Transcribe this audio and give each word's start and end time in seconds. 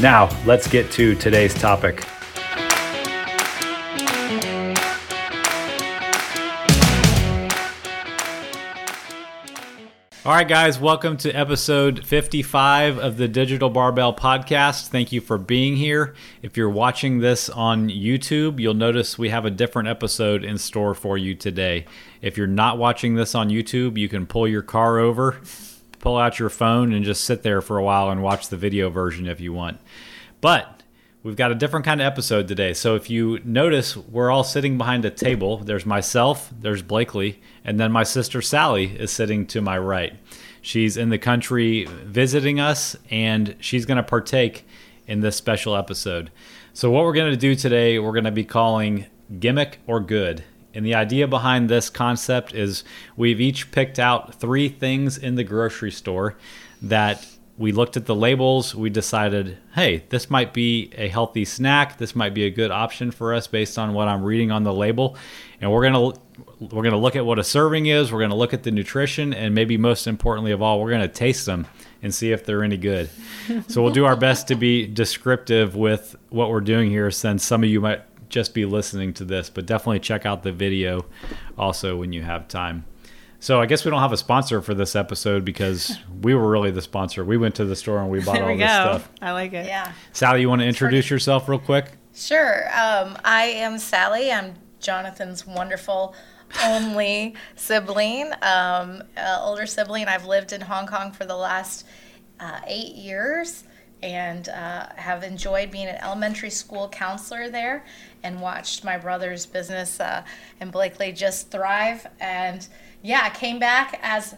Now, 0.00 0.28
let's 0.44 0.68
get 0.68 0.90
to 0.92 1.14
today's 1.14 1.54
topic. 1.54 2.06
All 10.26 10.32
right, 10.32 10.48
guys, 10.48 10.78
welcome 10.78 11.16
to 11.18 11.30
episode 11.30 12.04
55 12.04 12.98
of 12.98 13.16
the 13.16 13.28
Digital 13.28 13.70
Barbell 13.70 14.12
Podcast. 14.12 14.88
Thank 14.88 15.12
you 15.12 15.20
for 15.20 15.38
being 15.38 15.76
here. 15.76 16.14
If 16.42 16.56
you're 16.56 16.68
watching 16.68 17.20
this 17.20 17.48
on 17.48 17.88
YouTube, 17.88 18.58
you'll 18.58 18.74
notice 18.74 19.16
we 19.16 19.28
have 19.28 19.44
a 19.44 19.50
different 19.50 19.88
episode 19.88 20.44
in 20.44 20.58
store 20.58 20.94
for 20.94 21.16
you 21.16 21.36
today. 21.36 21.86
If 22.20 22.36
you're 22.36 22.48
not 22.48 22.76
watching 22.76 23.14
this 23.14 23.36
on 23.36 23.50
YouTube, 23.50 23.96
you 23.96 24.08
can 24.08 24.26
pull 24.26 24.48
your 24.48 24.62
car 24.62 24.98
over, 24.98 25.40
pull 26.06 26.18
out 26.18 26.38
your 26.38 26.48
phone, 26.48 26.92
and 26.92 27.04
just 27.04 27.24
sit 27.24 27.42
there 27.42 27.60
for 27.60 27.78
a 27.78 27.82
while 27.82 28.10
and 28.10 28.22
watch 28.22 28.48
the 28.48 28.56
video 28.56 28.88
version 28.88 29.26
if 29.26 29.40
you 29.40 29.52
want. 29.52 29.80
But 30.40 30.72
We've 31.24 31.34
got 31.34 31.50
a 31.50 31.56
different 31.56 31.84
kind 31.84 32.00
of 32.00 32.06
episode 32.06 32.46
today. 32.46 32.72
So 32.72 32.94
if 32.94 33.10
you 33.10 33.40
notice, 33.42 33.96
we're 33.96 34.30
all 34.30 34.44
sitting 34.44 34.78
behind 34.78 35.04
a 35.04 35.10
table. 35.10 35.56
There's 35.56 35.84
myself, 35.84 36.52
there's 36.56 36.82
Blakely, 36.82 37.40
and 37.64 37.80
then 37.80 37.90
my 37.90 38.04
sister 38.04 38.40
Sally 38.40 38.96
is 38.96 39.10
sitting 39.10 39.44
to 39.48 39.60
my 39.60 39.76
right. 39.76 40.14
She's 40.62 40.96
in 40.96 41.08
the 41.08 41.18
country 41.18 41.88
visiting 42.04 42.60
us, 42.60 42.94
and 43.10 43.56
she's 43.58 43.84
going 43.84 43.96
to 43.96 44.04
partake 44.04 44.64
in 45.08 45.22
this 45.22 45.34
special 45.34 45.74
episode. 45.74 46.30
So, 46.72 46.92
what 46.92 47.02
we're 47.02 47.12
going 47.14 47.32
to 47.32 47.36
do 47.36 47.56
today, 47.56 47.98
we're 47.98 48.12
going 48.12 48.22
to 48.22 48.30
be 48.30 48.44
calling 48.44 49.06
Gimmick 49.40 49.80
or 49.88 49.98
Good. 49.98 50.44
And 50.76 50.84
the 50.84 50.94
idea 50.94 51.26
behind 51.26 51.70
this 51.70 51.88
concept 51.88 52.54
is 52.54 52.84
we've 53.16 53.40
each 53.40 53.70
picked 53.70 53.98
out 53.98 54.34
three 54.34 54.68
things 54.68 55.16
in 55.16 55.34
the 55.34 55.42
grocery 55.42 55.90
store 55.90 56.36
that 56.82 57.26
we 57.56 57.72
looked 57.72 57.96
at 57.96 58.04
the 58.04 58.14
labels. 58.14 58.74
We 58.74 58.90
decided, 58.90 59.56
hey, 59.74 60.04
this 60.10 60.28
might 60.28 60.52
be 60.52 60.90
a 60.94 61.08
healthy 61.08 61.46
snack. 61.46 61.96
This 61.96 62.14
might 62.14 62.34
be 62.34 62.44
a 62.44 62.50
good 62.50 62.70
option 62.70 63.10
for 63.10 63.32
us 63.32 63.46
based 63.46 63.78
on 63.78 63.94
what 63.94 64.08
I'm 64.08 64.22
reading 64.22 64.50
on 64.50 64.64
the 64.64 64.74
label. 64.74 65.16
And 65.62 65.72
we're 65.72 65.82
gonna 65.82 66.12
we're 66.60 66.82
gonna 66.82 66.98
look 66.98 67.16
at 67.16 67.24
what 67.24 67.38
a 67.38 67.44
serving 67.44 67.86
is. 67.86 68.12
We're 68.12 68.20
gonna 68.20 68.36
look 68.36 68.52
at 68.52 68.62
the 68.62 68.70
nutrition, 68.70 69.32
and 69.32 69.54
maybe 69.54 69.78
most 69.78 70.06
importantly 70.06 70.52
of 70.52 70.60
all, 70.60 70.82
we're 70.82 70.90
gonna 70.90 71.08
taste 71.08 71.46
them 71.46 71.66
and 72.02 72.14
see 72.14 72.32
if 72.32 72.44
they're 72.44 72.62
any 72.62 72.76
good. 72.76 73.08
so 73.68 73.82
we'll 73.82 73.94
do 73.94 74.04
our 74.04 74.16
best 74.16 74.48
to 74.48 74.54
be 74.54 74.86
descriptive 74.86 75.74
with 75.74 76.14
what 76.28 76.50
we're 76.50 76.60
doing 76.60 76.90
here, 76.90 77.10
since 77.10 77.42
some 77.42 77.64
of 77.64 77.70
you 77.70 77.80
might 77.80 78.02
just 78.28 78.54
be 78.54 78.64
listening 78.64 79.12
to 79.14 79.24
this, 79.24 79.50
but 79.50 79.66
definitely 79.66 80.00
check 80.00 80.26
out 80.26 80.42
the 80.42 80.52
video 80.52 81.06
also 81.56 81.96
when 81.96 82.12
you 82.12 82.22
have 82.22 82.48
time. 82.48 82.84
So 83.38 83.60
I 83.60 83.66
guess 83.66 83.84
we 83.84 83.90
don't 83.90 84.00
have 84.00 84.12
a 84.12 84.16
sponsor 84.16 84.60
for 84.62 84.74
this 84.74 84.96
episode 84.96 85.44
because 85.44 85.96
we 86.22 86.34
were 86.34 86.48
really 86.48 86.70
the 86.70 86.82
sponsor. 86.82 87.24
We 87.24 87.36
went 87.36 87.54
to 87.56 87.64
the 87.64 87.76
store 87.76 88.00
and 88.00 88.10
we 88.10 88.20
bought 88.20 88.40
all 88.40 88.48
we 88.48 88.56
this 88.56 88.68
go. 88.68 88.98
stuff. 88.98 89.10
I 89.20 89.32
like 89.32 89.52
it. 89.52 89.66
Yeah. 89.66 89.92
Sally, 90.12 90.40
you 90.40 90.48
want 90.48 90.62
to 90.62 90.66
introduce 90.66 91.10
yourself 91.10 91.48
real 91.48 91.58
quick? 91.58 91.92
Sure. 92.14 92.66
Um, 92.68 93.18
I 93.24 93.44
am 93.44 93.78
Sally. 93.78 94.32
I'm 94.32 94.54
Jonathan's 94.80 95.46
wonderful 95.46 96.14
only 96.64 97.34
sibling, 97.56 98.32
um, 98.42 99.02
uh, 99.16 99.38
older 99.40 99.66
sibling. 99.66 100.06
I've 100.06 100.26
lived 100.26 100.52
in 100.52 100.62
Hong 100.62 100.86
Kong 100.86 101.12
for 101.12 101.24
the 101.24 101.36
last 101.36 101.86
uh, 102.40 102.60
eight 102.66 102.94
years 102.94 103.64
and 104.02 104.48
uh, 104.48 104.86
have 104.96 105.22
enjoyed 105.22 105.70
being 105.70 105.88
an 105.88 105.96
elementary 105.96 106.50
school 106.50 106.88
counselor 106.88 107.48
there 107.48 107.84
and 108.26 108.40
watched 108.40 108.82
my 108.82 108.98
brother's 108.98 109.46
business 109.46 110.00
uh, 110.00 110.22
and 110.60 110.72
Blakely 110.72 111.12
just 111.12 111.50
thrive. 111.50 112.04
And 112.20 112.66
yeah, 113.02 113.20
I 113.22 113.30
came 113.30 113.60
back 113.60 114.00
as 114.02 114.34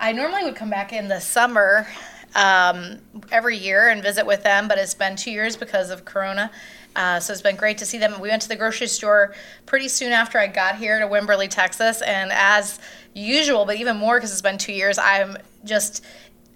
I 0.00 0.12
normally 0.12 0.44
would 0.44 0.56
come 0.56 0.70
back 0.70 0.92
in 0.94 1.08
the 1.08 1.20
summer 1.20 1.86
um, 2.34 2.98
every 3.30 3.58
year 3.58 3.90
and 3.90 4.02
visit 4.02 4.24
with 4.24 4.42
them, 4.42 4.66
but 4.66 4.78
it's 4.78 4.94
been 4.94 5.14
two 5.14 5.30
years 5.30 5.56
because 5.56 5.90
of 5.90 6.06
Corona. 6.06 6.50
Uh, 6.96 7.20
so 7.20 7.32
it's 7.32 7.42
been 7.42 7.56
great 7.56 7.78
to 7.78 7.86
see 7.86 7.98
them. 7.98 8.18
We 8.18 8.30
went 8.30 8.42
to 8.42 8.48
the 8.48 8.56
grocery 8.56 8.86
store 8.86 9.34
pretty 9.66 9.88
soon 9.88 10.12
after 10.12 10.38
I 10.38 10.46
got 10.46 10.76
here 10.76 10.98
to 10.98 11.06
Wimberley, 11.06 11.48
Texas, 11.48 12.00
and 12.02 12.30
as 12.32 12.80
usual, 13.14 13.66
but 13.66 13.76
even 13.76 13.98
more 13.98 14.16
because 14.16 14.32
it's 14.32 14.42
been 14.42 14.58
two 14.58 14.72
years, 14.72 14.96
I'm 14.98 15.36
just 15.64 16.02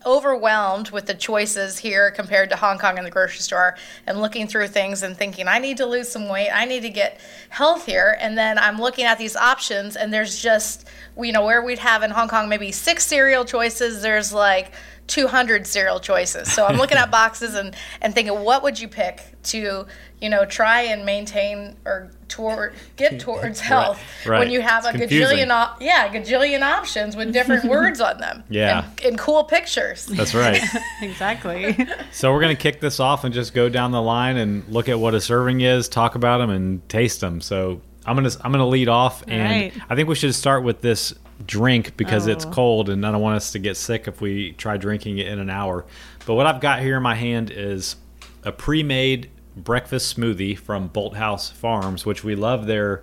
overwhelmed 0.07 0.91
with 0.91 1.07
the 1.07 1.15
choices 1.15 1.79
here 1.79 2.13
compared 2.13 2.49
to 2.51 2.57
Hong 2.57 2.79
Kong 2.79 2.97
in 2.97 3.05
the 3.05 3.11
grocery 3.11 3.41
store 3.41 3.77
and 4.07 4.21
looking 4.21 4.47
through 4.47 4.69
things 4.69 5.03
and 5.03 5.17
thinking, 5.17 5.49
I 5.49 5.59
need 5.59 5.77
to 5.79 5.87
lose 5.87 6.09
some 6.09 6.29
weight, 6.29 6.51
I 6.51 6.65
need 6.65 6.83
to 6.83 6.91
get 6.91 7.21
healthier. 7.49 8.17
And 8.21 8.39
then 8.39 8.59
I'm 8.59 8.79
looking 8.79 9.05
at 9.05 9.19
these 9.19 9.35
options, 9.35 9.97
and 9.97 10.15
there's 10.15 10.41
just, 10.41 10.89
you 11.19 11.33
know, 11.33 11.45
where 11.45 11.63
we'd 11.63 11.81
have 11.81 12.05
in 12.05 12.13
Hong 12.13 12.29
Kong 12.29 12.49
maybe 12.49 12.71
six 12.71 13.05
cereal 13.05 13.45
choices, 13.45 14.01
there's 14.01 14.33
like 14.33 14.73
200 15.09 15.67
cereal 15.67 16.01
choices. 16.01 16.53
So 16.53 16.67
I'm 16.67 16.77
looking 16.77 16.99
at 16.99 17.11
boxes 17.11 17.55
and, 17.55 17.75
and 18.01 18.15
thinking, 18.15 18.41
what 18.43 18.63
would 18.63 18.79
you 18.79 18.89
pick 18.89 19.23
to, 19.45 19.87
you 20.21 20.31
know, 20.31 20.45
try 20.47 20.83
and 20.83 21.05
maintain 21.05 21.77
or 21.85 22.11
toward 22.29 22.73
get 22.97 23.21
towards 23.21 23.61
health 23.61 24.01
right. 24.27 24.39
when 24.41 24.51
you 24.51 24.61
have 24.63 24.85
It's 24.87 24.95
a 24.95 24.99
confusing. 24.99 25.39
gajillion, 25.39 25.51
op- 25.51 25.81
yeah, 25.83 26.09
gajillion 26.09 26.63
options 26.63 27.15
with 27.17 27.33
different 27.33 27.65
words 27.71 28.01
on 28.01 28.19
them. 28.19 28.43
Yeah. 28.49 28.87
And, 28.99 29.01
and 29.05 29.19
cool 29.19 29.45
pictures. 29.45 30.07
That's 30.07 30.35
right. 30.35 30.61
Exactly. 31.03 31.77
so 32.13 32.33
we're 32.33 32.41
going 32.41 32.57
to 32.57 32.61
kick 32.63 32.81
this 32.81 32.99
off 33.01 33.25
and 33.25 33.33
just 33.35 33.53
go 33.55 33.69
down 33.69 33.91
the 33.93 34.01
line 34.03 34.37
and 34.39 34.67
look 34.69 34.89
at 34.89 34.99
what 34.99 35.15
a 35.15 35.21
serving 35.21 35.61
is, 35.61 35.89
talk 35.89 36.15
about 36.15 36.39
them, 36.39 36.51
and 36.51 36.87
taste 36.89 37.21
them. 37.21 37.41
So 37.41 37.81
I'm 38.07 38.17
gonna 38.17 38.31
I'm 38.43 38.53
gonna 38.53 38.67
lead 38.67 38.89
off, 38.89 39.23
and 39.29 39.73
right. 39.75 39.83
I 39.91 39.95
think 39.97 40.09
we 40.09 40.15
should 40.15 40.35
start 40.35 40.63
with 40.63 40.81
this 40.81 41.13
drink 41.47 41.97
because 41.97 42.27
it's 42.29 42.47
Oh. 42.47 42.51
cold, 42.51 42.89
and 42.89 43.05
I 43.07 43.11
don't 43.13 43.21
want 43.21 43.37
us 43.37 43.53
to 43.53 43.59
get 43.59 43.77
sick 43.77 44.09
if 44.09 44.21
we 44.21 44.53
try 44.53 44.77
drinking 44.77 45.19
it 45.19 45.27
in 45.29 45.39
an 45.39 45.51
hour. 45.51 45.85
But 46.25 46.35
what 46.35 46.47
I've 46.47 46.61
got 46.61 46.81
here 46.81 46.97
in 46.97 47.03
my 47.03 47.15
hand 47.15 47.51
is 47.51 47.97
a 48.45 48.53
pre-made 48.53 49.29
breakfast 49.57 50.17
smoothie 50.17 50.57
from 50.59 50.89
Bolthouse 50.91 51.51
Farms, 51.53 52.05
which 52.07 52.23
we 52.23 52.35
love 52.37 52.67
their 52.67 53.03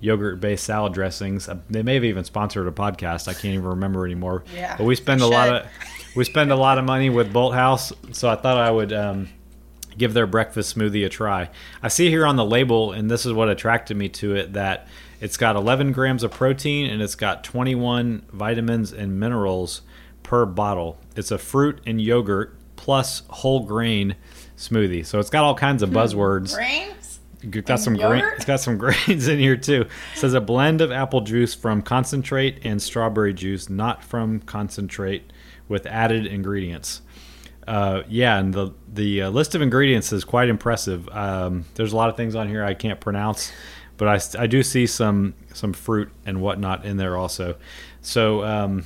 yogurt-based 0.00 0.64
salad 0.64 0.92
dressings. 0.92 1.48
Uh, 1.48 1.58
They 1.70 1.82
may 1.82 1.94
have 1.94 2.04
even 2.04 2.24
sponsored 2.24 2.66
a 2.66 2.70
podcast. 2.72 3.28
I 3.28 3.32
can't 3.32 3.54
even 3.54 3.64
remember 3.66 4.04
anymore. 4.04 4.44
Yeah, 4.54 4.76
but 4.76 4.84
we 4.84 4.94
spend 4.94 5.20
a 5.20 5.26
lot 5.26 5.48
of 5.48 5.66
we 6.16 6.24
spend 6.24 6.50
a 6.52 6.56
lot 6.56 6.78
of 6.78 6.84
money 6.84 7.10
with 7.10 7.32
Bolthouse, 7.32 7.92
so 8.14 8.28
I 8.28 8.36
thought 8.36 8.58
I 8.58 8.70
would. 8.70 8.92
Um, 8.92 9.28
give 9.98 10.14
their 10.14 10.26
breakfast 10.26 10.74
smoothie 10.74 11.04
a 11.04 11.08
try. 11.10 11.50
I 11.82 11.88
see 11.88 12.08
here 12.08 12.24
on 12.24 12.36
the 12.36 12.46
label, 12.46 12.92
and 12.92 13.10
this 13.10 13.26
is 13.26 13.32
what 13.34 13.50
attracted 13.50 13.94
me 13.94 14.08
to 14.08 14.34
it, 14.34 14.54
that 14.54 14.88
it's 15.20 15.36
got 15.36 15.54
11 15.54 15.92
grams 15.92 16.22
of 16.24 16.30
protein 16.30 16.88
and 16.90 17.02
it's 17.02 17.14
got 17.14 17.44
21 17.44 18.24
vitamins 18.32 18.94
and 18.94 19.20
minerals 19.20 19.82
per 20.22 20.46
bottle. 20.46 20.96
It's 21.14 21.30
a 21.30 21.36
fruit 21.36 21.78
and 21.84 22.00
yogurt 22.00 22.56
plus 22.74 23.22
whole 23.28 23.66
grain 23.66 24.16
smoothie. 24.68 25.04
So 25.04 25.18
it's 25.18 25.30
got 25.30 25.44
all 25.44 25.54
kinds 25.54 25.82
of 25.82 25.90
buzzwords. 25.90 26.54
Brains? 26.54 27.20
It's 27.42 27.66
got 27.66 27.80
some 27.80 27.96
grain. 27.96 28.24
It's 28.36 28.44
got 28.44 28.60
some 28.60 28.78
grains 28.78 29.28
in 29.28 29.38
here 29.38 29.56
too. 29.56 29.82
It 29.82 30.18
says 30.18 30.34
a 30.34 30.40
blend 30.40 30.80
of 30.80 30.92
apple 30.92 31.22
juice 31.22 31.54
from 31.54 31.82
concentrate 31.82 32.60
and 32.64 32.80
strawberry 32.80 33.34
juice, 33.34 33.68
not 33.68 34.04
from 34.04 34.40
concentrate, 34.40 35.32
with 35.68 35.86
added 35.86 36.26
ingredients. 36.26 37.02
Uh, 37.66 38.02
yeah, 38.08 38.38
and 38.38 38.52
the 38.54 38.72
the 38.92 39.22
uh, 39.22 39.30
list 39.30 39.54
of 39.54 39.62
ingredients 39.62 40.12
is 40.12 40.24
quite 40.24 40.48
impressive. 40.48 41.08
Um, 41.10 41.64
there's 41.74 41.92
a 41.92 41.96
lot 41.96 42.08
of 42.08 42.16
things 42.16 42.34
on 42.34 42.48
here 42.48 42.64
I 42.64 42.74
can't 42.74 43.00
pronounce, 43.00 43.52
but 43.96 44.08
I, 44.08 44.42
I 44.42 44.46
do 44.46 44.62
see 44.62 44.86
some 44.86 45.34
some 45.52 45.72
fruit 45.72 46.10
and 46.26 46.40
whatnot 46.40 46.84
in 46.84 46.96
there 46.96 47.16
also. 47.16 47.56
So 48.00 48.44
um, 48.44 48.84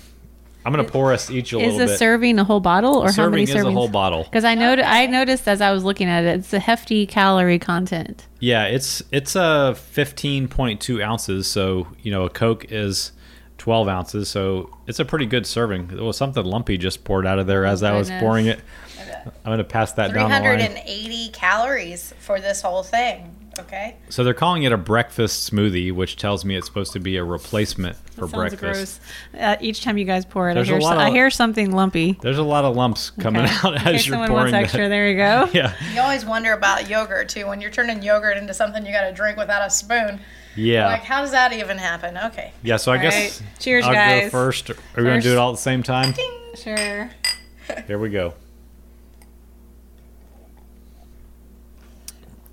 I'm 0.67 0.73
gonna 0.73 0.83
pour 0.83 1.13
us 1.13 1.31
each 1.31 1.53
a 1.53 1.59
is 1.59 1.63
little 1.63 1.79
bit. 1.79 1.85
Is 1.85 1.91
a 1.93 1.97
serving 1.97 2.41
a 2.41 2.45
whole 2.45 2.59
bottle 2.59 2.97
or 2.97 3.07
how 3.07 3.13
serving 3.13 3.31
many 3.31 3.43
is 3.45 3.51
servings? 3.51 3.69
a 3.69 3.73
whole 3.73 3.89
bottle. 3.89 4.25
Because 4.25 4.43
I 4.43 4.57
know 4.57 4.73
I 4.73 5.07
noticed 5.07 5.47
as 5.47 5.61
I 5.61 5.71
was 5.71 5.85
looking 5.85 6.09
at 6.09 6.25
it, 6.25 6.41
it's 6.41 6.53
a 6.53 6.59
hefty 6.59 7.07
calorie 7.07 7.61
content. 7.61 8.27
Yeah, 8.41 8.65
it's 8.65 9.01
it's 9.13 9.37
uh, 9.37 9.75
a 9.77 9.79
15.2 9.79 11.01
ounces. 11.05 11.47
So 11.47 11.87
you 12.03 12.11
know, 12.11 12.25
a 12.25 12.31
Coke 12.31 12.67
is 12.73 13.13
12 13.59 13.87
ounces. 13.87 14.29
So 14.29 14.77
it's 14.89 14.99
a 14.99 15.05
pretty 15.05 15.27
good 15.27 15.47
serving. 15.47 15.87
There 15.87 16.03
was 16.03 16.17
something 16.17 16.45
lumpy 16.45 16.77
just 16.79 17.05
poured 17.05 17.29
out 17.29 17.39
of 17.39 17.47
there 17.47 17.65
oh 17.65 17.71
as 17.71 17.85
I 17.85 17.97
was 17.97 18.11
pouring 18.11 18.47
it. 18.47 18.59
I'm 19.45 19.53
gonna 19.53 19.63
pass 19.63 19.93
that 19.93 20.13
down 20.13 20.31
the 20.31 20.41
line. 20.41 20.59
380 20.59 21.29
calories 21.29 22.13
for 22.19 22.41
this 22.41 22.61
whole 22.63 22.83
thing. 22.83 23.37
Okay. 23.59 23.97
So 24.11 24.23
they're 24.25 24.35
calling 24.35 24.65
it 24.65 24.73
a 24.73 24.77
breakfast 24.77 25.51
smoothie, 25.53 25.93
which 25.93 26.17
tells 26.17 26.45
me 26.45 26.57
it's 26.57 26.67
supposed 26.67 26.93
to 26.93 27.01
be 27.01 27.17
a 27.17 27.25
replacement 27.25 27.97
for 28.11 28.29
Sounds 28.29 28.33
breakfast. 28.33 29.01
gross. 29.33 29.41
Uh, 29.43 29.57
each 29.61 29.83
time 29.83 29.97
you 29.99 30.05
guys 30.05 30.25
pour 30.25 30.51
it, 30.51 30.55
There's 30.55 30.69
a 30.69 30.75
I 30.75 30.79
hear, 30.79 30.81
lot 30.83 30.95
so- 30.97 31.01
I 31.01 31.11
hear 31.11 31.31
something 31.31 31.73
lumpy. 31.73 32.19
There's 32.21 32.39
a 32.39 32.43
lot 32.43 32.65
of 32.65 32.77
lumps 32.77 33.11
coming 33.11 33.45
Okay. 33.45 33.55
out 33.65 33.75
In 33.75 33.79
case 33.81 33.87
as 33.95 34.07
you're 34.07 34.13
someone 34.15 34.29
pouring 34.29 34.53
wants 34.53 34.65
extra, 34.65 34.83
that. 34.85 34.89
there 34.91 35.09
you 35.11 35.17
go. 35.17 35.49
Yeah, 35.55 35.73
You 35.95 36.01
always 36.01 36.25
wonder 36.27 36.53
about 36.53 36.89
yogurt 36.89 37.29
too. 37.29 37.47
When 37.47 37.61
you're 37.61 37.71
turning 37.71 38.03
yogurt 38.03 38.37
into 38.37 38.53
something 38.55 38.85
you 38.85 38.93
got 38.93 39.09
to 39.09 39.13
drink 39.13 39.39
without 39.39 39.67
a 39.67 39.71
spoon. 39.71 40.21
yeah, 40.55 40.87
Like, 40.87 41.03
how 41.03 41.21
does 41.23 41.31
that 41.33 41.53
even 41.53 41.79
happen? 41.79 42.17
Okay. 42.19 42.53
yeah. 42.63 42.77
So 42.77 42.93
I 42.93 42.97
All 42.97 43.03
guess 43.03 43.41
right. 43.41 43.49
Cheers, 43.59 43.85
I'll 43.87 44.21
go 44.23 44.29
first. 44.31 44.71
Are 44.71 44.77
we 44.97 45.05
gonna 45.05 45.21
do 45.21 45.33
it 45.33 45.39
all 45.39 45.51
at 45.51 45.57
the 45.57 45.63
same 45.63 45.83
time? 45.83 46.15
Sure. 46.57 47.11
Here 47.87 47.99
we 47.99 48.11
go. 48.11 48.35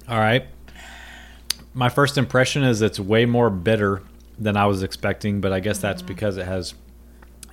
All 0.10 0.18
right. 0.20 0.46
My 1.74 1.90
first 1.90 2.18
impression 2.18 2.64
is 2.64 2.82
it's 2.82 3.00
way 3.00 3.26
more 3.26 3.50
bitter 3.50 4.02
than 4.38 4.58
I 4.58 4.66
was 4.66 4.84
expecting, 4.84 5.42
but 5.42 5.52
I 5.54 5.60
guess 5.60 5.80
that's 5.80 6.02
Mm-hmm. 6.02 6.08
because 6.08 6.38
it 6.38 6.46
has 6.46 6.74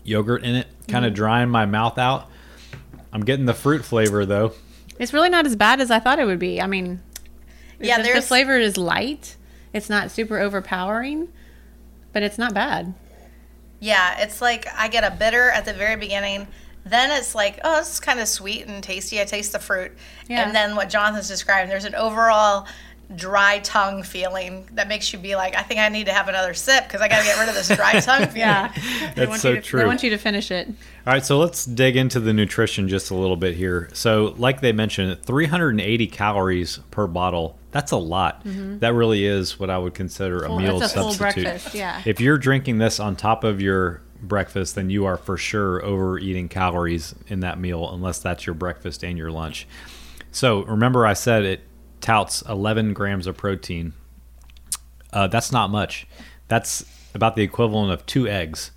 yogurt 0.04 0.44
in 0.44 0.54
it, 0.56 0.66
kind 0.88 1.04
of 1.04 1.14
drying 1.14 1.48
my 1.48 1.66
mouth 1.66 1.98
out. 1.98 2.28
I'm 3.12 3.22
getting 3.22 3.46
the 3.46 3.54
fruit 3.54 3.84
flavor 3.84 4.24
though. 4.26 4.52
It's 4.98 5.12
really 5.12 5.30
not 5.30 5.46
as 5.46 5.56
bad 5.56 5.80
as 5.80 5.90
I 5.90 5.98
thought 5.98 6.18
it 6.18 6.26
would 6.26 6.38
be. 6.38 6.60
I 6.60 6.66
mean, 6.66 7.00
Yeah, 7.80 8.02
the, 8.02 8.12
the 8.12 8.22
flavor 8.22 8.58
is 8.58 8.76
light. 8.76 9.36
It's 9.72 9.88
not 9.88 10.10
super 10.10 10.38
overpowering, 10.38 11.28
but 12.12 12.22
it's 12.22 12.36
not 12.38 12.52
bad. 12.54 12.92
Yeah, 13.78 14.20
it's 14.20 14.42
like 14.42 14.66
I 14.76 14.88
get 14.88 15.04
a 15.04 15.16
bitter 15.16 15.50
at 15.50 15.64
the 15.64 15.72
very 15.72 15.96
beginning. 15.96 16.46
Then 16.84 17.10
it's 17.10 17.34
like, 17.34 17.60
oh, 17.64 17.78
this 17.78 17.94
is 17.94 18.00
kind 18.00 18.20
of 18.20 18.28
sweet 18.28 18.66
and 18.66 18.82
tasty. 18.82 19.20
I 19.20 19.24
taste 19.24 19.52
the 19.52 19.58
fruit. 19.58 19.92
Yeah. 20.28 20.44
And 20.44 20.54
then 20.54 20.76
what 20.76 20.88
Jonathan's 20.90 21.28
describing, 21.28 21.68
there's 21.70 21.84
an 21.84 21.94
overall 21.94 22.66
dry 23.16 23.58
tongue 23.60 24.02
feeling 24.02 24.68
that 24.72 24.86
makes 24.88 25.12
you 25.12 25.18
be 25.18 25.34
like, 25.34 25.56
I 25.56 25.62
think 25.62 25.80
I 25.80 25.88
need 25.88 26.06
to 26.06 26.12
have 26.12 26.28
another 26.28 26.54
sip 26.54 26.84
because 26.84 27.00
I 27.00 27.08
got 27.08 27.18
to 27.18 27.24
get 27.24 27.38
rid 27.38 27.48
of 27.48 27.54
this 27.54 27.68
dry 27.68 28.00
tongue 28.00 28.26
feeling. 28.26 28.38
Yeah. 28.38 28.72
They 28.74 29.12
That's 29.14 29.28
want 29.28 29.40
so 29.40 29.50
you 29.50 29.56
to, 29.56 29.62
true. 29.62 29.80
They 29.80 29.86
want 29.86 30.02
you 30.02 30.10
to 30.10 30.18
finish 30.18 30.50
it. 30.50 30.68
All 30.68 31.12
right, 31.14 31.24
so 31.24 31.38
let's 31.38 31.64
dig 31.64 31.96
into 31.96 32.20
the 32.20 32.32
nutrition 32.32 32.88
just 32.88 33.10
a 33.10 33.14
little 33.14 33.36
bit 33.36 33.56
here. 33.56 33.88
So, 33.92 34.34
like 34.38 34.60
they 34.60 34.72
mentioned, 34.72 35.22
380 35.22 36.06
calories 36.08 36.78
per 36.90 37.06
bottle. 37.06 37.58
That's 37.72 37.92
a 37.92 37.96
lot. 37.96 38.44
Mm-hmm. 38.44 38.78
That 38.78 38.94
really 38.94 39.24
is 39.24 39.58
what 39.58 39.70
I 39.70 39.78
would 39.78 39.94
consider 39.94 40.44
a 40.44 40.56
meal 40.56 40.80
it's 40.82 40.92
a 40.92 41.00
full 41.00 41.12
substitute. 41.12 41.44
breakfast, 41.44 41.74
yeah. 41.74 42.02
If 42.04 42.20
you're 42.20 42.38
drinking 42.38 42.78
this 42.78 43.00
on 43.00 43.16
top 43.16 43.44
of 43.44 43.60
your 43.60 44.02
breakfast, 44.22 44.74
then 44.74 44.90
you 44.90 45.06
are 45.06 45.16
for 45.16 45.36
sure 45.36 45.84
overeating 45.84 46.48
calories 46.48 47.14
in 47.28 47.40
that 47.40 47.58
meal, 47.58 47.90
unless 47.92 48.18
that's 48.18 48.46
your 48.46 48.54
breakfast 48.54 49.02
and 49.02 49.16
your 49.16 49.30
lunch. 49.30 49.66
So, 50.32 50.62
remember, 50.64 51.06
I 51.06 51.14
said 51.14 51.44
it 51.44 51.62
touts 52.00 52.42
11 52.42 52.92
grams 52.94 53.26
of 53.26 53.36
protein. 53.36 53.92
Uh, 55.12 55.26
that's 55.26 55.50
not 55.52 55.70
much. 55.70 56.06
That's 56.48 56.84
about 57.14 57.36
the 57.36 57.42
equivalent 57.42 57.92
of 57.92 58.06
two 58.06 58.28
eggs. 58.28 58.70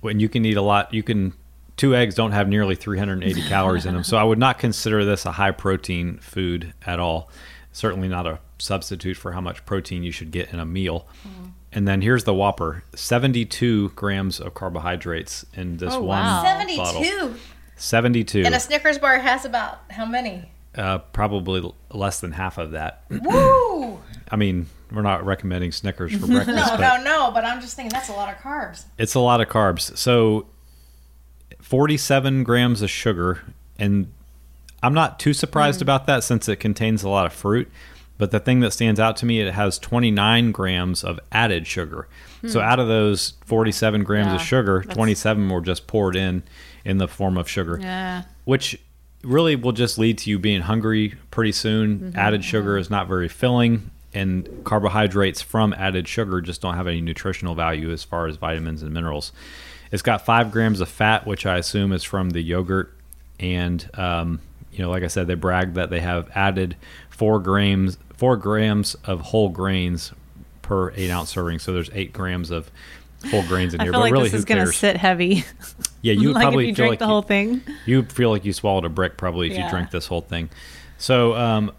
When 0.00 0.20
you 0.20 0.28
can 0.28 0.44
eat 0.44 0.56
a 0.56 0.62
lot, 0.62 0.92
you 0.92 1.02
can. 1.02 1.32
Two 1.76 1.96
eggs 1.96 2.14
don't 2.14 2.32
have 2.32 2.48
nearly 2.48 2.74
380 2.74 3.42
calories 3.48 3.86
in 3.86 3.94
them, 3.94 4.04
so 4.04 4.16
I 4.18 4.22
would 4.24 4.38
not 4.38 4.58
consider 4.58 5.04
this 5.04 5.24
a 5.24 5.32
high 5.32 5.50
protein 5.52 6.18
food 6.18 6.74
at 6.86 7.00
all. 7.00 7.30
Certainly 7.72 8.08
not 8.08 8.26
a 8.26 8.38
substitute 8.58 9.16
for 9.16 9.32
how 9.32 9.40
much 9.40 9.64
protein 9.64 10.02
you 10.02 10.12
should 10.12 10.30
get 10.30 10.52
in 10.52 10.60
a 10.60 10.66
meal. 10.66 11.06
And 11.72 11.88
then 11.88 12.02
here's 12.02 12.24
the 12.24 12.34
Whopper: 12.34 12.84
72 12.94 13.88
grams 13.90 14.38
of 14.38 14.54
carbohydrates 14.54 15.46
in 15.54 15.78
this 15.78 15.94
Oh, 15.94 16.02
one 16.02 16.20
wow. 16.24 16.42
bottle. 16.76 17.02
72. 17.02 17.34
72. 17.76 18.42
And 18.44 18.54
a 18.54 18.60
Snickers 18.60 18.98
bar 18.98 19.18
has 19.18 19.44
about 19.44 19.80
how 19.90 20.04
many? 20.04 20.50
Uh, 20.74 20.98
probably 20.98 21.70
less 21.90 22.20
than 22.20 22.32
half 22.32 22.56
of 22.58 22.70
that. 22.70 23.04
Woo! 23.10 23.98
I 24.30 24.36
mean, 24.36 24.66
we're 24.90 25.02
not 25.02 25.24
recommending 25.26 25.70
Snickers 25.72 26.12
for 26.18 26.26
breakfast, 26.28 26.78
No, 26.78 26.96
no, 26.96 27.02
no, 27.02 27.30
but 27.32 27.44
I'm 27.44 27.60
just 27.60 27.76
thinking 27.76 27.92
that's 27.92 28.08
a 28.08 28.12
lot 28.14 28.34
of 28.34 28.40
carbs. 28.40 28.84
it's 28.96 29.14
a 29.14 29.20
lot 29.20 29.40
of 29.42 29.48
carbs. 29.48 29.94
So, 29.98 30.46
47 31.60 32.44
grams 32.44 32.82
of 32.82 32.90
sugar, 32.90 33.42
and 33.78 34.10
I'm 34.82 34.94
not 34.94 35.18
too 35.20 35.32
surprised 35.34 35.80
Hmm. 35.80 35.84
about 35.84 36.06
that 36.06 36.24
since 36.24 36.48
it 36.48 36.56
contains 36.56 37.02
a 37.02 37.08
lot 37.08 37.26
of 37.26 37.32
fruit. 37.32 37.70
But 38.18 38.30
the 38.30 38.40
thing 38.40 38.60
that 38.60 38.72
stands 38.72 39.00
out 39.00 39.16
to 39.18 39.26
me, 39.26 39.40
it 39.40 39.52
has 39.54 39.78
29 39.78 40.52
grams 40.52 41.02
of 41.02 41.18
added 41.32 41.66
sugar. 41.66 42.08
So 42.46 42.60
out 42.60 42.78
of 42.78 42.88
those 42.88 43.34
47 43.46 44.04
grams 44.04 44.26
Hmm. 44.26 44.30
Yeah, 44.34 44.36
of 44.36 44.42
sugar, 44.42 44.82
27 44.82 45.48
were 45.48 45.60
just 45.60 45.86
poured 45.86 46.14
in 46.16 46.42
in 46.84 46.98
the 46.98 47.06
form 47.08 47.36
of 47.36 47.48
sugar 47.48 47.78
Yeah. 47.80 48.22
which 48.44 48.78
really 49.22 49.56
will 49.56 49.72
just 49.72 49.98
lead 49.98 50.18
to 50.18 50.30
you 50.30 50.38
being 50.38 50.62
hungry 50.62 51.14
pretty 51.30 51.52
soon. 51.52 51.98
Mm-hmm. 51.98 52.18
Added 52.18 52.44
sugar 52.44 52.76
is 52.76 52.90
not 52.90 53.08
very 53.08 53.28
filling, 53.28 53.90
and 54.12 54.48
carbohydrates 54.64 55.40
from 55.40 55.72
added 55.74 56.08
sugar 56.08 56.40
just 56.40 56.60
don't 56.60 56.74
have 56.74 56.86
any 56.86 57.00
nutritional 57.00 57.54
value 57.54 57.90
as 57.90 58.04
far 58.04 58.26
as 58.26 58.36
vitamins 58.36 58.82
and 58.82 58.92
minerals. 58.92 59.32
It's 59.90 60.02
got 60.02 60.24
five 60.24 60.50
grams 60.50 60.80
of 60.80 60.88
fat, 60.88 61.26
which 61.26 61.44
I 61.46 61.58
assume 61.58 61.92
is 61.92 62.02
from 62.02 62.30
the 62.30 62.40
yogurt, 62.40 62.96
and 63.38 63.88
um, 63.94 64.40
you 64.72 64.78
know, 64.78 64.90
like 64.90 65.02
I 65.02 65.08
said, 65.08 65.26
they 65.26 65.34
brag 65.34 65.74
that 65.74 65.90
they 65.90 66.00
have 66.00 66.30
added 66.34 66.76
four 67.10 67.38
grams 67.38 67.98
four 68.16 68.36
grams 68.36 68.94
of 69.04 69.20
whole 69.20 69.48
grains 69.48 70.12
per 70.62 70.92
eight 70.92 71.10
ounce 71.10 71.30
serving. 71.30 71.58
So 71.58 71.72
there's 71.72 71.90
eight 71.92 72.12
grams 72.12 72.50
of 72.50 72.70
whole 73.30 73.42
grains 73.46 73.74
in 73.74 73.80
I 73.80 73.84
here. 73.84 73.92
feel 73.92 74.00
but 74.00 74.04
like 74.04 74.12
really, 74.12 74.28
this 74.28 74.34
is 74.34 74.44
going 74.44 74.64
to 74.64 74.72
sit 74.72 74.96
heavy. 74.96 75.44
Yeah, 76.02 76.12
you 76.14 76.32
like 76.34 76.42
probably 76.42 76.64
if 76.64 76.68
you 76.68 76.74
feel 76.74 76.84
drink 76.86 76.90
like 76.92 76.98
the 76.98 77.04
you- 77.06 77.10
whole 77.10 77.22
thing. 77.22 77.62
you 77.86 78.02
feel 78.04 78.30
like 78.30 78.44
you 78.44 78.52
swallowed 78.52 78.84
a 78.84 78.88
brick 78.88 79.16
probably 79.16 79.46
if 79.48 79.52
you 79.54 79.60
Yeah. 79.60 79.70
drink 79.70 79.90
this 79.90 80.06
whole 80.06 80.20
thing. 80.20 80.50
So, 80.98 81.34
um, 81.34 81.72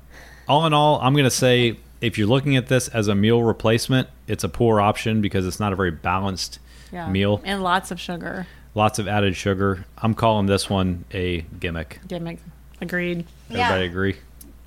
all 0.47 0.65
in 0.65 0.73
all, 0.73 0.99
I'm 1.01 1.13
going 1.13 1.23
to 1.25 1.29
say 1.29 1.77
if 2.01 2.17
you're 2.17 2.27
looking 2.27 2.57
at 2.57 2.67
this 2.67 2.87
as 2.89 3.07
a 3.07 3.15
meal 3.15 3.41
replacement, 3.43 4.09
it's 4.27 4.43
a 4.43 4.49
poor 4.49 4.81
option 4.81 5.21
because 5.21 5.45
it's 5.47 5.59
not 5.59 5.71
a 5.71 5.75
very 5.75 5.91
balanced 5.91 6.59
Yeah. 6.91 7.07
meal. 7.07 7.41
And 7.45 7.63
lots 7.63 7.91
of 7.91 7.99
sugar. 7.99 8.45
Lots 8.75 8.99
of 8.99 9.07
added 9.07 9.35
sugar. 9.35 9.85
I'm 9.99 10.13
calling 10.13 10.47
this 10.47 10.69
one 10.69 11.05
a 11.13 11.41
gimmick. 11.59 11.99
Gimmick. 12.07 12.39
Agreed. 12.81 13.25
Everybody 13.49 13.83
Yeah. 13.85 13.89
agree? 13.89 14.15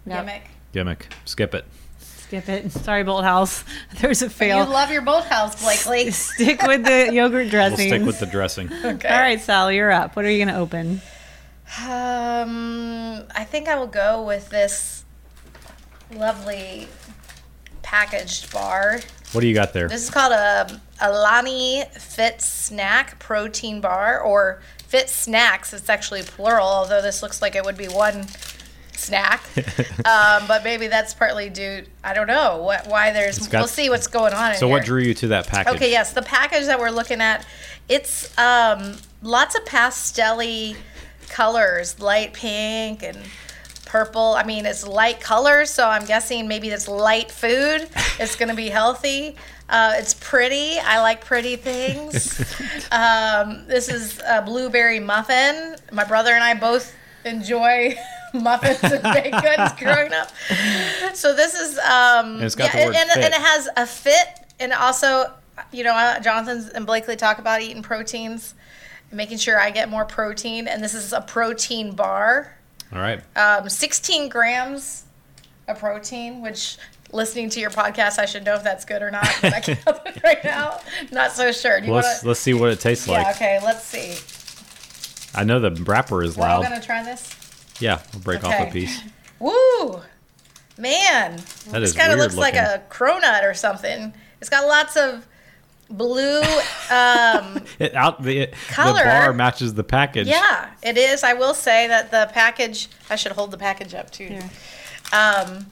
Yep. 0.07 0.27
Gimmick. 0.27 0.43
Gimmick. 0.73 1.09
Skip 1.25 1.55
it. 1.55 1.65
Skip 2.27 2.49
it. 2.49 2.73
Sorry, 2.73 3.05
Bolthouse. 3.05 3.65
There's 4.01 4.21
a 4.23 4.29
fail. 4.29 4.65
You 4.65 4.71
love 4.73 4.91
your 4.91 5.03
Bolthouse, 5.03 5.63
Blakely. 5.63 6.11
Stick 6.11 6.61
with 6.63 6.85
the 6.85 7.11
yogurt 7.13 7.51
dressing. 7.51 7.77
We'll 7.77 7.77
dressing. 7.77 7.89
stick 7.89 8.07
with 8.07 8.21
the 8.21 8.27
dressing. 8.27 8.69
Okay. 8.97 9.09
All 9.09 9.21
right, 9.21 9.41
Sally, 9.41 9.77
you're 9.77 9.93
up. 9.93 10.17
What 10.17 10.25
are 10.25 10.31
you 10.31 10.45
going 10.45 10.55
to 10.55 10.61
open? 10.61 11.01
Um, 11.81 13.25
I 13.35 13.45
think 13.45 13.69
I 13.69 13.77
will 13.77 13.87
go 13.87 14.25
with 14.25 14.49
this 14.51 15.05
lovely 16.13 16.89
packaged 17.83 18.53
bar. 18.53 19.01
What 19.33 19.41
do 19.41 19.47
you 19.47 19.55
got 19.55 19.73
there? 19.73 19.89
This 19.89 20.03
is 20.05 20.11
called 20.11 20.33
a 20.33 20.81
Alani 21.01 21.85
Fit 21.93 22.41
Snack 22.41 23.19
Protein 23.21 23.81
Bar 23.81 24.21
or 24.21 24.61
Fit 24.89 25.09
Snacks. 25.09 25.73
It's 25.73 25.89
actually 25.89 26.23
plural, 26.23 26.67
although 26.67 27.03
this 27.03 27.23
looks 27.23 27.41
like 27.43 27.55
it 27.55 27.65
would 27.65 27.77
be 27.77 27.87
one 27.89 28.25
snack. 28.99 29.43
um, 30.05 30.47
but 30.49 30.65
maybe 30.65 30.87
that's 30.87 31.15
partly 31.15 31.49
due. 31.51 31.85
I 32.05 32.15
don't 32.15 32.27
know 32.27 32.63
what 32.63 32.87
why 32.87 33.13
there's. 33.13 33.47
Got- 33.49 33.61
we'll 33.61 33.69
see 33.69 33.91
what's 33.91 34.07
going 34.07 34.33
on. 34.33 34.53
In 34.53 34.57
So, 34.59 34.69
what 34.69 34.83
here. 34.83 34.87
drew 34.87 35.03
you 35.03 35.15
to 35.15 35.29
that 35.29 35.47
package? 35.47 35.75
Okay, 35.77 35.91
yes, 35.91 36.13
the 36.13 36.23
package 36.23 36.67
that 36.67 36.79
we're 36.79 36.91
looking 36.91 37.21
at, 37.21 37.47
it's 37.89 38.37
um, 38.39 38.97
lots 39.23 39.55
of 39.55 39.65
pastelly 39.65 40.77
colors, 41.29 42.01
light 42.01 42.33
pink 42.33 43.03
and 43.03 43.19
purple. 43.85 44.35
I 44.35 44.45
mean, 44.45 44.67
it's 44.67 44.87
light 44.87 45.21
colors, 45.21 45.71
so 45.71 45.89
I'm 45.89 46.05
guessing 46.05 46.49
maybe 46.49 46.69
it's 46.69 46.89
light 46.89 47.31
food. 47.31 47.89
It's 48.19 48.35
going 48.35 48.49
to 48.49 48.55
be 48.55 48.71
healthy. 48.71 49.37
Uh, 49.69 49.93
it's 49.97 50.15
pretty. 50.15 50.79
I 50.79 51.03
like 51.03 51.23
pretty 51.23 51.57
things. 51.57 52.41
um, 52.91 53.67
this 53.67 53.91
is 53.91 54.19
a 54.27 54.41
blueberry 54.41 55.01
muffin. 55.01 55.77
My 55.93 56.05
brother 56.05 56.33
and 56.33 56.43
I 56.43 56.55
both 56.55 56.95
enjoy 57.27 57.95
muffins 58.43 58.83
and 58.83 59.03
baked 59.15 59.43
goods 59.43 59.73
growing 59.79 60.13
up. 60.13 60.31
So 61.15 61.35
this 61.35 61.55
is 61.55 61.79
um, 61.79 62.35
And 62.37 62.43
it's 62.45 62.55
got 62.55 62.73
the 62.73 62.79
yeah, 62.79 62.87
word 62.87 62.97
and, 62.97 63.11
fit. 63.11 63.25
and 63.25 63.35
it 63.35 63.41
has 63.41 63.69
a 63.77 63.87
fit, 63.87 64.29
and 64.61 64.73
also, 64.73 65.33
you 65.73 65.85
know, 65.85 65.95
uh, 65.95 66.21
Jonathan 66.21 66.71
and 66.75 66.87
Blakely 66.87 67.17
talk 67.17 67.39
about 67.39 67.63
eating 67.63 67.83
proteins, 67.83 68.55
making 69.13 69.39
sure 69.39 69.59
I 69.61 69.71
get 69.71 69.89
more 69.89 70.05
protein, 70.05 70.69
and 70.69 70.83
this 70.83 70.95
is 70.95 71.13
a 71.13 71.21
protein 71.21 71.93
bar, 71.93 72.57
All 72.93 72.99
right. 73.01 73.21
um, 73.37 73.69
16 73.69 74.29
grams 74.29 75.05
of 75.69 75.79
protein, 75.79 76.43
which. 76.43 76.79
Listening 77.13 77.49
to 77.51 77.61
your 77.61 77.71
podcast, 77.71 78.19
I 78.19 78.27
should 78.27 78.45
know 78.45 78.55
if 78.57 78.65
that's 78.65 78.85
good 78.85 79.01
or 79.01 79.13
not. 79.13 79.29
I 79.45 79.61
can't 79.61 79.79
right 80.25 80.43
now. 80.45 80.81
Not 81.13 81.31
so 81.31 81.53
sure. 81.53 81.81
Do 81.81 81.87
you 81.87 81.93
Let's 81.93 82.07
want 82.09 82.21
to? 82.23 82.27
let's 82.29 82.41
see 82.41 82.53
what 82.53 82.71
it 82.71 82.81
tastes 82.81 83.07
Yeah. 83.07 83.23
like. 83.23 83.37
Okay. 83.37 83.61
Let's 83.63 83.85
see. 83.85 84.17
I 85.33 85.45
know 85.45 85.61
the 85.61 85.71
wrapper 85.85 86.25
is 86.25 86.37
We're 86.37 86.43
loud. 86.47 86.65
gonna 86.65 86.83
try 86.83 87.05
this. 87.05 87.31
Yeah, 87.81 88.01
we'll 88.13 88.23
break 88.23 88.45
off 88.45 88.55
a 88.69 88.71
piece. 88.71 89.01
Woo! 89.39 90.01
Man, 90.79 91.37
That 91.71 91.81
this 91.81 91.93
kind 91.93 92.13
of 92.13 92.19
weird 92.19 92.33
looks 92.33 92.37
like 92.37 92.55
a 92.55 92.83
cronut 92.91 93.45
or 93.45 93.55
something. 93.55 94.13
It's 94.41 94.51
got 94.51 94.67
lots 94.67 94.97
of 94.97 95.27
blue. 95.89 96.41
Um, 96.91 97.63
It 97.79 97.95
out 97.95 98.23
the 98.23 98.39
it, 98.41 98.51
the 98.69 98.75
Color. 98.75 99.05
bar 99.05 99.33
matches 99.33 99.75
the 99.75 99.85
package. 99.85 100.27
yeah, 100.27 100.71
it 100.83 100.97
is. 100.99 101.23
I 101.23 101.33
will 101.35 101.55
say 101.55 101.87
that 101.89 102.11
the 102.11 102.29
package. 102.33 102.89
I 103.11 103.17
should 103.17 103.33
hold 103.33 103.51
the 103.53 103.59
package 103.59 103.95
up 103.95 104.11
too. 104.11 104.27
Here. 104.27 104.51
Um, 105.13 105.67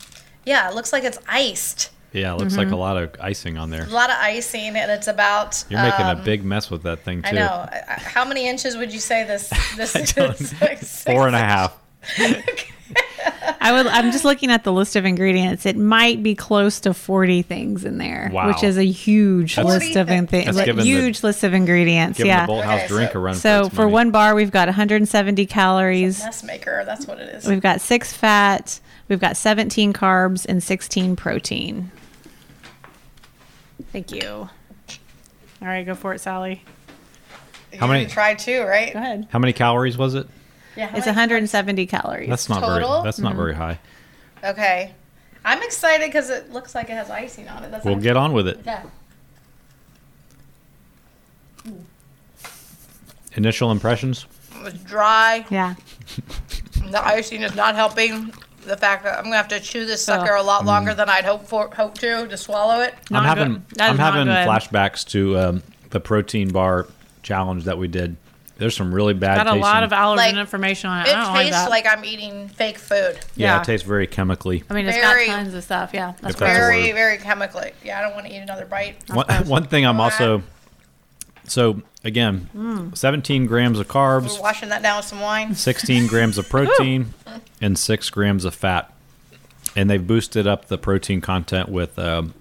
Yeah, 0.46 0.68
it 0.70 0.74
looks 0.74 0.92
like 0.92 1.04
it's 1.04 1.18
iced. 1.28 1.90
Yeah, 2.12 2.32
it 2.32 2.38
looks 2.38 2.56
like 2.56 2.70
a 2.70 2.76
lot 2.76 2.96
of 2.96 3.10
icing 3.20 3.58
on 3.58 3.70
there. 3.70 3.82
A 3.84 3.88
lot 3.88 4.08
of 4.08 4.16
icing, 4.20 4.76
and 4.76 4.88
it's 4.90 5.08
about. 5.08 5.64
You're 5.68 5.82
making 5.82 6.06
um, 6.06 6.20
a 6.20 6.22
big 6.22 6.44
mess 6.44 6.70
with 6.70 6.84
that 6.84 7.00
thing 7.02 7.22
too. 7.22 7.28
I 7.30 7.32
know. 7.32 7.46
I- 7.70 7.82
I- 7.88 8.00
How 8.00 8.24
many 8.24 8.46
inches 8.48 8.76
would 8.76 8.92
you 8.92 9.00
say 9.00 9.24
this? 9.24 9.50
This 9.76 9.96
is 9.96 10.60
like 10.60 10.78
six 10.78 11.02
Four 11.04 11.26
and 11.26 11.34
a 11.34 11.40
half. 11.40 11.76
I 13.60 13.72
would. 13.72 13.86
I'm 13.86 14.12
just 14.12 14.24
looking 14.26 14.50
at 14.50 14.62
the 14.64 14.72
list 14.72 14.94
of 14.94 15.06
ingredients. 15.06 15.64
It 15.64 15.76
might 15.76 16.22
be 16.22 16.34
close 16.34 16.80
to 16.80 16.92
40 16.92 17.40
things 17.42 17.84
in 17.84 17.96
there, 17.98 18.30
Wow. 18.32 18.48
which 18.48 18.62
is 18.62 18.76
a 18.76 18.84
huge 18.84 19.56
That's- 19.56 19.80
list 19.82 19.96
of 19.96 20.10
in- 20.10 20.26
That's 20.26 20.56
like, 20.56 20.74
the- 20.74 20.82
huge 20.82 21.22
list 21.22 21.42
of 21.44 21.54
ingredients. 21.54 22.18
Yeah. 22.20 22.44
the 22.44 22.52
Bolthouse 22.52 22.76
Okay, 22.84 22.86
drink 22.88 23.12
so- 23.12 23.18
a 23.18 23.22
run. 23.22 23.34
so 23.34 23.60
its 23.66 23.74
for 23.74 23.82
money. 23.82 23.92
one 23.92 24.10
bar, 24.10 24.34
we've 24.34 24.50
got 24.50 24.68
170 24.68 25.46
calories. 25.46 26.22
Mess 26.22 26.44
maker. 26.44 26.82
That's 26.84 27.06
what 27.06 27.18
it 27.18 27.34
is. 27.34 27.46
We've 27.46 27.62
got 27.62 27.80
six 27.80 28.12
fat. 28.12 28.80
We've 29.08 29.20
got 29.20 29.36
17 29.36 29.92
carbs 29.94 30.44
and 30.46 30.62
16 30.62 31.16
protein. 31.16 31.90
Thank 33.92 34.12
you. 34.12 34.48
All 35.62 35.68
right, 35.68 35.84
go 35.86 35.94
for 35.94 36.12
it, 36.12 36.20
Sally. 36.20 36.62
How 37.78 37.86
many- 37.86 38.02
You 38.02 38.08
try 38.08 38.34
two, 38.34 38.62
right? 38.62 38.92
Go 38.92 38.98
ahead. 38.98 39.26
How 39.30 39.38
many 39.38 39.52
calories 39.52 39.96
was 39.96 40.14
it? 40.14 40.26
Yeah. 40.76 40.86
how 40.88 40.96
It's 40.96 41.06
many- 41.06 41.16
170 41.16 41.86
calories. 41.86 42.28
That's 42.28 42.48
not 42.48 42.60
Total? 42.60 42.90
very. 42.98 43.02
That's 43.04 43.18
not 43.18 43.34
very 43.36 43.54
high. 43.54 43.78
Okay. 44.42 44.92
I'm 45.44 45.62
excited 45.62 46.06
because 46.08 46.30
it 46.30 46.52
looks 46.52 46.74
like 46.74 46.88
it 46.88 46.94
has 46.94 47.10
icing 47.10 47.48
on 47.48 47.64
it. 47.64 47.70
That's 47.70 47.84
We'll 47.84 47.96
get 47.96 48.16
on 48.16 48.32
with 48.32 48.48
it. 48.48 48.60
Yeah. 48.64 48.82
Initial 53.34 53.70
impressions. 53.70 54.26
It 54.56 54.62
was 54.62 54.74
dry. 54.74 55.44
yeah. 55.50 55.74
The 56.90 57.02
icing 57.02 57.40
is 57.42 57.54
not 57.54 57.76
helping. 57.76 58.30
The 58.66 58.76
fact 58.76 59.04
that 59.04 59.16
I'm 59.16 59.24
gonna 59.24 59.36
have 59.36 59.48
to 59.48 59.58
chew 59.58 59.86
this 59.86 60.04
sucker 60.04 60.34
Ugh. 60.36 60.40
a 60.40 60.46
lot 60.46 60.66
longer 60.66 60.92
Mm. 60.92 60.96
than 60.96 61.08
I'd 61.08 61.24
hope 61.24 61.46
for, 61.46 61.70
hope 61.74 61.96
to, 61.98 62.28
to 62.28 62.36
swallow 62.36 62.80
it. 62.82 62.94
I'm 63.10 63.24
having. 63.24 63.52
good. 63.54 63.62
That 63.76 63.88
I'm 63.88 63.94
is 63.94 63.98
not 63.98 64.12
having 64.14 64.26
good. 64.26 64.46
flashbacks 64.46 65.06
to 65.08 65.38
um, 65.38 65.62
the 65.90 66.00
protein 66.00 66.50
bar 66.50 66.86
challenge 67.22 67.64
that 67.64 67.78
we 67.78 67.88
did. 67.88 68.16
There's 68.56 68.76
some 68.76 68.94
really 68.94 69.14
bad. 69.14 69.36
Got 69.44 69.56
a 69.56 69.58
lot 69.58 69.82
of 69.82 69.90
allergen 69.90 70.16
Like, 70.16 70.34
information 70.36 70.88
on 70.88 71.00
it. 71.00 71.08
It 71.08 71.16
I 71.16 71.24
don't 71.24 71.34
like 71.34 71.46
tastes 71.46 71.62
that. 71.64 71.70
like 71.70 71.86
I'm 71.88 72.04
eating 72.04 72.48
fake 72.48 72.78
food. 72.78 73.18
Yeah, 73.34 73.54
yeah. 73.56 73.60
it 73.60 73.64
tastes 73.64 73.84
very 73.86 74.06
chemically. 74.06 74.62
I 74.70 74.74
mean, 74.74 74.86
it's 74.86 74.96
very- 74.96 75.26
got 75.26 75.36
tons 75.36 75.54
of 75.54 75.64
stuff. 75.64 75.90
Yeah, 75.92 76.12
that's 76.12 76.16
If 76.18 76.22
that's 76.22 76.36
gross. 76.36 76.50
Very, 76.56 76.82
word. 76.86 76.94
very 76.94 77.18
chemically. 77.18 77.72
Yeah, 77.84 77.98
I 77.98 78.02
don't 78.02 78.14
want 78.14 78.26
to 78.26 78.32
eat 78.32 78.38
another 78.38 78.64
bite. 78.66 78.96
One, 79.12 79.26
one 79.46 79.64
thing 79.64 79.84
I'm 79.84 80.00
also. 80.00 80.42
So 81.46 81.82
again, 82.04 82.48
Mm. 82.56 82.96
17 82.96 83.46
grams 83.46 83.78
of 83.78 83.86
We're 83.88 83.92
carbs, 84.00 84.40
washing 84.40 84.68
that 84.70 84.82
down 84.82 84.98
with 84.98 85.06
some 85.06 85.20
wine. 85.20 85.54
16 85.54 86.06
grams 86.06 86.38
of 86.38 86.48
protein, 86.48 87.12
and 87.60 87.78
six 87.78 88.08
grams 88.08 88.44
of 88.44 88.54
fat, 88.54 88.90
and 89.76 89.90
they've 89.90 90.06
boosted 90.06 90.46
up 90.46 90.68
the 90.68 90.78
protein 90.78 91.20
content 91.20 91.68
with 91.68 91.98
um, 91.98 92.34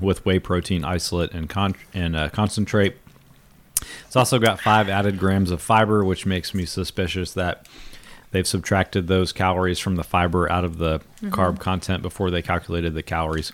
with 0.00 0.26
whey 0.26 0.38
protein 0.40 0.84
isolate 0.84 1.32
and 1.32 1.48
con- 1.48 1.74
and 1.94 2.16
uh, 2.16 2.28
concentrate. 2.30 2.96
It's 4.06 4.16
also 4.16 4.38
got 4.38 4.60
five 4.60 4.88
added 4.88 5.18
grams 5.18 5.50
of 5.50 5.60
fiber, 5.62 6.04
which 6.04 6.26
makes 6.26 6.54
me 6.54 6.64
suspicious 6.66 7.32
that 7.34 7.66
they've 8.32 8.46
subtracted 8.46 9.06
those 9.08 9.32
calories 9.32 9.78
from 9.78 9.96
the 9.96 10.04
fiber 10.04 10.50
out 10.50 10.64
of 10.64 10.78
the 10.78 11.00
Mm-hmm. 11.22 11.34
carb 11.34 11.58
content 11.60 12.00
before 12.02 12.30
they 12.30 12.40
calculated 12.40 12.94
the 12.94 13.02
calories. 13.02 13.52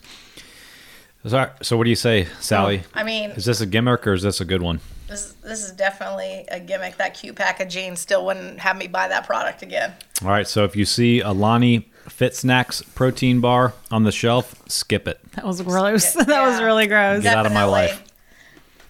So, 1.27 1.51
so 1.61 1.77
what 1.77 1.83
do 1.83 1.91
you 1.91 1.97
say, 1.97 2.29
Sally? 2.39 2.85
I 2.95 3.03
mean, 3.03 3.31
Is 3.31 3.45
this 3.45 3.61
a 3.61 3.67
gimmick 3.67 4.07
or 4.07 4.13
is 4.13 4.23
this 4.23 4.41
a 4.41 4.45
good 4.45 4.63
one? 4.63 4.79
this 5.09 5.33
this 5.45 5.65
is 5.65 5.73
definitely 5.73 6.45
a 6.49 6.59
gimmick. 6.61 6.97
That 6.99 7.15
cute 7.15 7.35
packaging 7.37 7.97
still 7.97 8.25
wouldn't 8.27 8.61
have 8.61 8.77
me 8.77 8.87
buy 8.87 9.09
that 9.09 9.27
product 9.27 9.63
again. 9.63 9.95
All 10.23 10.29
right, 10.29 10.47
so 10.47 10.63
if 10.65 10.77
you 10.77 10.85
see 10.85 11.21
a 11.21 11.31
Alani 11.31 11.89
Fit 12.09 12.37
Snacks 12.37 12.83
protein 12.83 13.41
bar 13.41 13.75
on 13.91 14.05
the 14.05 14.13
shelf, 14.13 14.63
skip 14.69 15.09
it. 15.09 15.19
That 15.33 15.45
was 15.45 15.61
gross. 15.63 16.15
Yeah. 16.15 16.23
that 16.27 16.47
was 16.49 16.61
really 16.63 16.87
gross. 16.87 17.25
Get 17.25 17.37
out 17.37 17.47
of 17.47 17.53
my 17.53 17.65
life. 17.65 18.03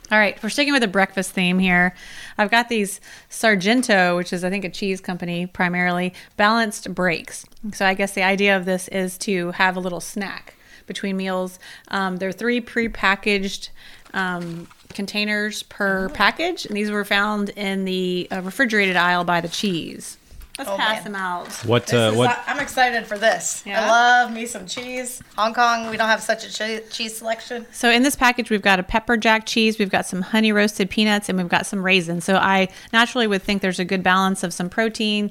All 0.08 0.18
right, 0.18 0.40
we're 0.40 0.50
sticking 0.50 0.72
with 0.72 0.82
the 0.82 0.88
breakfast 0.88 1.32
theme 1.32 1.58
here. 1.58 1.92
I've 2.38 2.50
got 2.50 2.68
these 2.68 3.00
Sargento, 3.28 4.16
which 4.16 4.32
is 4.32 4.44
I 4.44 4.50
think 4.50 4.64
a 4.64 4.68
cheese 4.68 5.00
company 5.00 5.46
primarily, 5.46 6.14
balanced 6.36 6.94
breaks. 6.94 7.44
So 7.72 7.84
I 7.84 7.94
guess 7.94 8.12
the 8.12 8.22
idea 8.22 8.56
of 8.56 8.66
this 8.66 8.86
is 8.88 9.18
to 9.18 9.50
have 9.52 9.76
a 9.76 9.80
little 9.80 10.00
snack 10.00 10.54
between 10.86 11.16
meals. 11.16 11.58
Um, 11.88 12.18
they're 12.18 12.30
three 12.30 12.60
prepackaged 12.60 13.70
um, 14.14 14.68
containers 14.94 15.64
per 15.64 16.08
package, 16.10 16.66
and 16.66 16.76
these 16.76 16.92
were 16.92 17.04
found 17.04 17.48
in 17.50 17.84
the 17.84 18.28
uh, 18.30 18.42
refrigerated 18.42 18.94
aisle 18.94 19.24
by 19.24 19.40
the 19.40 19.48
cheese. 19.48 20.18
Let's 20.58 20.70
Oh, 20.70 20.76
pass 20.76 20.96
man. 20.96 21.04
them 21.04 21.14
out. 21.16 21.52
What 21.66 21.84
This 21.86 21.94
uh, 21.94 22.10
is, 22.12 22.16
what 22.16 22.38
I'm 22.46 22.60
excited 22.60 23.06
for 23.06 23.18
this. 23.18 23.62
Yeah? 23.66 23.84
I 23.84 23.90
love 24.22 24.32
me 24.32 24.46
some 24.46 24.66
cheese. 24.66 25.22
Hong 25.36 25.52
Kong, 25.52 25.90
we 25.90 25.96
don't 25.98 26.08
have 26.08 26.22
such 26.22 26.44
a 26.60 26.80
cheese 26.80 27.16
selection. 27.18 27.66
So 27.72 27.90
in 27.90 28.02
this 28.02 28.16
package, 28.16 28.48
we've 28.48 28.62
got 28.62 28.78
a 28.80 28.82
pepper 28.82 29.16
jack 29.18 29.44
cheese, 29.44 29.78
we've 29.78 29.90
got 29.90 30.06
some 30.06 30.22
honey 30.22 30.52
roasted 30.52 30.88
peanuts, 30.88 31.28
and 31.28 31.36
we've 31.36 31.48
got 31.48 31.66
some 31.66 31.82
raisins. 31.84 32.24
So 32.24 32.36
I 32.36 32.68
naturally 32.92 33.26
would 33.26 33.42
think 33.42 33.60
there's 33.60 33.78
a 33.78 33.84
good 33.84 34.02
balance 34.02 34.42
of 34.42 34.54
some 34.54 34.70
protein, 34.70 35.30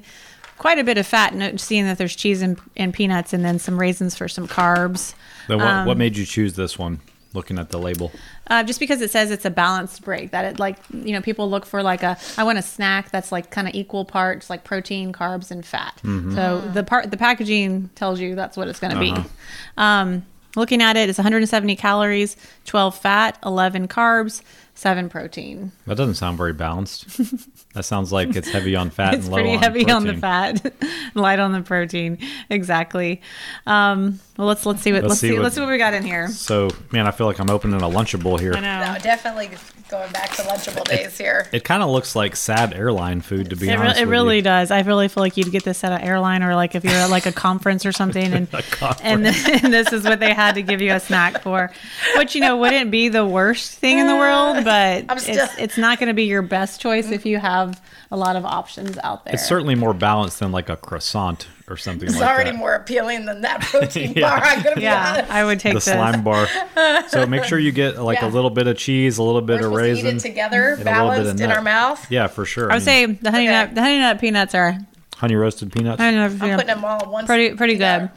quite 0.58 0.78
a 0.78 0.84
bit 0.84 0.96
of 0.96 1.06
fat, 1.06 1.34
no- 1.34 1.56
seeing 1.56 1.84
that 1.86 1.98
there's 1.98 2.14
cheese 2.14 2.40
and, 2.40 2.58
and 2.76 2.94
peanuts, 2.94 3.32
and 3.32 3.44
then 3.44 3.58
some 3.58 3.78
raisins 3.80 4.14
for 4.16 4.28
some 4.28 4.46
carbs. 4.46 5.14
then 5.48 5.58
what, 5.58 5.66
Um, 5.66 5.86
what 5.86 5.96
made 5.96 6.16
you 6.16 6.24
choose 6.24 6.54
this 6.54 6.78
one? 6.78 7.00
Looking 7.36 7.58
at 7.58 7.68
the 7.70 7.78
label, 7.78 8.10
Uh, 8.48 8.64
just 8.64 8.80
because 8.80 9.00
it 9.02 9.10
says 9.10 9.30
it's 9.30 9.44
a 9.44 9.50
balanced 9.50 10.02
break, 10.02 10.30
that 10.32 10.44
it 10.46 10.58
like 10.58 10.78
you 10.90 11.12
know 11.12 11.20
people 11.20 11.48
look 11.50 11.66
for 11.66 11.82
like 11.82 12.02
a 12.02 12.16
I 12.38 12.42
want 12.44 12.58
a 12.58 12.62
snack 12.62 13.10
that's 13.10 13.30
like 13.30 13.50
kind 13.50 13.68
of 13.68 13.74
equal 13.74 14.04
parts 14.04 14.48
like 14.50 14.64
protein, 14.64 15.12
carbs, 15.12 15.50
and 15.50 15.64
fat. 15.64 16.00
So 16.02 16.62
the 16.72 16.82
part 16.82 17.10
the 17.10 17.16
packaging 17.16 17.90
tells 17.94 18.18
you 18.20 18.34
that's 18.34 18.56
what 18.56 18.68
it's 18.68 18.80
going 18.80 18.96
to 18.96 19.00
Uh-huh. 19.00 19.22
be. 19.22 19.28
Um, 19.76 20.24
looking 20.56 20.80
at 20.82 20.96
it, 20.96 21.08
it's 21.10 21.18
170 21.18 21.76
calories, 21.76 22.36
12 22.64 22.96
fat, 22.98 23.38
11 23.44 23.86
carbs, 23.88 24.40
seven 24.74 25.08
protein. 25.10 25.72
that 25.86 25.96
doesn't 25.98 26.14
sound 26.14 26.38
very 26.38 26.52
balanced. 26.54 27.04
that 27.76 27.84
sounds 27.84 28.12
like 28.12 28.34
it's 28.34 28.48
heavy 28.48 28.74
on 28.74 28.90
fat 28.90 29.14
It's 29.14 29.24
and 29.26 29.32
low 29.32 29.38
pretty 29.40 29.56
on 29.56 29.62
heavy 29.62 29.90
on 29.90 30.04
the 30.06 30.14
fat, 30.14 30.72
light 31.14 31.38
on 31.38 31.52
the 31.52 31.60
protein. 31.62 32.18
Exactly. 32.50 33.20
Um, 33.66 34.18
well, 34.36 34.48
let's 34.48 34.66
let's 34.66 34.82
see 34.82 34.92
what 34.92 35.02
Let's 35.02 35.10
let's, 35.12 35.20
see 35.20 35.28
see, 35.28 35.34
what- 35.34 35.42
let's 35.44 35.54
see 35.54 35.60
what 35.60 35.70
we 35.70 35.78
got 35.78 35.94
in 35.94 36.02
here. 36.04 36.28
So, 36.28 36.68
man, 36.92 37.06
I 37.06 37.10
feel 37.10 37.26
like 37.26 37.38
I'm 37.38 37.48
opening 37.50 37.80
a 37.80 37.84
Lunchable 37.88 38.38
here. 38.38 38.54
I 38.54 38.60
know. 38.60 38.92
No, 38.92 38.98
definitely 38.98 39.50
going 39.88 40.10
back 40.12 40.30
to 40.34 40.42
Lunchable 40.42 40.84
days 40.84 41.16
here. 41.16 41.46
It 41.52 41.62
kind 41.64 41.82
of 41.82 41.88
looks 41.90 42.14
like 42.16 42.34
sad 42.36 42.74
airline 42.74 43.20
food, 43.20 43.50
to 43.50 43.56
be 43.56 43.68
It, 43.68 43.72
re- 43.72 43.76
honest. 43.76 44.00
it 44.00 44.04
with 44.04 44.10
really 44.10 44.36
you. 44.36 44.42
does. 44.42 44.70
I 44.70 44.80
really 44.80 45.08
feel 45.08 45.22
like 45.22 45.36
you'd 45.36 45.52
get 45.52 45.62
this 45.64 45.84
at 45.84 45.92
an 45.92 46.00
airline 46.06 46.42
or 46.42 46.54
like 46.54 46.74
if 46.74 46.84
you're 46.84 46.92
at 46.92 47.08
like 47.10 47.24
a 47.26 47.32
conference 47.32 47.86
or 47.86 47.92
something, 47.92 48.32
and 48.32 48.48
A 48.52 48.62
conference. 48.62 49.00
and, 49.48 49.64
and 49.64 49.72
this 49.72 49.92
is 49.92 50.04
what 50.04 50.20
they 50.20 50.34
had 50.34 50.56
to 50.56 50.62
give 50.62 50.80
you 50.82 50.92
a 50.92 51.00
snack 51.00 51.40
for, 51.42 51.70
which 52.16 52.34
you 52.34 52.40
know 52.42 52.56
wouldn't 52.58 52.90
be 52.90 53.08
the 53.08 53.24
worst 53.24 53.72
thing 53.78 53.98
in 53.98 54.06
the 54.06 54.16
world, 54.16 54.64
but 54.64 55.18
still- 55.20 55.44
it's 55.44 55.54
it's 55.58 55.78
not 55.78 55.98
going 55.98 56.08
to 56.08 56.14
be 56.14 56.24
your 56.24 56.42
best 56.42 56.80
choice 56.80 57.10
if 57.10 57.24
you 57.24 57.38
have 57.38 57.65
a 58.10 58.16
lot 58.16 58.36
of 58.36 58.44
options 58.44 58.98
out 59.02 59.24
there. 59.24 59.34
It's 59.34 59.46
certainly 59.46 59.74
more 59.74 59.94
balanced 59.94 60.40
than 60.40 60.52
like 60.52 60.68
a 60.68 60.76
croissant 60.76 61.48
or 61.68 61.76
something 61.76 62.08
It's 62.08 62.18
like 62.18 62.28
already 62.30 62.50
that. 62.50 62.58
more 62.58 62.74
appealing 62.74 63.24
than 63.24 63.40
that 63.42 63.60
protein 63.70 64.12
Yeah. 64.14 64.28
bar. 64.38 64.44
I'm 64.46 64.62
gonna 64.62 64.76
be 64.76 64.82
yeah, 64.82 65.12
honest. 65.14 65.30
I 65.32 65.44
would 65.44 65.58
take 65.60 65.72
the 65.72 65.78
this. 65.78 65.84
slime 65.84 66.22
bar. 66.22 66.46
So 67.08 67.26
make 67.26 67.44
sure 67.44 67.58
you 67.58 67.72
get 67.72 67.98
like 68.00 68.20
Yeah. 68.20 68.28
a 68.28 68.30
little 68.30 68.50
bit 68.50 68.66
of 68.66 68.76
cheese, 68.76 69.18
a 69.18 69.22
little 69.22 69.40
bit 69.40 69.60
We're 69.60 69.66
of 69.68 69.72
supposed 69.72 69.82
to 69.82 69.88
eat 69.88 69.94
raisin, 70.12 70.16
it 70.16 70.20
together, 70.20 70.58
a 70.58 70.68
little 70.68 70.76
bit 70.78 70.84
balanced 70.84 71.40
in 71.42 71.50
our 71.50 71.62
mouth. 71.62 72.10
Yeah, 72.10 72.26
for 72.28 72.44
sure. 72.44 72.70
I 72.70 72.74
would 72.76 72.82
mm. 72.82 72.84
say 72.84 73.06
the 73.06 73.30
honey 73.30 73.48
Okay. 73.48 73.52
nut 73.52 73.74
the 73.74 73.80
honey 73.82 73.98
nut 73.98 74.20
peanuts 74.20 74.54
are 74.54 74.78
honey 75.16 75.34
roasted 75.34 75.72
peanuts, 75.72 76.00
honey 76.00 76.16
nut 76.16 76.30
I'm 76.32 76.38
peanut- 76.38 76.56
putting 76.60 76.66
them 76.74 76.84
all 76.84 77.02
in 77.02 77.10
one. 77.10 77.26
pretty 77.26 77.54
pretty 77.56 77.76
good. 77.76 78.10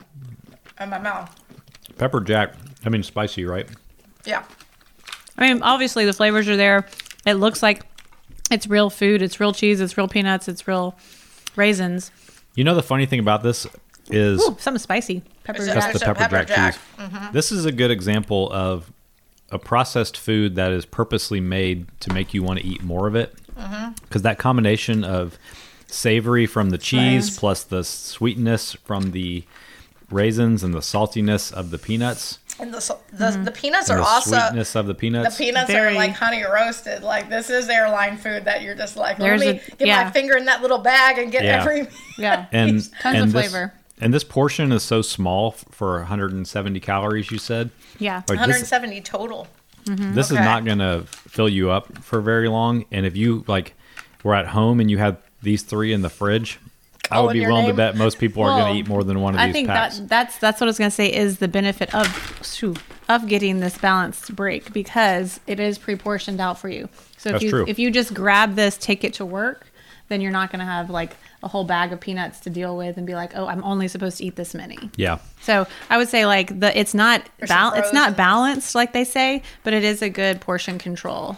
In 0.80 0.90
my 0.90 1.00
mouth. 1.00 1.34
pepper 1.98 2.22
jack. 2.22 2.54
I 2.86 2.90
mean, 2.90 3.04
spicy, 3.04 3.44
right? 3.46 3.68
Yeah. 4.26 4.44
I 5.38 5.48
mean, 5.54 5.62
obviously 5.64 6.06
the 6.06 6.14
flavors 6.14 6.48
are 6.48 6.56
there. 6.58 6.86
It 7.26 7.34
looks 7.36 7.62
like 7.64 7.82
it's 8.52 8.68
real 8.68 8.90
food. 8.90 9.22
It's 9.22 9.40
real 9.40 9.54
cheese. 9.54 9.80
It's 9.82 9.98
real 9.98 10.08
peanuts. 10.08 10.48
It's 10.48 10.68
real 10.68 10.96
raisins. 11.56 12.12
You 12.56 12.64
know 12.64 12.76
the 12.76 12.84
funny 12.84 13.06
thing 13.06 13.20
about 13.20 13.44
this 13.44 13.68
is 14.10 14.42
Ooh, 14.42 14.56
something 14.60 14.78
spicy. 14.80 15.22
Pepper 15.44 15.64
There's 15.64 15.74
just 15.74 15.88
jack. 15.88 15.94
the 15.94 16.00
pepper, 16.00 16.20
pepper 16.20 16.46
jack, 16.46 16.48
jack. 16.48 16.74
cheese. 16.74 16.82
Mm-hmm. 16.98 17.34
This 17.34 17.52
is 17.52 17.66
a 17.66 17.72
good 17.72 17.92
example 17.92 18.52
of 18.52 18.92
a 19.52 19.60
processed 19.60 20.18
food 20.18 20.56
that 20.56 20.72
is 20.72 20.86
purposely 20.86 21.40
made 21.40 21.88
to 22.02 22.14
make 22.14 22.34
you 22.34 22.44
want 22.44 22.60
to 22.60 22.66
eat 22.66 22.84
more 22.84 23.08
of 23.08 23.16
it. 23.16 23.34
Mm-hmm. 23.58 23.92
Because 24.04 24.22
that 24.24 24.38
combination 24.40 25.04
of 25.04 25.38
savory 25.88 26.46
from 26.46 26.70
the 26.70 26.78
cheese 26.78 27.30
Yes. 27.30 27.40
plus 27.40 27.64
the 27.64 27.84
sweetness 27.84 28.74
from 28.74 29.12
the 29.12 29.44
raisins 30.12 30.64
and 30.64 30.74
the 30.74 30.80
saltiness 30.80 31.52
of 31.54 31.70
the 31.72 31.78
peanuts 31.78 32.40
And 32.60 32.74
the 32.74 32.80
so- 32.82 33.00
the, 33.12 33.26
mm-hmm. 33.26 33.44
the 33.46 33.52
peanuts 33.52 33.90
and 33.90 34.00
are 34.00 34.04
the 34.04 34.08
also 34.10 34.38
sweetness 34.38 34.76
of 34.76 34.88
the 34.88 34.94
peanuts. 34.96 35.38
the 35.38 35.44
peanuts. 35.46 35.68
peanuts 35.68 35.72
Very- 35.72 35.94
are 35.94 35.98
like 35.98 36.12
honey 36.14 36.44
roasted. 36.44 37.04
Like 37.04 37.30
this 37.30 37.50
is 37.50 37.70
airline 37.70 38.18
food 38.18 38.46
that 38.46 38.62
you're 38.62 38.76
just 38.76 38.98
like, 38.98 39.18
There's 39.18 39.40
let 39.42 39.56
me 39.56 39.62
a- 39.62 39.76
get 39.78 39.88
yeah. 39.88 40.04
my 40.04 40.12
finger 40.12 40.36
in 40.38 40.46
that 40.46 40.62
little 40.62 40.80
bag 40.80 41.18
and 41.18 41.32
get 41.32 41.44
Yeah. 41.44 41.62
every. 41.62 41.88
Yeah. 42.18 42.48
and 42.52 42.72
Tons 43.02 43.16
and 43.16 43.18
of 43.18 43.32
this, 43.32 43.50
flavor. 43.50 43.74
And 44.02 44.14
this 44.14 44.24
portion 44.24 44.72
is 44.72 44.84
so 44.84 45.02
small 45.02 45.52
for 45.52 45.98
170 46.00 46.80
calories. 46.82 47.32
You 47.32 47.38
said. 47.38 47.70
Yeah. 47.98 48.18
Like, 48.28 48.40
this, 48.40 48.40
170 48.40 49.02
total. 49.02 49.48
Mm-hmm. 49.86 50.14
this 50.14 50.28
is 50.30 50.38
not 50.38 50.66
going 50.66 50.80
to 50.80 51.04
fill 51.08 51.50
you 51.50 51.72
up 51.72 51.98
for 52.04 52.20
very 52.22 52.48
long. 52.50 52.86
And 52.92 53.06
if 53.06 53.16
you 53.16 53.44
like 53.48 53.74
were 54.24 54.36
at 54.36 54.48
home 54.48 54.80
and 54.80 54.92
you 54.92 54.98
had 54.98 55.18
these 55.42 55.64
three 55.64 55.94
in 55.94 56.02
the 56.02 56.10
fridge, 56.10 56.60
call 56.60 56.69
I 57.12 57.20
would 57.22 57.34
be 57.34 57.40
your 57.40 57.50
willing 57.50 57.66
name. 57.66 57.72
to 57.74 57.78
bet 57.78 57.96
most 57.98 58.20
people 58.20 58.44
are 58.44 58.60
going 58.60 58.74
to 58.74 58.80
eat 58.80 58.88
more 58.88 59.04
than 59.04 59.20
one 59.22 59.36
of 59.36 59.40
I 59.42 59.48
these 59.48 59.54
think 59.54 59.68
packs. 59.68 60.00
that 60.00 60.10
that's 60.10 60.38
that's 60.38 60.62
what 60.62 60.68
I 60.68 60.70
was 60.70 60.78
gonna 60.78 60.92
say 60.92 61.14
is 61.14 61.40
the 61.40 61.48
benefit 61.48 61.94
of 61.96 62.40
shoo, 62.44 62.76
of 63.08 63.28
getting 63.28 63.60
this 63.60 63.78
balanced 63.78 64.36
break 64.36 64.72
because 64.74 65.40
it 65.48 65.60
is 65.60 65.78
pre-portioned 65.78 66.40
out 66.40 66.60
for 66.60 66.70
you. 66.70 66.90
So 67.18 67.30
if 67.30 67.34
That's 67.34 67.44
you 67.44 67.50
true. 67.50 67.66
if 67.68 67.80
you 67.80 67.92
just 67.92 68.14
grab 68.14 68.56
this, 68.56 68.78
take 68.78 69.04
it 69.04 69.14
to 69.16 69.26
work, 69.26 69.68
then 70.08 70.22
you're 70.22 70.32
not 70.32 70.52
gonna 70.52 70.66
have 70.66 70.90
like 70.90 71.16
a 71.42 71.48
whole 71.48 71.64
bag 71.64 71.94
of 71.94 72.00
peanuts 72.02 72.42
to 72.42 72.50
deal 72.50 72.76
with 72.76 72.98
and 72.98 73.08
be 73.08 73.16
like, 73.16 73.32
oh, 73.36 73.48
I'm 73.48 73.64
only 73.64 73.88
supposed 73.88 74.18
to 74.18 74.26
eat 74.26 74.36
this 74.36 74.54
many. 74.54 74.78
yeah. 74.98 75.20
So 75.42 75.66
I 75.90 75.98
would 75.98 76.10
say 76.10 76.26
like 76.26 76.60
the 76.60 76.78
it's 76.78 76.94
not 76.94 77.24
bal- 77.48 77.74
it's 77.76 77.94
not 77.94 78.16
balanced 78.18 78.76
like 78.76 78.92
they 78.94 79.04
say, 79.06 79.42
but 79.64 79.74
it 79.74 79.84
is 79.84 80.02
a 80.02 80.10
good 80.10 80.42
portion 80.42 80.78
control. 80.78 81.38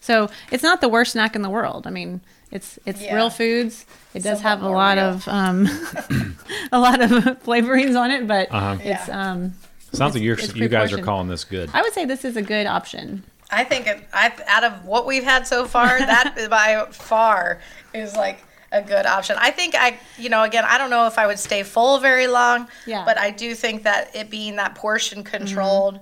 So 0.00 0.30
it's 0.50 0.62
not 0.62 0.80
the 0.80 0.88
worst 0.88 1.12
snack 1.12 1.34
in 1.36 1.42
the 1.42 1.50
world. 1.50 1.86
I 1.86 1.90
mean, 1.90 2.20
it's 2.50 2.78
it's 2.86 3.00
Yeah. 3.02 3.14
real 3.16 3.30
foods. 3.30 3.84
It 4.14 4.22
does 4.22 4.40
Somewhat 4.40 4.50
have 4.50 4.62
a 4.62 4.68
lot 4.68 4.96
real. 4.96 5.06
of 5.06 5.28
um, 5.28 5.66
a 6.72 6.78
lot 6.78 7.00
of 7.02 7.10
flavorings 7.44 7.98
on 7.98 8.10
it, 8.10 8.26
but 8.26 8.48
Uh-huh. 8.52 8.76
it's 8.82 9.08
Yeah. 9.08 9.30
um. 9.32 9.54
Sounds 9.92 10.14
like 10.14 10.22
you're, 10.22 10.38
it's 10.38 10.54
you 10.54 10.68
guys 10.68 10.92
are 10.92 10.98
calling 11.02 11.28
this 11.28 11.44
good. 11.44 11.70
I 11.72 11.80
would 11.82 11.92
say 11.92 12.04
this 12.04 12.24
is 12.24 12.36
a 12.36 12.42
good 12.42 12.66
option. 12.66 13.22
I 13.50 13.62
think 13.64 13.86
it, 13.86 14.06
I, 14.12 14.32
out 14.48 14.64
of 14.64 14.84
what 14.84 15.06
we've 15.06 15.22
had 15.24 15.46
so 15.46 15.64
far, 15.66 15.86
that 15.98 16.48
by 16.50 16.84
far 16.90 17.60
is 17.94 18.14
like 18.16 18.42
a 18.72 18.82
good 18.82 19.06
option. 19.06 19.36
I 19.38 19.52
think 19.52 19.74
I, 19.74 19.96
you 20.18 20.28
know, 20.28 20.42
again, 20.42 20.64
I 20.66 20.76
don't 20.76 20.90
know 20.90 21.06
if 21.06 21.16
I 21.18 21.26
would 21.26 21.38
stay 21.38 21.62
full 21.62 21.98
very 21.98 22.26
long, 22.26 22.66
Yeah. 22.84 23.04
but 23.06 23.16
I 23.16 23.30
do 23.30 23.54
think 23.54 23.84
that 23.84 24.14
it 24.14 24.28
being 24.28 24.56
that 24.56 24.74
portion 24.74 25.22
controlled. 25.24 26.00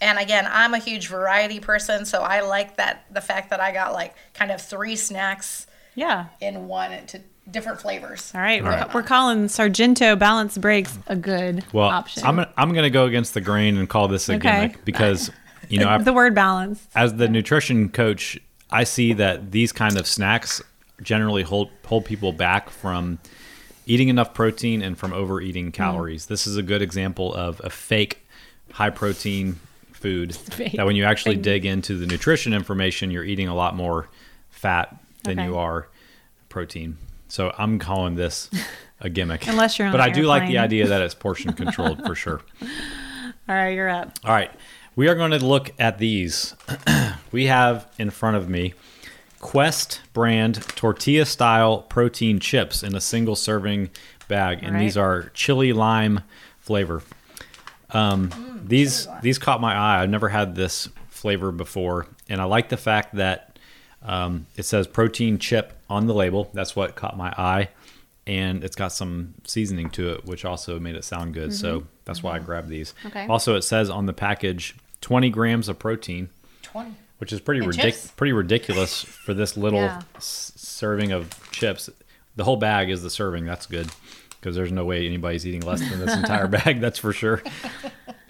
And 0.00 0.18
again, 0.18 0.48
I'm 0.50 0.74
a 0.74 0.78
huge 0.78 1.08
variety 1.08 1.60
person, 1.60 2.04
so 2.04 2.22
I 2.22 2.40
like 2.40 2.76
that 2.76 3.04
the 3.10 3.20
fact 3.20 3.50
that 3.50 3.60
I 3.60 3.72
got 3.72 3.92
like 3.92 4.14
kind 4.34 4.50
of 4.50 4.60
three 4.60 4.96
snacks 4.96 5.66
Yeah. 5.94 6.26
in 6.40 6.68
one 6.68 7.06
to 7.08 7.20
different 7.50 7.80
flavors. 7.80 8.32
All 8.34 8.40
right. 8.40 8.62
All 8.62 8.68
We're, 8.68 8.86
we're 8.94 9.02
calling 9.02 9.48
Sargento 9.48 10.16
Balance 10.16 10.56
Breaks 10.56 10.98
a 11.06 11.16
good 11.16 11.64
well, 11.72 11.88
option. 11.88 12.24
I'm 12.24 12.36
gonna, 12.36 12.52
I'm 12.56 12.72
going 12.72 12.84
to 12.84 12.90
go 12.90 13.06
against 13.06 13.34
the 13.34 13.40
grain 13.40 13.76
and 13.76 13.88
call 13.88 14.08
this 14.08 14.28
a 14.28 14.34
Okay. 14.34 14.50
gimmick 14.50 14.84
because 14.84 15.30
you 15.68 15.78
know 15.78 15.88
I've, 15.90 16.04
the 16.04 16.12
word 16.12 16.34
balance. 16.34 16.86
as 16.94 17.14
the 17.16 17.28
nutrition 17.28 17.88
coach, 17.88 18.38
I 18.70 18.84
see 18.84 19.12
that 19.14 19.50
these 19.50 19.72
kind 19.72 19.98
of 19.98 20.06
snacks 20.06 20.62
generally 21.02 21.42
hold 21.42 21.70
hold 21.84 22.04
people 22.04 22.32
back 22.32 22.70
from 22.70 23.18
eating 23.86 24.08
enough 24.08 24.32
protein 24.32 24.80
and 24.82 24.96
from 24.96 25.12
overeating 25.12 25.66
mm-hmm. 25.66 25.82
calories. 25.82 26.26
This 26.26 26.46
is 26.46 26.56
a 26.56 26.62
good 26.62 26.82
example 26.82 27.34
of 27.34 27.60
a 27.64 27.70
fake 27.70 28.24
high 28.72 28.90
protein 28.90 29.58
food 30.00 30.34
Fake. 30.34 30.72
that 30.72 30.86
when 30.86 30.96
you 30.96 31.04
actually 31.04 31.36
Fake. 31.36 31.42
dig 31.44 31.66
into 31.66 31.96
the 31.96 32.06
nutrition 32.06 32.52
information, 32.52 33.10
you're 33.10 33.24
eating 33.24 33.48
a 33.48 33.54
lot 33.54 33.76
more 33.76 34.08
fat 34.50 34.96
than 35.24 35.38
Okay. 35.38 35.48
you 35.48 35.56
are 35.56 35.86
protein. 36.48 36.96
So 37.28 37.54
I'm 37.56 37.78
calling 37.78 38.16
this 38.16 38.50
a 39.00 39.08
gimmick. 39.10 39.46
Unless 39.46 39.78
you're 39.78 39.86
on 39.88 39.92
but 39.92 40.00
I 40.00 40.08
do 40.10 40.22
like 40.22 40.48
the 40.48 40.58
idea 40.58 40.86
that 40.88 41.00
it's 41.02 41.14
portion 41.26 41.52
controlled 41.52 42.04
for 42.04 42.14
sure. 42.14 42.40
All 43.48 43.54
right, 43.54 43.68
you're 43.74 43.88
up. 43.88 44.18
All 44.24 44.32
right. 44.32 44.50
We 44.96 45.08
are 45.08 45.14
going 45.14 45.30
to 45.30 45.44
look 45.44 45.70
at 45.78 45.98
these. 45.98 46.54
we 47.32 47.46
have 47.46 47.86
in 47.98 48.10
front 48.10 48.36
of 48.36 48.48
me 48.48 48.74
Quest 49.38 50.00
brand 50.12 50.56
tortilla 50.76 51.24
style 51.24 51.78
protein 51.82 52.40
chips 52.40 52.82
in 52.82 52.94
a 52.94 53.00
single 53.00 53.34
serving 53.36 53.88
bag. 54.28 54.58
And 54.62 54.74
Right. 54.74 54.80
these 54.80 54.96
are 54.98 55.30
chili 55.34 55.72
lime 55.72 56.20
flavor. 56.58 57.02
Um, 57.90 58.30
these 58.70 59.06
these 59.22 59.38
caught 59.38 59.60
my 59.60 59.74
eye. 59.74 60.02
I've 60.02 60.08
never 60.10 60.28
had 60.30 60.54
this 60.54 60.88
flavor 61.08 61.52
before, 61.52 62.06
and 62.30 62.40
I 62.40 62.44
like 62.44 62.70
the 62.70 62.76
fact 62.78 63.16
that 63.16 63.58
um, 64.02 64.46
it 64.56 64.64
says 64.64 64.86
protein 64.86 65.38
chip 65.38 65.74
on 65.90 66.06
the 66.06 66.14
label. 66.14 66.48
That's 66.54 66.74
what 66.74 66.94
caught 66.96 67.16
my 67.18 67.34
eye, 67.36 67.68
and 68.26 68.64
it's 68.64 68.76
got 68.76 68.92
some 68.92 69.34
seasoning 69.46 69.90
to 69.90 70.14
it, 70.14 70.24
which 70.24 70.44
also 70.46 70.80
made 70.80 70.94
it 70.96 71.04
sound 71.04 71.34
good. 71.34 71.52
So 71.52 71.84
that's 72.06 72.22
why 72.22 72.36
I 72.36 72.38
grabbed 72.38 72.68
these. 72.70 72.94
Mm-hmm. 73.00 73.06
Okay. 73.08 73.26
Also, 73.26 73.56
it 73.56 73.62
says 73.62 73.90
on 73.90 74.06
the 74.06 74.14
package 74.14 74.74
20 75.02 75.28
grams 75.30 75.68
of 75.68 75.78
protein, 75.78 76.30
20. 76.62 76.94
which 77.18 77.32
is 77.32 77.40
pretty 77.40 77.60
And 77.62 77.70
ridic- 77.72 77.80
chips? 77.82 78.12
pretty 78.16 78.32
ridiculous 78.32 79.02
for 79.04 79.34
this 79.34 79.56
little 79.56 79.80
Yeah. 79.80 80.00
s- 80.16 80.52
serving 80.56 81.12
of 81.12 81.28
chips. 81.52 81.90
The 82.36 82.44
whole 82.44 82.56
bag 82.56 82.88
is 82.88 83.02
the 83.02 83.10
serving. 83.10 83.44
That's 83.44 83.66
good 83.66 83.88
because 84.40 84.56
there's 84.56 84.72
no 84.72 84.86
way 84.86 85.06
anybody's 85.06 85.46
eating 85.46 85.60
less 85.60 85.80
than 85.86 85.98
this 86.00 86.14
entire 86.16 86.46
bag. 86.58 86.80
That's 86.80 86.98
for 86.98 87.12
sure. 87.12 87.42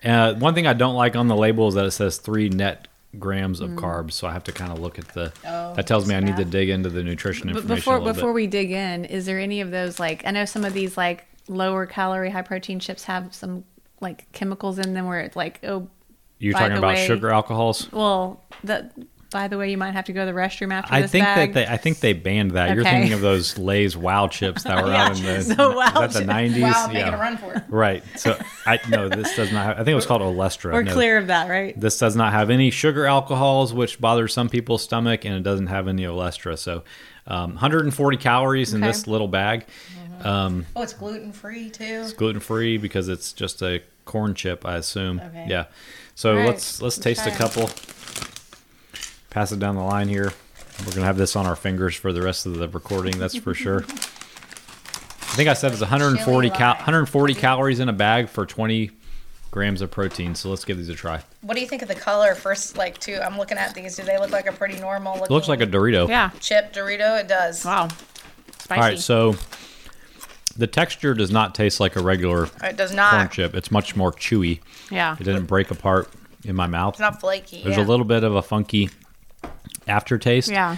Uh, 0.05 0.35
one 0.35 0.55
thing 0.55 0.67
I 0.67 0.73
don't 0.73 0.95
like 0.95 1.17
on 1.17 1.29
the 1.29 1.37
label 1.37 1.69
is 1.69 1.75
that 1.75 1.85
it 1.85 1.91
says 1.91 2.19
three 2.19 2.49
net 2.49 2.89
grams 3.19 3.61
of 3.61 3.71
carbs. 3.71 4.13
So 4.13 4.27
I 4.29 4.33
have 4.33 4.45
to 4.45 4.53
kind 4.53 4.73
of 4.73 4.79
look 4.79 4.99
at 4.99 5.09
the. 5.09 5.33
Oh, 5.47 5.75
that 5.75 5.87
tells 5.87 6.07
me 6.09 6.15
I 6.15 6.21
need 6.21 6.37
to 6.37 6.45
dig 6.45 6.69
into 6.71 6.89
the 6.89 7.03
nutrition 7.03 7.49
But 7.49 7.57
information 7.63 7.77
before 7.77 7.97
a 7.97 8.01
before 8.15 8.31
bit. 8.31 8.35
we 8.35 8.47
dig 8.47 8.71
in, 8.71 9.05
is 9.05 9.27
there 9.27 9.39
any 9.39 9.61
of 9.61 9.71
those 9.71 9.99
like 9.99 10.27
I 10.27 10.31
know 10.31 10.45
some 10.45 10.65
of 10.65 10.73
these 10.73 10.97
like 10.97 11.27
lower 11.49 11.87
calorie, 11.87 12.31
high 12.31 12.43
protein 12.43 12.79
chips 12.79 13.05
have 13.05 13.35
some 13.35 13.65
like 14.01 14.31
chemicals 14.33 14.79
in 14.79 14.95
them 14.95 15.07
where 15.07 15.21
it's 15.21 15.37
like 15.37 15.61
oh 15.65 15.89
You're 16.39 16.53
talking 16.55 16.73
the 16.73 16.79
about 16.79 16.95
way- 16.95 17.07
sugar 17.07 17.31
alcohols. 17.31 17.91
well 17.93 18.43
that 18.65 18.93
by 19.31 19.49
the 19.49 19.57
way 19.57 19.71
you 19.71 19.79
might 19.79 19.93
have 19.93 20.05
to 20.07 20.13
go 20.13 20.27
to 20.27 20.33
the 20.33 20.37
restroom 20.37 20.73
after 20.73 20.93
I 20.93 21.03
this 21.03 21.11
think 21.13 21.25
bag. 21.25 21.55
that 21.55 21.67
they. 21.67 21.73
I 21.73 21.77
think 21.77 22.01
they 22.01 22.13
banned 22.13 22.53
that. 22.53 22.75
You're 22.75 22.85
thinking 22.85 23.13
of 23.13 23.21
those 23.21 23.57
Lay's 23.59 23.97
Wow 23.97 24.29
chips 24.29 24.65
that 24.65 24.85
were 24.85 24.93
out 24.93 25.17
in 25.19 25.25
the. 25.25 25.43
so 25.57 25.77
Wow 25.77 26.07
the 26.09 26.21
90s? 26.21 26.61
Wow, 26.63 26.89
yeah. 26.93 26.93
making 26.93 27.15
a 27.15 27.19
run 27.19 27.37
for 27.37 27.53
it. 27.55 27.63
Right. 27.69 28.03
So 28.17 28.39
I 28.67 28.79
no, 28.89 29.09
this 29.09 29.35
does 29.37 29.53
not. 29.53 29.65
Have, 29.67 29.75
I 29.77 29.79
think 29.79 29.89
it 29.89 29.95
was 29.95 30.07
called 30.07 30.23
Olestra. 30.23 30.73
We're 30.73 30.83
No. 30.83 30.93
clear 30.93 31.19
of 31.19 31.29
that, 31.29 31.49
right? 31.49 31.79
This 31.81 31.99
does 31.99 32.17
not 32.17 32.33
have 32.33 32.51
any 32.51 32.71
sugar 32.71 33.07
alcohols, 33.07 33.73
which 33.73 34.01
bothers 34.01 34.33
some 34.35 34.49
people's 34.49 34.83
stomach, 34.83 35.25
and 35.25 35.35
it 35.35 35.43
doesn't 35.43 35.69
have 35.69 35.87
any 35.89 36.03
Olestra. 36.03 36.59
So, 36.59 36.83
um, 37.27 37.51
140 37.51 38.17
calories 38.17 38.75
in 38.75 38.81
this 38.81 39.07
little 39.07 39.29
bag. 39.29 39.67
Um, 40.23 40.67
Oh, 40.77 40.83
it's 40.83 40.93
gluten 40.93 41.33
free 41.33 41.71
too. 41.71 41.85
it's 42.03 42.13
gluten 42.13 42.41
free 42.41 42.77
because 42.77 43.09
it's 43.09 43.33
just 43.33 43.63
a 43.63 43.81
corn 44.05 44.35
chip, 44.35 44.67
I 44.67 44.77
assume. 44.77 45.19
Okay. 45.25 45.47
Yeah. 45.49 45.67
So 46.15 46.33
All 46.33 46.37
right, 46.37 46.47
let's 46.49 46.83
let's 46.83 46.97
let's 46.97 46.99
taste 46.99 47.21
a 47.27 47.31
try 47.31 47.47
'em. 47.47 47.69
Couple. 49.31 49.41
Pass 49.41 49.53
it 49.53 49.59
down 49.59 49.77
the 49.77 49.83
line 49.83 50.09
here. 50.09 50.33
We're 50.87 50.93
gonna 50.93 51.07
have 51.07 51.19
this 51.19 51.37
on 51.37 51.47
our 51.47 51.57
fingers 51.57 51.95
for 51.95 52.13
the 52.13 52.23
rest 52.23 52.47
of 52.47 52.57
the 52.57 52.69
recording. 52.69 53.19
That's 53.19 53.37
for 53.37 53.55
sure. 53.55 53.85
I 55.31 55.33
think 55.35 55.49
I 55.49 55.55
said 55.55 55.73
it's 55.73 55.81
140 55.81 56.51
cal- 56.51 56.75
140 56.75 57.35
calories 57.35 57.79
in 57.79 57.89
a 57.89 57.93
bag 57.93 58.29
for 58.29 58.45
20 58.45 58.91
grams 59.53 59.81
of 59.81 59.91
protein. 59.91 60.35
So 60.35 60.51
let's 60.51 60.65
give 60.65 60.77
these 60.77 60.89
a 60.89 60.95
try. 60.95 61.23
What 61.43 61.55
do 61.55 61.61
you 61.61 61.69
think 61.69 61.83
of 61.83 61.89
the 61.89 61.95
color 61.95 62.35
first? 62.35 62.77
Like, 62.77 62.99
too, 62.99 63.19
I'm 63.23 63.39
looking 63.39 63.57
at 63.57 63.75
these. 63.75 63.97
Do 63.97 64.03
they 64.03 64.19
look 64.19 64.31
like 64.31 64.49
a 64.49 64.53
pretty 64.53 64.81
normal 64.81 65.13
looking 65.15 65.27
It 65.27 65.31
looks 65.31 65.49
like 65.49 65.61
a 65.61 65.67
Dorito. 65.67 66.09
Yeah. 66.09 66.31
chip 66.41 66.73
Dorito? 66.73 67.21
It 67.21 67.29
does. 67.29 67.65
Wow. 67.65 67.89
Spicy. 68.59 68.81
All 68.81 68.89
right, 68.89 68.99
so 68.99 69.37
the 70.57 70.67
texture 70.67 71.15
does 71.15 71.31
not 71.31 71.55
taste 71.55 71.79
like 71.79 71.95
a 71.97 72.03
regular 72.03 72.49
It 72.63 72.77
does 72.77 72.91
corn 72.91 72.97
not. 72.97 73.33
chip. 73.33 73.55
It's 73.55 73.71
much 73.71 73.95
more 73.95 74.13
chewy. 74.13 74.61
yeah. 74.91 75.17
It 75.19 75.25
didn't 75.25 75.47
break 75.47 75.71
apart 75.71 76.11
in 76.45 76.57
my 76.57 76.67
mouth. 76.67 76.95
It's 76.95 77.01
not 77.01 77.21
flaky. 77.21 77.63
There's 77.63 77.77
yeah. 77.77 77.85
a 77.85 77.87
little 77.87 78.05
bit 78.05 78.25
of 78.25 78.35
a 78.35 78.43
funky 78.43 78.91
aftertaste. 79.89 80.51
Yeah. 80.51 80.77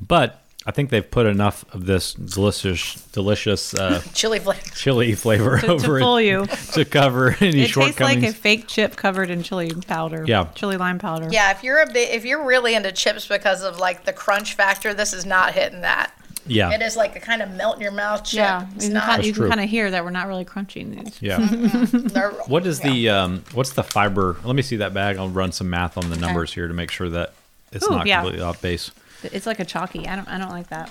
But 0.00 0.40
I 0.66 0.70
think 0.70 0.90
they've 0.90 1.08
put 1.08 1.26
enough 1.26 1.64
of 1.74 1.86
this 1.86 2.12
delicious, 2.14 2.94
delicious 3.12 3.72
uh, 3.74 4.02
chili 4.14 4.38
flavor. 4.38 4.60
chili 4.74 5.14
flavor 5.14 5.58
To, 5.60 5.66
to 5.66 5.72
over 5.72 5.98
fool 6.00 6.16
it 6.18 6.24
you. 6.26 6.46
to 6.72 6.84
cover 6.84 7.34
any 7.40 7.62
It 7.62 7.72
tastes 7.72 8.00
like 8.00 8.22
a 8.22 8.32
fake 8.32 8.66
chip 8.68 8.94
covered 8.96 9.30
in 9.30 9.42
chili 9.42 9.72
powder. 9.86 10.24
Yeah. 10.26 10.48
Chili 10.54 10.76
lime 10.76 10.98
powder. 10.98 11.28
Yeah, 11.30 11.50
if 11.52 11.64
you're 11.64 11.80
a 11.82 11.86
bit, 11.90 12.10
if 12.14 12.24
you're 12.24 12.44
really 12.44 12.74
into 12.74 12.92
chips 12.92 13.26
because 13.26 13.62
of 13.62 13.78
like 13.78 14.04
the 14.04 14.12
crunch 14.12 14.54
factor, 14.54 14.92
this 14.94 15.12
is 15.14 15.24
not 15.24 15.54
hitting 15.54 15.80
that. 15.80 16.12
yeah, 16.46 16.70
It 16.72 16.82
is 16.82 16.96
like 16.96 17.16
a 17.16 17.20
kind 17.20 17.40
of 17.42 17.50
melt 17.52 17.76
in 17.76 17.82
your 17.82 17.90
mouth 17.92 18.24
chip. 18.24 18.36
Yeah. 18.38 18.66
It's 18.76 18.84
You 18.84 18.90
can, 18.90 18.94
not. 18.94 19.04
kind, 19.06 19.24
you 19.24 19.32
That's 19.32 19.38
can 19.40 19.48
kind 19.48 19.60
of 19.62 19.70
hear 19.70 19.90
that 19.90 20.04
we're 20.04 20.10
not 20.10 20.26
really 20.28 20.44
crunching 20.44 20.90
these. 20.90 21.20
yeah. 21.22 21.38
they're- 21.50 22.30
What 22.46 22.66
is 22.66 22.80
yeah. 22.84 22.90
the 22.92 23.08
um, 23.08 23.44
what's 23.54 23.72
the 23.72 23.82
fiber? 23.84 24.36
Let 24.44 24.54
me 24.54 24.62
see 24.62 24.76
that 24.76 24.92
bag. 24.92 25.16
I'll 25.16 25.28
run 25.30 25.50
some 25.52 25.70
math 25.70 25.96
on 25.96 26.10
the 26.10 26.16
numbers 26.16 26.52
here 26.52 26.68
to 26.68 26.74
make 26.74 26.90
sure 26.90 27.08
that 27.10 27.32
it's 27.72 27.86
Ooh, 27.86 27.90
not 27.90 28.06
yeah. 28.06 28.20
completely 28.20 28.42
off 28.44 28.60
base. 28.62 28.90
It's 29.22 29.46
like 29.46 29.60
a 29.60 29.64
chalky. 29.64 30.06
I 30.06 30.16
don't. 30.16 30.28
I 30.28 30.38
don't 30.38 30.50
like 30.50 30.68
that. 30.68 30.90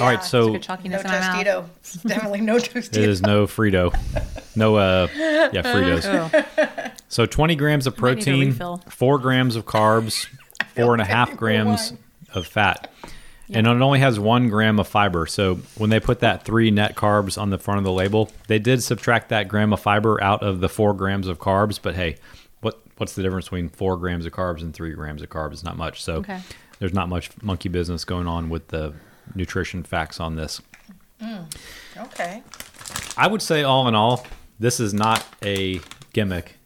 All 0.00 0.06
right, 0.06 0.24
so 0.24 0.54
It's 0.54 0.68
like 0.68 0.84
a 0.84 0.88
no 0.88 0.96
chalkiness 0.98 1.04
in 1.04 1.10
my 1.10 1.20
mouth. 1.20 1.46
Tostito. 1.84 2.08
Definitely 2.08 2.40
no 2.40 2.56
It 2.56 2.62
Tostito. 2.64 2.96
is 2.96 3.20
no 3.20 3.46
Frito. 3.46 3.94
No, 4.56 4.76
uh, 4.76 5.08
yeah, 5.14 5.50
Fritos. 5.62 6.04
Oh. 6.56 6.90
So 7.08 7.26
20 7.26 7.56
grams 7.56 7.86
of 7.86 7.98
Might 7.98 8.26
need 8.26 8.52
a 8.52 8.54
protein, 8.54 8.90
four 8.90 9.18
grams 9.18 9.54
of 9.54 9.66
carbs, 9.66 10.26
four 10.74 10.94
and 10.94 11.02
a 11.02 11.04
half 11.04 11.30
for 11.30 11.36
grams 11.36 11.90
wine. 11.90 11.98
of 12.32 12.46
fat. 12.46 12.90
And 13.54 13.66
it 13.66 13.70
only 13.82 13.98
has 13.98 14.18
one 14.18 14.48
gram 14.48 14.80
of 14.80 14.88
fiber. 14.88 15.26
So 15.26 15.56
when 15.76 15.90
they 15.90 16.00
put 16.00 16.20
that 16.20 16.46
three 16.46 16.70
net 16.70 16.94
carbs 16.96 17.36
on 17.38 17.50
the 17.50 17.58
front 17.58 17.76
of 17.76 17.84
the 17.84 17.92
label, 17.92 18.30
they 18.46 18.58
did 18.58 18.82
subtract 18.82 19.28
that 19.28 19.46
gram 19.48 19.74
of 19.74 19.80
fiber 19.80 20.22
out 20.22 20.42
of 20.42 20.60
the 20.60 20.70
four 20.70 20.94
grams 20.94 21.26
of 21.26 21.38
carbs. 21.38 21.78
But 21.82 21.94
hey, 21.96 22.12
what 22.12 22.41
what's 22.98 23.14
the 23.14 23.22
difference 23.22 23.46
between 23.46 23.68
four 23.68 23.96
grams 23.96 24.26
of 24.26 24.32
carbs 24.32 24.60
and 24.62 24.72
three 24.74 24.92
grams 24.92 25.22
of 25.22 25.28
carbs? 25.30 25.52
It's 25.52 25.64
not 25.64 25.76
much. 25.76 26.02
So 26.02 26.16
Okay. 26.16 26.40
there's 26.78 26.92
not 26.94 27.08
much 27.08 27.30
monkey 27.42 27.68
business 27.68 28.04
going 28.04 28.26
on 28.26 28.48
with 28.48 28.68
the 28.68 28.92
nutrition 29.34 29.82
facts 29.82 30.20
on 30.20 30.36
this. 30.36 30.60
Okay. 31.96 32.42
I 33.16 33.26
would 33.26 33.42
say, 33.42 33.62
all 33.62 33.86
in 33.88 33.94
all, 33.94 34.26
this 34.58 34.80
is 34.80 34.92
not 34.94 35.24
a 35.44 35.80
gimmick 36.12 36.56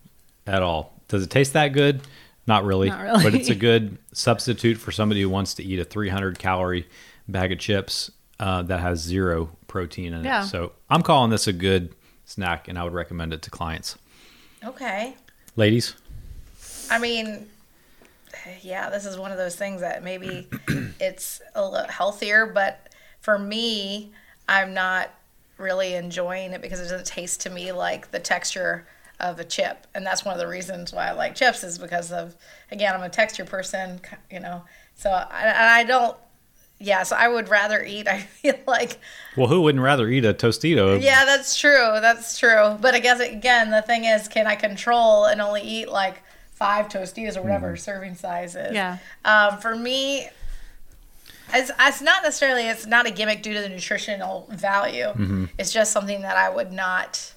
at 0.46 0.62
all. 0.62 0.94
Does 1.08 1.22
it 1.22 1.30
taste 1.30 1.52
that 1.52 1.68
good? 1.68 2.00
Not 2.46 2.64
really. 2.64 2.88
Not 2.88 3.00
really. 3.02 3.22
But 3.24 3.34
it's 3.34 3.48
a 3.48 3.54
good 3.68 3.98
substitute 4.12 4.76
for 4.78 4.92
somebody 4.92 5.20
who 5.22 5.28
wants 5.28 5.54
to 5.54 5.62
eat 5.64 5.78
a 5.78 5.84
300 5.84 6.38
calorie 6.38 6.86
bag 7.28 7.52
of 7.52 7.58
chips 7.58 8.10
uh, 8.38 8.62
that 8.62 8.80
has 8.80 9.00
zero 9.00 9.50
protein 9.66 10.12
in 10.14 10.24
Yeah. 10.24 10.44
it. 10.44 10.46
So 10.46 10.72
I'm 10.88 11.02
calling 11.02 11.30
this 11.30 11.46
a 11.46 11.52
good 11.52 11.94
snack, 12.24 12.68
and 12.68 12.78
I 12.78 12.84
would 12.84 12.92
recommend 12.94 13.32
it 13.32 13.42
to 13.42 13.50
clients. 13.50 13.96
Okay. 14.64 15.16
Ladies, 15.56 15.94
I 16.90 16.98
mean, 16.98 17.46
yeah, 18.62 18.90
this 18.90 19.06
is 19.06 19.18
one 19.18 19.32
of 19.32 19.38
those 19.38 19.56
things 19.56 19.80
that 19.80 20.02
maybe 20.02 20.48
it's 21.00 21.40
a 21.54 21.64
little 21.64 21.88
healthier, 21.88 22.46
but 22.46 22.94
for 23.20 23.38
me, 23.38 24.12
I'm 24.48 24.74
not 24.74 25.10
really 25.58 25.94
enjoying 25.94 26.52
it 26.52 26.62
because 26.62 26.80
it 26.80 26.84
doesn't 26.84 27.06
taste 27.06 27.40
to 27.42 27.50
me 27.50 27.72
like 27.72 28.10
the 28.10 28.18
texture 28.20 28.86
of 29.18 29.40
a 29.40 29.44
chip. 29.44 29.86
And 29.94 30.04
that's 30.04 30.24
one 30.24 30.34
of 30.34 30.38
the 30.38 30.46
reasons 30.46 30.92
why 30.92 31.08
I 31.08 31.12
like 31.12 31.34
chips 31.34 31.64
is 31.64 31.78
because 31.78 32.12
of, 32.12 32.36
again, 32.70 32.94
I'm 32.94 33.02
a 33.02 33.08
texture 33.08 33.44
person, 33.44 34.00
you 34.30 34.40
know, 34.40 34.64
so 34.94 35.10
I, 35.10 35.42
and 35.42 35.70
I 35.70 35.84
don't, 35.84 36.16
yeah, 36.78 37.02
so 37.04 37.16
I 37.16 37.28
would 37.28 37.48
rather 37.48 37.82
eat, 37.82 38.06
I 38.08 38.20
feel 38.20 38.58
like, 38.66 38.98
well, 39.36 39.46
who 39.48 39.62
wouldn't 39.62 39.82
rather 39.82 40.08
eat 40.08 40.24
a 40.24 40.34
Tostito? 40.34 41.00
yeah, 41.00 41.24
that's 41.24 41.58
true. 41.58 41.98
That's 42.00 42.38
true. 42.38 42.76
But 42.80 42.94
I 42.94 42.98
guess 42.98 43.20
again, 43.20 43.70
the 43.70 43.82
thing 43.82 44.04
is, 44.04 44.28
can 44.28 44.46
I 44.46 44.54
control 44.54 45.24
and 45.24 45.40
only 45.40 45.62
eat 45.62 45.88
like 45.88 46.22
five 46.56 46.88
Tostitos 46.88 47.36
or 47.36 47.42
whatever 47.42 47.76
serving 47.76 48.14
size 48.16 48.56
is? 48.56 48.72
Yeah. 48.74 48.98
Um, 49.24 49.58
for 49.58 49.76
me, 49.76 50.28
it's, 51.52 51.70
it's 51.78 52.02
not 52.02 52.22
necessarily 52.22 52.66
it's 52.68 52.86
not 52.86 53.06
a 53.06 53.10
gimmick 53.10 53.42
due 53.42 53.54
to 53.54 53.60
the 53.60 53.68
nutritional 53.68 54.48
value. 54.50 55.48
It's 55.58 55.72
just 55.72 55.92
something 55.92 56.22
that 56.22 56.36
I 56.36 56.48
would 56.50 56.72
not 56.72 57.32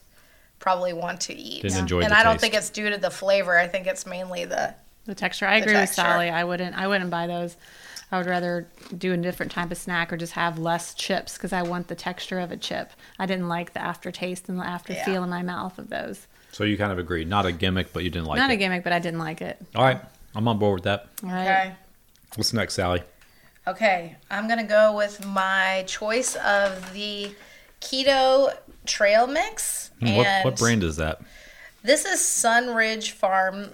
probably 0.59 0.93
want 0.93 1.21
to 1.21 1.33
eat. 1.35 1.61
Didn't 1.61 1.77
enjoy 1.79 2.01
and 2.01 2.11
the 2.11 2.17
I 2.17 2.23
don't 2.23 2.33
taste. 2.33 2.41
think 2.41 2.53
it's 2.55 2.69
due 2.69 2.89
to 2.89 2.97
the 2.97 3.11
flavor. 3.11 3.57
I 3.57 3.67
think 3.67 3.87
it's 3.87 4.05
mainly 4.05 4.45
the 4.45 4.73
The 5.05 5.15
texture. 5.15 5.45
I 5.47 5.59
The 5.59 5.65
agree 5.67 5.79
with. 5.79 5.89
Sally. 5.89 6.29
I 6.29 6.43
wouldn't. 6.43 6.75
I 6.77 6.87
wouldn't 6.87 7.09
buy 7.11 7.27
those. 7.27 7.55
I 8.11 8.17
would 8.17 8.25
rather 8.25 8.67
do 8.97 9.13
a 9.13 9.17
different 9.17 9.51
type 9.51 9.69
of 9.69 9.77
snack 9.77 10.11
or 10.11 10.17
just 10.17 10.33
have 10.33 10.57
less 10.57 10.95
chips 10.95 11.35
because 11.37 11.53
I 11.53 11.61
want 11.61 11.87
the 11.89 11.95
texture 11.95 12.39
of 12.39 12.51
a 12.51 12.57
chip. 12.57 12.91
I 13.19 13.27
didn't 13.27 13.47
like 13.47 13.73
the 13.73 13.81
aftertaste 13.83 14.49
and 14.49 14.59
the 14.59 14.65
after 14.65 14.93
Yeah. 14.93 15.05
feel 15.05 15.23
in 15.23 15.29
my 15.29 15.43
mouth 15.43 15.77
of 15.77 15.89
those. 15.91 16.25
So 16.51 16.63
you 16.63 16.77
kind 16.77 16.91
of 16.91 16.99
agreed. 16.99 17.27
Not 17.27 17.45
a 17.45 17.51
gimmick, 17.51 17.93
but 17.93 18.03
you 18.03 18.09
didn't 18.09 18.27
like 18.27 18.37
it. 18.37 18.41
Not 18.41 18.49
it. 18.51 18.53
a 18.53 18.57
gimmick, 18.57 18.83
but 18.83 18.91
I 18.93 18.99
didn't 18.99 19.19
like 19.19 19.41
it. 19.41 19.57
All 19.75 19.83
right. 19.83 20.01
I'm 20.35 20.47
on 20.47 20.57
board 20.59 20.75
with 20.75 20.83
that. 20.85 21.07
All 21.23 21.29
right. 21.29 21.41
okay. 21.43 21.75
What's 22.35 22.53
next, 22.53 22.75
Sally? 22.75 23.01
Okay, 23.67 24.15
I'm 24.31 24.47
gonna 24.47 24.63
go 24.63 24.95
with 24.95 25.23
my 25.27 25.83
choice 25.87 26.35
of 26.37 26.91
the 26.93 27.31
keto 27.81 28.51
trail 28.85 29.27
mix. 29.27 29.91
Hmm, 29.99 30.15
What, 30.15 30.25
And 30.27 30.45
what 30.45 30.57
brand 30.57 30.83
is 30.83 30.95
that? 30.97 31.21
This 31.83 32.05
is 32.05 32.19
Sunridge 32.19 33.11
Farm 33.11 33.67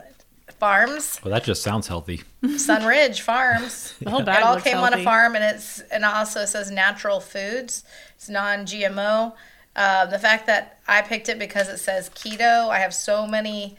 Farms. 0.59 1.19
Well, 1.23 1.33
that 1.33 1.43
just 1.43 1.61
sounds 1.63 1.87
healthy. 1.87 2.23
Sunridge 2.43 3.21
Farms. 3.21 3.93
The 4.01 4.09
whole 4.09 4.21
bag 4.23 4.39
it 4.39 4.43
all 4.43 4.53
looks 4.55 4.63
came 4.63 4.77
on 4.77 4.87
a 4.93 4.97
healthy. 4.97 5.03
farm, 5.05 5.35
and 5.35 5.43
it's 5.43 5.79
and 5.91 6.03
it 6.03 6.07
also 6.07 6.45
says 6.45 6.71
natural 6.71 7.19
foods. 7.19 7.83
It's 8.15 8.29
non-GMO. 8.29 9.33
Uh, 9.75 10.05
the 10.05 10.19
fact 10.19 10.47
that 10.47 10.79
I 10.87 11.01
picked 11.01 11.27
it 11.27 11.37
because 11.37 11.67
it 11.67 11.77
says 11.77 12.09
keto. 12.09 12.69
I 12.69 12.79
have 12.79 12.93
so 12.93 13.27
many 13.27 13.75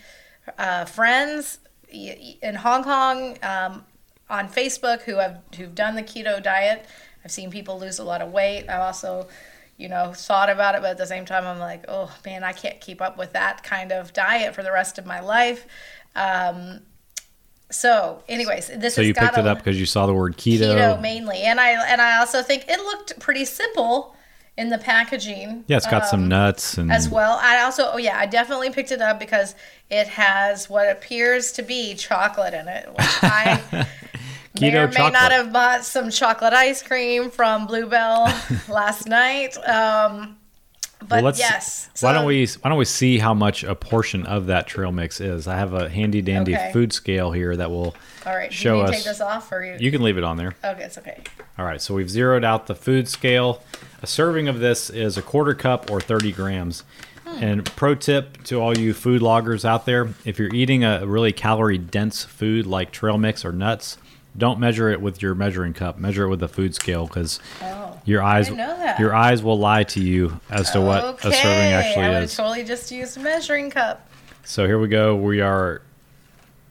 uh, 0.59 0.85
friends 0.85 1.59
in 1.90 2.54
Hong 2.56 2.85
Kong 2.85 3.38
um, 3.42 3.85
on 4.28 4.48
Facebook 4.48 5.02
who 5.02 5.16
have 5.16 5.40
who've 5.56 5.74
done 5.74 5.94
the 5.94 6.02
keto 6.02 6.42
diet. 6.42 6.85
I've 7.24 7.30
seen 7.30 7.50
people 7.50 7.78
lose 7.78 7.98
a 7.98 8.04
lot 8.04 8.20
of 8.20 8.30
weight. 8.30 8.66
I've 8.68 8.80
also, 8.80 9.26
you 9.78 9.88
know, 9.88 10.12
thought 10.12 10.50
about 10.50 10.74
it, 10.74 10.82
but 10.82 10.90
at 10.90 10.98
the 10.98 11.06
same 11.06 11.24
time, 11.24 11.46
I'm 11.46 11.59
like, 11.59 11.85
oh 11.88 12.14
man, 12.24 12.44
I 12.44 12.52
can't 12.52 12.80
keep 12.80 13.00
up 13.00 13.16
with 13.16 13.32
that 13.32 13.62
kind 13.62 13.90
of 13.90 14.12
diet 14.12 14.54
for 14.54 14.62
the 14.62 14.72
rest 14.72 14.98
of 14.98 15.06
my 15.06 15.20
life. 15.20 15.66
Um, 16.14 16.80
so, 17.70 18.22
anyways, 18.28 18.68
this 18.68 18.94
So 18.94 19.00
you 19.00 19.14
picked 19.14 19.38
it 19.38 19.46
up 19.46 19.59
because 19.59 19.78
you 19.80 19.87
saw 19.87 20.06
the 20.06 20.14
word 20.14 20.37
keto. 20.37 20.76
keto 20.76 21.00
mainly, 21.00 21.42
and 21.42 21.59
I 21.59 21.70
and 21.90 22.00
I 22.02 22.18
also 22.18 22.42
think 22.42 22.64
it 22.68 22.78
looked 22.78 23.18
pretty 23.18 23.44
simple 23.44 24.15
in 24.57 24.71
the 24.71 24.79
packaging. 24.79 25.64
yeah, 25.66 25.77
it's 25.77 25.87
got 25.87 26.03
um, 26.05 26.09
some 26.09 26.29
nuts 26.29 26.79
and 26.79 26.90
as 26.90 27.09
well. 27.09 27.38
I 27.42 27.61
also, 27.62 27.90
oh 27.92 27.99
yeah, 27.99 28.19
I 28.19 28.27
definitely 28.27 28.71
picked 28.71 28.90
it 28.90 29.01
up 29.03 29.19
because 29.21 29.55
it 29.90 30.09
has 30.09 30.69
what 30.71 30.88
appears 30.88 31.53
to 31.53 31.62
be 31.62 31.95
chocolate 31.95 32.55
in 32.55 32.66
it, 32.69 32.88
which 32.88 32.99
I 33.23 33.87
may 34.61 34.75
or 34.77 34.87
may 34.88 34.95
chocolate. 34.95 35.12
not 35.12 35.33
have 35.33 35.53
bought 35.53 35.85
some 35.85 36.11
chocolate 36.11 36.55
ice 36.55 36.83
cream 36.83 37.31
from 37.31 37.66
Blue 37.66 37.87
Bell 37.87 38.25
last 38.69 39.07
night. 39.07 39.57
Um, 39.69 40.37
but 41.01 41.11
Well, 41.16 41.23
let's- 41.25 41.38
yes, 41.38 41.90
why 42.01 42.14
don't 42.14 42.25
we 42.25 42.47
why 42.62 42.71
don't 42.71 42.79
we 42.79 42.87
see 42.87 43.19
how 43.19 43.35
much 43.35 43.62
a 43.62 43.75
portion 43.75 44.25
of 44.25 44.47
that 44.47 44.66
trail 44.66 44.90
mix 44.90 45.21
is? 45.21 45.47
I 45.47 45.57
have 45.57 45.75
a 45.75 45.90
handy 45.90 46.23
dandy 46.23 46.55
Okay. 46.57 46.71
food 46.73 46.95
scale 46.95 47.31
here 47.33 47.55
that 47.55 47.71
will 47.71 47.95
All 48.25 48.35
right, 48.35 48.51
show 48.51 48.81
us- 48.81 48.90
take 48.90 49.05
this 49.05 49.21
off 49.21 49.53
or 49.53 49.62
you? 49.62 49.77
you 49.79 49.90
can 49.92 50.03
leave 50.03 50.16
it 50.16 50.25
on 50.25 50.38
there. 50.38 50.55
okay, 50.64 50.85
it's 50.85 50.97
okay. 50.97 51.21
All 51.59 51.66
right, 51.66 51.81
so 51.83 51.92
we've 51.95 52.09
zeroed 52.11 52.45
out 52.45 52.66
the 52.66 52.75
food 52.75 53.09
scale. 53.09 53.62
A 54.02 54.06
serving 54.06 54.48
of 54.48 54.61
this 54.61 54.90
is 54.90 55.16
a 55.16 55.22
quarter 55.22 55.54
cup 55.54 55.90
or 55.90 56.00
30 56.00 56.32
grams. 56.32 56.85
Hmm. 57.26 57.42
And 57.42 57.64
pro 57.76 57.94
tip 57.94 58.42
to 58.44 58.61
all 58.61 58.76
you 58.76 58.94
food 58.94 59.22
loggers 59.22 59.64
out 59.64 59.87
there 59.87 60.09
if 60.24 60.38
you're 60.38 60.54
eating 60.54 60.85
a 60.85 61.06
really 61.06 61.32
calorie 61.32 61.78
dense 61.78 62.24
food 62.24 62.66
like 62.66 62.92
trail 62.92 63.18
mix 63.18 63.44
or 63.44 63.52
nuts, 63.52 63.98
don't 64.37 64.61
measure 64.61 64.90
it 64.90 65.00
with 65.00 65.22
your 65.22 65.35
measuring 65.35 65.72
cup. 65.72 65.98
Measure 65.98 66.24
it 66.24 66.28
with 66.28 66.42
a 66.42 66.48
food 66.48 66.74
scale 66.74 67.06
because 67.06 67.40
Oh, 67.62 67.98
your 68.04 68.22
eyes 68.22 68.46
didn't 68.46 68.59
know 68.59 68.76
that. 68.76 69.00
your 69.00 69.14
eyes 69.14 69.42
will 69.42 69.59
lie 69.59 69.85
to 69.85 70.00
you 70.00 70.40
as 70.50 70.70
to 70.72 70.80
what 70.80 71.24
a 71.24 71.32
serving 71.32 71.72
actually 71.72 72.04
I 72.04 72.09
would 72.11 72.20
have 72.22 72.32
totally 72.32 72.62
just 72.64 72.92
used 72.92 73.16
a 73.16 73.20
measuring 73.20 73.70
cup. 73.70 74.09
So 74.44 74.66
here 74.66 74.78
we 74.78 74.88
go. 74.88 75.16
We 75.16 75.40
are 75.40 75.80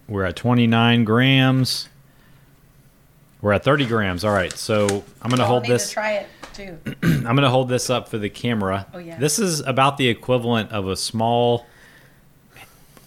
we're 0.08 0.24
at 0.24 0.36
29 0.36 1.04
grams. 1.04 1.90
We're 3.42 3.54
at 3.54 3.64
30 3.64 3.86
grams. 3.88 4.24
All 4.24 4.32
right. 4.34 4.54
So 4.54 4.86
I'm 5.22 5.30
going 5.30 5.38
to 5.38 5.44
I'll 5.44 5.50
hold 5.50 5.66
this 5.66 5.88
to 5.90 5.94
try 5.94 6.12
it 6.14 6.28
too. 6.56 6.78
I'm 7.04 7.24
going 7.24 7.38
to 7.42 7.50
hold 7.50 7.70
this 7.70 7.90
up 7.90 8.08
for 8.10 8.18
the 8.18 8.30
camera. 8.30 8.86
Oh, 8.94 8.98
yeah. 9.00 9.18
This 9.18 9.40
is 9.40 9.60
about 9.62 9.98
the 9.98 10.08
equivalent 10.08 10.72
of 10.72 10.88
a 10.88 10.96
small 10.96 11.66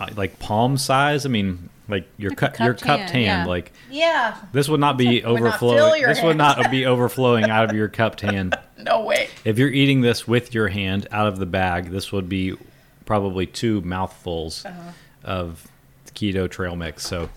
uh, 0.00 0.08
like 0.16 0.38
palm 0.38 0.76
size. 0.76 1.26
I 1.26 1.28
mean, 1.28 1.68
like 1.88 2.06
your 2.18 2.30
Like 2.30 2.38
a 2.42 2.48
cup 2.48 2.58
your 2.60 2.74
cupped 2.74 2.82
cupped 2.84 3.00
hand, 3.10 3.10
hand 3.10 3.46
yeah. 3.46 3.46
like 3.46 3.72
Yeah, 3.90 4.36
this 4.52 4.68
would 4.68 4.80
not 4.80 4.96
be 4.98 5.24
overflowing. 5.24 6.02
This 6.02 6.22
would 6.22 6.36
not 6.36 6.70
be 6.70 6.84
overflowing 6.86 7.44
out 7.50 7.70
of 7.70 7.74
your 7.76 7.88
cupped 7.88 8.20
hand. 8.20 8.54
no 8.78 9.02
way. 9.02 9.28
If 9.44 9.58
you're 9.58 9.70
eating 9.70 10.02
this 10.02 10.28
with 10.28 10.54
your 10.54 10.68
hand 10.68 11.08
out 11.10 11.26
of 11.26 11.38
the 11.38 11.46
bag, 11.46 11.90
this 11.90 12.12
would 12.12 12.28
be 12.28 12.56
probably 13.06 13.46
two 13.46 13.80
mouthfuls 13.80 14.64
Uh-huh. 14.66 14.90
of 15.24 15.66
keto 16.14 16.50
trail 16.50 16.76
mix. 16.76 17.06
So 17.06 17.30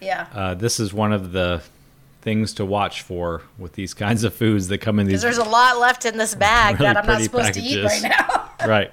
Yeah. 0.00 0.26
uh, 0.34 0.54
this 0.54 0.78
is 0.78 0.92
one 0.92 1.12
of 1.14 1.32
the 1.32 1.62
things 2.20 2.52
to 2.54 2.64
watch 2.64 3.02
for 3.02 3.42
with 3.58 3.74
these 3.74 3.94
kinds 3.94 4.24
of 4.24 4.34
foods 4.34 4.68
that 4.68 4.78
come 4.78 4.98
in 4.98 5.06
these 5.06 5.22
there's 5.22 5.38
a 5.38 5.44
lot 5.44 5.78
left 5.78 6.04
in 6.04 6.18
this 6.18 6.34
bag 6.34 6.74
Really 6.74 6.92
that 6.92 6.96
I'm 6.96 7.06
not 7.06 7.22
supposed 7.22 7.54
to 7.54 7.60
eat 7.60 7.84
right 7.84 8.02
now. 8.02 8.50
right. 8.66 8.92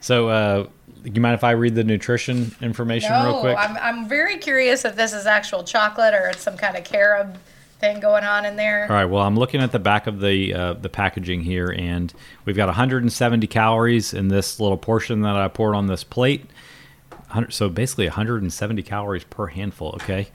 So, 0.00 0.28
uh, 0.28 0.66
you 1.04 1.20
mind 1.20 1.34
if 1.34 1.44
I 1.44 1.52
read 1.52 1.74
the 1.74 1.84
nutrition 1.84 2.54
information 2.60 3.12
real 3.12 3.40
quick? 3.40 3.56
I'm, 3.58 3.76
I'm 3.76 4.08
very 4.08 4.38
curious 4.38 4.84
if 4.84 4.96
this 4.96 5.12
is 5.12 5.26
actual 5.26 5.64
chocolate 5.64 6.14
or 6.14 6.28
it's 6.28 6.42
some 6.42 6.56
kind 6.56 6.76
of 6.76 6.84
carob 6.84 7.38
thing 7.82 8.00
going 8.00 8.24
on 8.24 8.44
in 8.44 8.56
there. 8.56 8.84
All 8.84 8.94
right. 8.94 9.04
Well, 9.04 9.22
I'm 9.22 9.36
looking 9.36 9.60
at 9.60 9.72
the 9.72 9.78
back 9.78 10.06
of 10.06 10.20
the 10.20 10.54
uh, 10.54 10.72
the 10.74 10.88
packaging 10.88 11.42
here, 11.42 11.70
and 11.76 12.12
we've 12.44 12.56
got 12.56 12.66
170 12.66 13.46
calories 13.48 14.14
in 14.14 14.28
this 14.28 14.58
little 14.58 14.78
portion 14.78 15.22
that 15.22 15.36
I 15.36 15.48
poured 15.48 15.74
on 15.74 15.88
this 15.88 16.04
plate. 16.04 16.46
So 17.48 17.68
basically, 17.68 18.06
170 18.06 18.82
calories 18.82 19.24
per 19.24 19.48
handful. 19.48 19.98
Okay. 20.02 20.28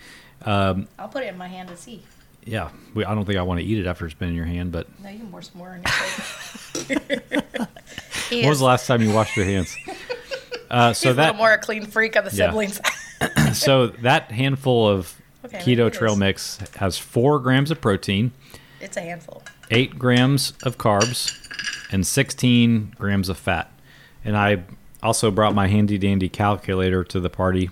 I'll 0.51 1.07
put 1.11 1.23
it 1.23 1.27
in 1.27 1.37
my 1.37 1.47
hand 1.47 1.69
to 1.69 1.77
see. 1.77 2.03
Yeah. 2.45 2.69
We, 2.93 3.03
I 3.05 3.13
don't 3.13 3.25
think 3.25 3.37
I 3.37 3.41
want 3.41 3.59
to 3.59 3.65
eat 3.65 3.77
it 3.79 3.85
after 3.87 4.05
it's 4.05 4.13
been 4.15 4.29
in 4.29 4.35
your 4.35 4.45
hand, 4.45 4.71
but 4.71 4.87
No, 5.03 5.09
you 5.09 5.19
can 5.19 5.27
pour 5.29 5.41
some 5.41 5.57
more 5.57 5.75
in 5.75 5.83
your 5.83 7.67
He 8.29 8.41
when 8.41 8.49
was 8.49 8.59
the 8.59 8.65
last 8.65 8.87
time 8.87 9.01
you 9.01 9.11
washed 9.13 9.35
your 9.37 9.45
hands? 9.45 9.75
Uh, 10.69 10.91
so 10.91 11.07
he's 11.07 11.13
a 11.13 11.15
that 11.15 11.25
little 11.27 11.37
more 11.37 11.53
a 11.53 11.57
clean 11.57 11.85
freak 11.85 12.17
of 12.17 12.25
the 12.29 12.35
Yeah. 12.35 12.47
siblings. 12.49 12.81
so 13.57 13.87
that 13.87 14.31
handful 14.33 14.85
of 14.85 15.15
Okay, 15.45 15.59
keto 15.59 15.89
trail 15.89 16.17
mix 16.17 16.57
has 16.75 16.97
four 16.97 17.39
grams 17.39 17.71
of 17.71 17.79
protein. 17.79 18.33
it's 18.81 18.97
a 18.97 19.01
handful. 19.01 19.43
8 19.71 19.97
grams 19.97 20.51
of 20.63 20.77
carbs 20.77 21.33
and 21.89 22.05
16 22.05 22.95
grams 22.99 23.29
of 23.29 23.37
fat. 23.37 23.71
And 24.25 24.35
I 24.35 24.63
also 25.01 25.31
brought 25.31 25.55
my 25.55 25.67
handy 25.67 25.97
dandy 25.97 26.27
calculator 26.27 27.01
to 27.05 27.21
the 27.21 27.29
party 27.29 27.69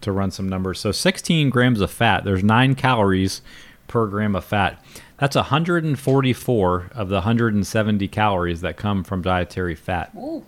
to 0.00 0.12
run 0.12 0.30
some 0.30 0.48
numbers. 0.48 0.78
So 0.80 0.92
16 0.92 1.50
grams 1.50 1.80
of 1.80 1.90
fat, 1.90 2.24
there's 2.24 2.42
9 2.44 2.74
calories 2.74 3.42
per 3.88 4.06
gram 4.06 4.34
of 4.36 4.44
fat. 4.44 4.82
That's 5.18 5.36
144 5.36 6.90
of 6.94 7.08
the 7.08 7.14
170 7.16 8.08
calories 8.08 8.60
that 8.60 8.76
come 8.76 9.02
from 9.04 9.22
dietary 9.22 9.74
fat. 9.74 10.10
Ooh. 10.16 10.44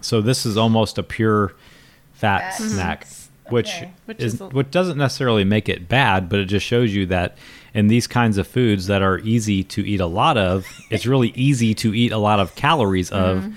So 0.00 0.20
this 0.20 0.44
is 0.46 0.56
almost 0.56 0.98
a 0.98 1.02
pure 1.02 1.54
fat 2.12 2.54
Fat. 2.54 2.62
Snack, 2.62 3.06
which 3.48 3.68
Okay. 3.68 3.92
Which 4.06 4.18
is 4.22 4.34
is 4.34 4.40
a- 4.40 4.46
which 4.48 4.70
doesn't 4.70 4.98
necessarily 4.98 5.44
make 5.44 5.68
it 5.68 5.88
bad, 5.88 6.28
but 6.28 6.40
it 6.40 6.46
just 6.46 6.66
shows 6.66 6.92
you 6.94 7.06
that 7.06 7.36
in 7.74 7.86
these 7.88 8.06
kinds 8.06 8.38
of 8.38 8.46
foods 8.46 8.86
that 8.88 9.02
are 9.02 9.18
easy 9.20 9.62
to 9.64 9.86
eat 9.86 10.00
a 10.00 10.06
lot 10.06 10.36
of, 10.36 10.66
it's 10.90 11.06
really 11.06 11.28
easy 11.36 11.74
to 11.74 11.94
eat 11.94 12.12
a 12.12 12.18
lot 12.18 12.40
of 12.40 12.54
calories 12.56 13.10
of 13.10 13.38
Mm-hmm. 13.44 13.52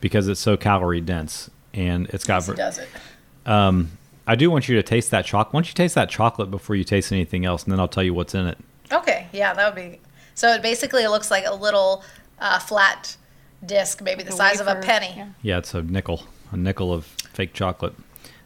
because 0.00 0.28
it's 0.28 0.40
so 0.40 0.56
calorie 0.56 1.00
dense 1.00 1.50
and 1.72 2.06
it's 2.10 2.24
got. 2.24 2.46
Yes, 2.46 2.48
it 2.48 2.56
does 2.56 2.78
it. 2.78 2.88
I 4.26 4.34
do 4.36 4.50
want 4.50 4.68
you 4.68 4.76
to 4.76 4.82
taste 4.82 5.10
that 5.10 5.24
chocolate. 5.24 5.52
Why 5.54 5.58
don't 5.58 5.68
you 5.68 5.74
taste 5.74 5.94
that 5.96 6.08
chocolate 6.08 6.50
before 6.50 6.76
you 6.76 6.84
taste 6.84 7.10
anything 7.12 7.44
else, 7.44 7.64
and 7.64 7.72
then 7.72 7.80
I'll 7.80 7.88
tell 7.88 8.02
you 8.04 8.14
what's 8.14 8.34
in 8.34 8.46
it. 8.46 8.58
Okay, 8.90 9.26
yeah, 9.32 9.52
that 9.54 9.74
would 9.74 9.82
be. 9.82 10.00
So 10.34 10.52
it 10.52 10.62
basically 10.62 11.06
looks 11.06 11.30
like 11.30 11.44
a 11.46 11.54
little 11.54 12.04
uh, 12.38 12.58
flat 12.58 13.16
disc, 13.64 14.00
maybe 14.02 14.22
the 14.22 14.30
The 14.30 14.36
size 14.36 14.60
of 14.60 14.66
a 14.66 14.76
penny. 14.76 15.12
yeah. 15.16 15.28
Yeah, 15.42 15.58
it's 15.58 15.74
a 15.74 15.82
nickel, 15.82 16.24
a 16.52 16.56
nickel 16.56 16.92
of 16.92 17.04
fake 17.04 17.52
chocolate. 17.52 17.94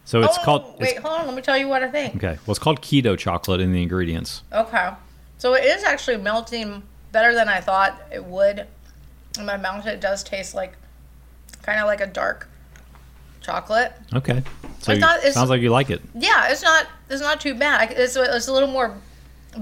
So 0.05 0.21
it's 0.21 0.37
oh, 0.39 0.43
called. 0.43 0.79
Wait, 0.79 0.91
It's, 0.95 0.99
hold 0.99 1.19
on. 1.19 1.27
Let 1.27 1.35
me 1.35 1.41
tell 1.41 1.57
you 1.57 1.67
what 1.67 1.83
I 1.83 1.89
think. 1.89 2.15
okay, 2.15 2.37
well, 2.45 2.51
it's 2.51 2.59
called 2.59 2.81
keto 2.81 3.17
chocolate 3.17 3.59
in 3.61 3.73
the 3.73 3.81
ingredients. 3.81 4.41
Okay. 4.53 4.89
So 5.37 5.53
it 5.53 5.65
is 5.65 5.83
actually 5.83 6.17
melting 6.17 6.83
better 7.11 7.33
than 7.33 7.49
I 7.49 7.59
thought 7.61 8.01
it 8.11 8.23
would. 8.23 8.67
In 9.37 9.45
my 9.45 9.57
mouth, 9.57 9.85
it 9.85 9.99
does 9.99 10.23
taste 10.23 10.55
like 10.55 10.73
kind 11.61 11.79
of 11.79 11.85
like 11.85 12.01
a 12.01 12.07
dark 12.07 12.47
chocolate. 13.47 13.93
Okay, 14.13 14.43
so 14.79 14.91
It's 14.91 15.01
not- 15.01 15.17
it's- 15.19 15.33
sounds 15.33 15.49
like 15.49 15.61
you 15.61 15.69
like 15.71 15.89
it. 15.89 16.01
Yeah, 16.13 16.49
it's 16.51 16.61
not 16.61 16.85
it's 17.09 17.21
not 17.21 17.39
too 17.39 17.55
bad. 17.55 17.91
It's 17.91 18.15
a, 18.17 18.35
it's 18.35 18.47
a 18.49 18.53
little 18.53 18.69
more 18.69 18.93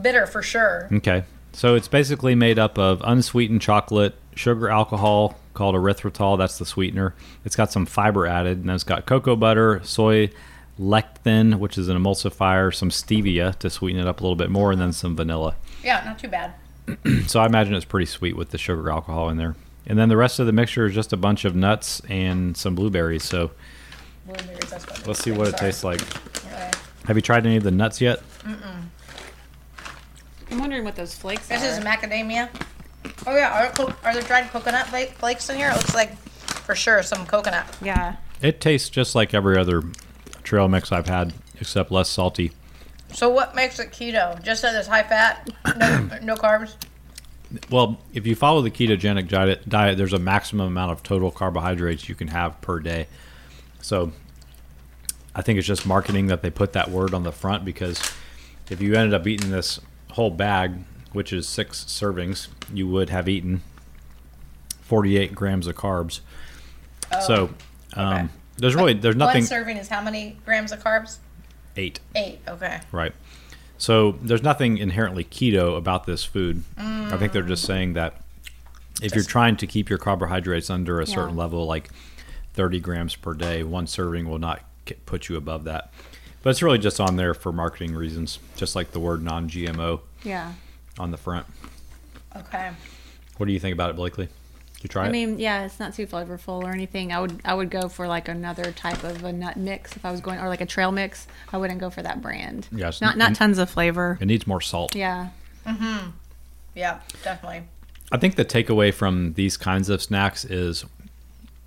bitter 0.02 0.26
for 0.26 0.42
sure. 0.42 0.90
Okay. 0.92 1.24
So 1.54 1.76
it's 1.76 1.88
basically 1.88 2.36
made 2.36 2.60
up 2.60 2.78
of 2.78 3.02
unsweetened 3.06 3.62
chocolate, 3.62 4.16
sugar 4.36 4.68
alcohol 4.70 5.38
called 5.54 5.74
erythritol, 5.76 6.38
that's 6.38 6.58
the 6.58 6.66
sweetener. 6.66 7.14
It's 7.46 7.56
got 7.56 7.72
some 7.72 7.86
fiber 7.86 8.28
added, 8.28 8.58
and 8.58 8.68
then 8.68 8.76
it's 8.76 8.84
got 8.84 9.06
cocoa 9.06 9.38
butter, 9.38 9.80
soy 9.86 10.32
lecithin, 10.78 11.60
which 11.60 11.78
is 11.78 11.88
an 11.88 11.98
emulsifier, 11.98 12.74
some 12.76 12.90
stevia 12.90 13.56
to 13.60 13.70
sweeten 13.70 14.02
it 14.02 14.08
up 14.08 14.20
a 14.20 14.24
little 14.24 14.36
bit 14.36 14.50
more, 14.50 14.72
and 14.74 14.82
then 14.82 14.92
some 14.92 15.16
vanilla. 15.16 15.56
Yeah, 15.84 16.02
not 16.06 16.20
too 16.20 16.28
bad. 16.28 16.54
So 17.28 17.40
I 17.40 17.46
imagine 17.46 17.74
it's 17.74 17.86
pretty 17.86 18.06
sweet 18.08 18.36
with 18.36 18.50
the 18.50 18.58
sugar 18.58 18.90
alcohol 18.92 19.30
in 19.30 19.38
there. 19.38 19.56
And 19.88 19.98
then 19.98 20.10
the 20.10 20.18
rest 20.18 20.40
of 20.40 20.46
the 20.48 20.52
mixture 20.52 20.86
is 20.88 20.94
just 20.96 21.14
a 21.14 21.18
bunch 21.18 21.46
of 21.46 21.56
nuts 21.56 22.02
and 22.10 22.58
some 22.58 22.76
blueberries. 22.76 23.24
So 23.24 23.38
Blueberries, 23.38 23.50
that's 23.50 23.52
what 23.52 23.56
let's 24.28 25.24
see 25.24 25.32
what 25.32 25.48
it 25.48 25.58
tastes 25.58 25.84
like. 25.84 26.02
Okay. 26.46 26.72
Have 27.06 27.16
you 27.16 27.22
tried 27.22 27.46
any 27.46 27.58
of 27.58 27.64
the 27.64 27.72
nuts 27.72 28.02
yet? 28.02 28.22
I'm 30.52 30.60
wondering 30.60 30.84
what 30.84 30.96
those 30.96 31.14
flakes 31.16 31.48
This 31.48 31.62
are. 31.62 31.66
This 31.68 31.78
is 31.78 31.84
macadamia. 31.84 32.50
Oh 33.28 33.36
yeah, 33.36 33.52
are, 33.68 33.72
co- 33.72 33.94
are 34.04 34.14
there 34.14 34.24
dried 34.24 34.50
coconut 34.50 34.88
flakes 34.88 35.50
in 35.50 35.58
here? 35.58 35.70
It 35.70 35.76
looks 35.76 35.94
like 35.96 36.16
for 36.18 36.76
sure 36.76 37.04
some 37.04 37.26
coconut. 37.26 37.66
yeah. 37.82 38.16
It 38.42 38.60
tastes 38.62 38.90
just 38.90 39.16
like 39.16 39.34
every 39.34 39.58
other 39.58 39.82
trail 40.44 40.68
mix 40.68 40.92
I've 40.92 41.08
had, 41.08 41.34
except 41.60 41.92
less 41.92 42.10
salty. 42.10 42.52
So 43.14 43.30
what 43.30 43.56
makes 43.56 43.80
it 43.80 43.92
keto? 43.92 44.42
Just 44.44 44.62
that 44.62 44.76
it's 44.76 44.88
high 44.88 45.04
fat, 45.04 45.50
no, 45.78 46.10
no 46.22 46.36
carbs. 46.36 46.76
Well, 47.70 48.00
if 48.14 48.28
you 48.28 48.36
follow 48.36 48.62
the 48.62 48.72
ketogenic 48.72 49.30
diet, 49.30 49.68
diet, 49.70 49.98
there's 49.98 50.14
a 50.14 50.20
maximum 50.20 50.68
amount 50.68 50.92
of 50.92 51.02
total 51.04 51.32
carbohydrates 51.32 52.10
you 52.10 52.16
can 52.16 52.28
have 52.28 52.60
per 52.62 52.80
day. 52.80 53.08
So 53.86 54.12
I 55.36 55.44
think 55.44 55.60
it's 55.60 55.68
just 55.68 55.86
marketing 55.86 56.26
that 56.28 56.42
they 56.42 56.50
put 56.50 56.74
that 56.74 56.90
word 56.90 57.14
on 57.14 57.22
the 57.22 57.32
front 57.32 57.64
because 57.64 58.02
if 58.72 58.82
you 58.82 58.96
ended 58.96 59.14
up 59.14 59.28
eating 59.28 59.52
this 59.52 59.80
whole 60.14 60.32
bag, 60.32 60.74
which 61.14 61.32
is 61.32 61.48
six 61.48 61.84
servings, 61.86 62.48
you 62.74 62.88
would 62.88 63.12
have 63.12 63.30
eaten 63.30 63.62
48 64.82 65.36
grams 65.36 65.68
of 65.68 65.76
carbs. 65.76 66.22
so 67.28 67.52
um, 67.94 68.14
okay. 68.16 68.28
there's 68.58 68.74
really 68.74 68.94
there's 68.94 69.16
nothing 69.16 69.42
One 69.44 69.48
serving 69.48 69.78
is 69.78 69.88
how 69.88 70.02
many 70.02 70.38
grams 70.46 70.72
of 70.72 70.84
carbs? 70.84 71.18
eight. 71.78 72.00
Eight. 72.16 72.40
Okay. 72.48 72.80
Right. 72.92 73.14
So 73.78 74.14
there's 74.14 74.42
nothing 74.42 74.78
inherently 74.80 75.24
keto 75.26 75.78
about 75.78 76.06
this 76.08 76.24
food. 76.24 76.64
I 76.78 77.18
think 77.18 77.34
they're 77.34 77.44
just 77.44 77.66
saying 77.66 77.94
that 77.94 78.16
if 79.02 79.14
you're 79.14 79.24
trying 79.26 79.58
to 79.58 79.68
keep 79.68 79.90
your 79.90 80.00
carbohydrates 80.00 80.72
under 80.72 81.00
a 81.00 81.06
certain 81.06 81.36
Yeah. 81.36 81.42
level, 81.42 81.68
like 81.68 81.90
30 82.56 82.80
grams 82.80 83.16
per 83.16 83.34
day, 83.34 83.64
one 83.64 83.86
serving 83.88 84.28
will 84.28 84.40
not 84.40 84.62
put 85.06 85.30
you 85.30 85.36
above 85.36 85.66
that. 85.66 85.92
But 86.42 86.52
it's 86.52 86.62
really 86.64 86.78
just 86.78 87.00
on 87.00 87.16
there 87.16 87.34
for 87.34 87.52
marketing 87.52 87.94
reasons, 87.96 88.40
just 88.56 88.76
like 88.76 88.92
the 88.92 89.00
word 89.00 89.22
non-GMO 89.24 90.02
Yeah. 90.24 90.54
on 91.00 91.12
the 91.12 91.18
front. 91.18 91.46
Okay. 92.36 92.72
What 93.38 93.48
do 93.48 93.52
you 93.54 93.60
think 93.60 93.74
about 93.74 93.90
it, 93.90 93.96
Blakely? 93.96 94.30
You 94.82 94.88
try 94.90 95.06
I 95.06 95.08
it? 95.08 95.12
mean, 95.12 95.40
yeah, 95.40 95.66
it's 95.66 95.80
not 95.80 95.96
too 95.96 96.06
flavorful 96.06 96.64
or 96.64 96.70
anything. 96.72 97.12
I 97.12 97.20
would 97.20 97.42
I 97.44 97.56
would 97.56 97.72
go 97.72 97.90
for 97.90 98.08
like 98.08 98.28
another 98.28 98.72
type 98.72 99.04
of 99.04 99.24
a 99.24 99.34
nut 99.34 99.58
mix 99.58 99.96
if 99.96 100.06
I 100.06 100.12
was 100.12 100.22
going 100.22 100.40
or 100.40 100.48
like 100.48 100.62
a 100.62 100.66
trail 100.68 100.92
mix. 100.92 101.26
I 101.52 101.58
wouldn't 101.58 101.80
go 101.80 101.90
for 101.90 102.04
that 102.04 102.22
brand. 102.22 102.68
Yeah, 102.72 102.92
Not 103.02 103.18
not 103.18 103.28
and- 103.30 103.36
tons 103.36 103.58
of 103.58 103.68
flavor. 103.70 104.20
it 104.22 104.26
needs 104.28 104.46
more 104.46 104.62
salt. 104.62 104.96
Yeah. 104.96 105.30
Mhm. 105.66 106.12
Yeah, 106.76 107.00
definitely. 107.24 107.64
I 108.12 108.18
think 108.18 108.36
the 108.36 108.46
takeaway 108.46 108.94
from 108.94 109.34
these 109.34 109.58
kinds 109.58 109.90
of 109.90 110.04
snacks 110.04 110.46
is 110.46 110.86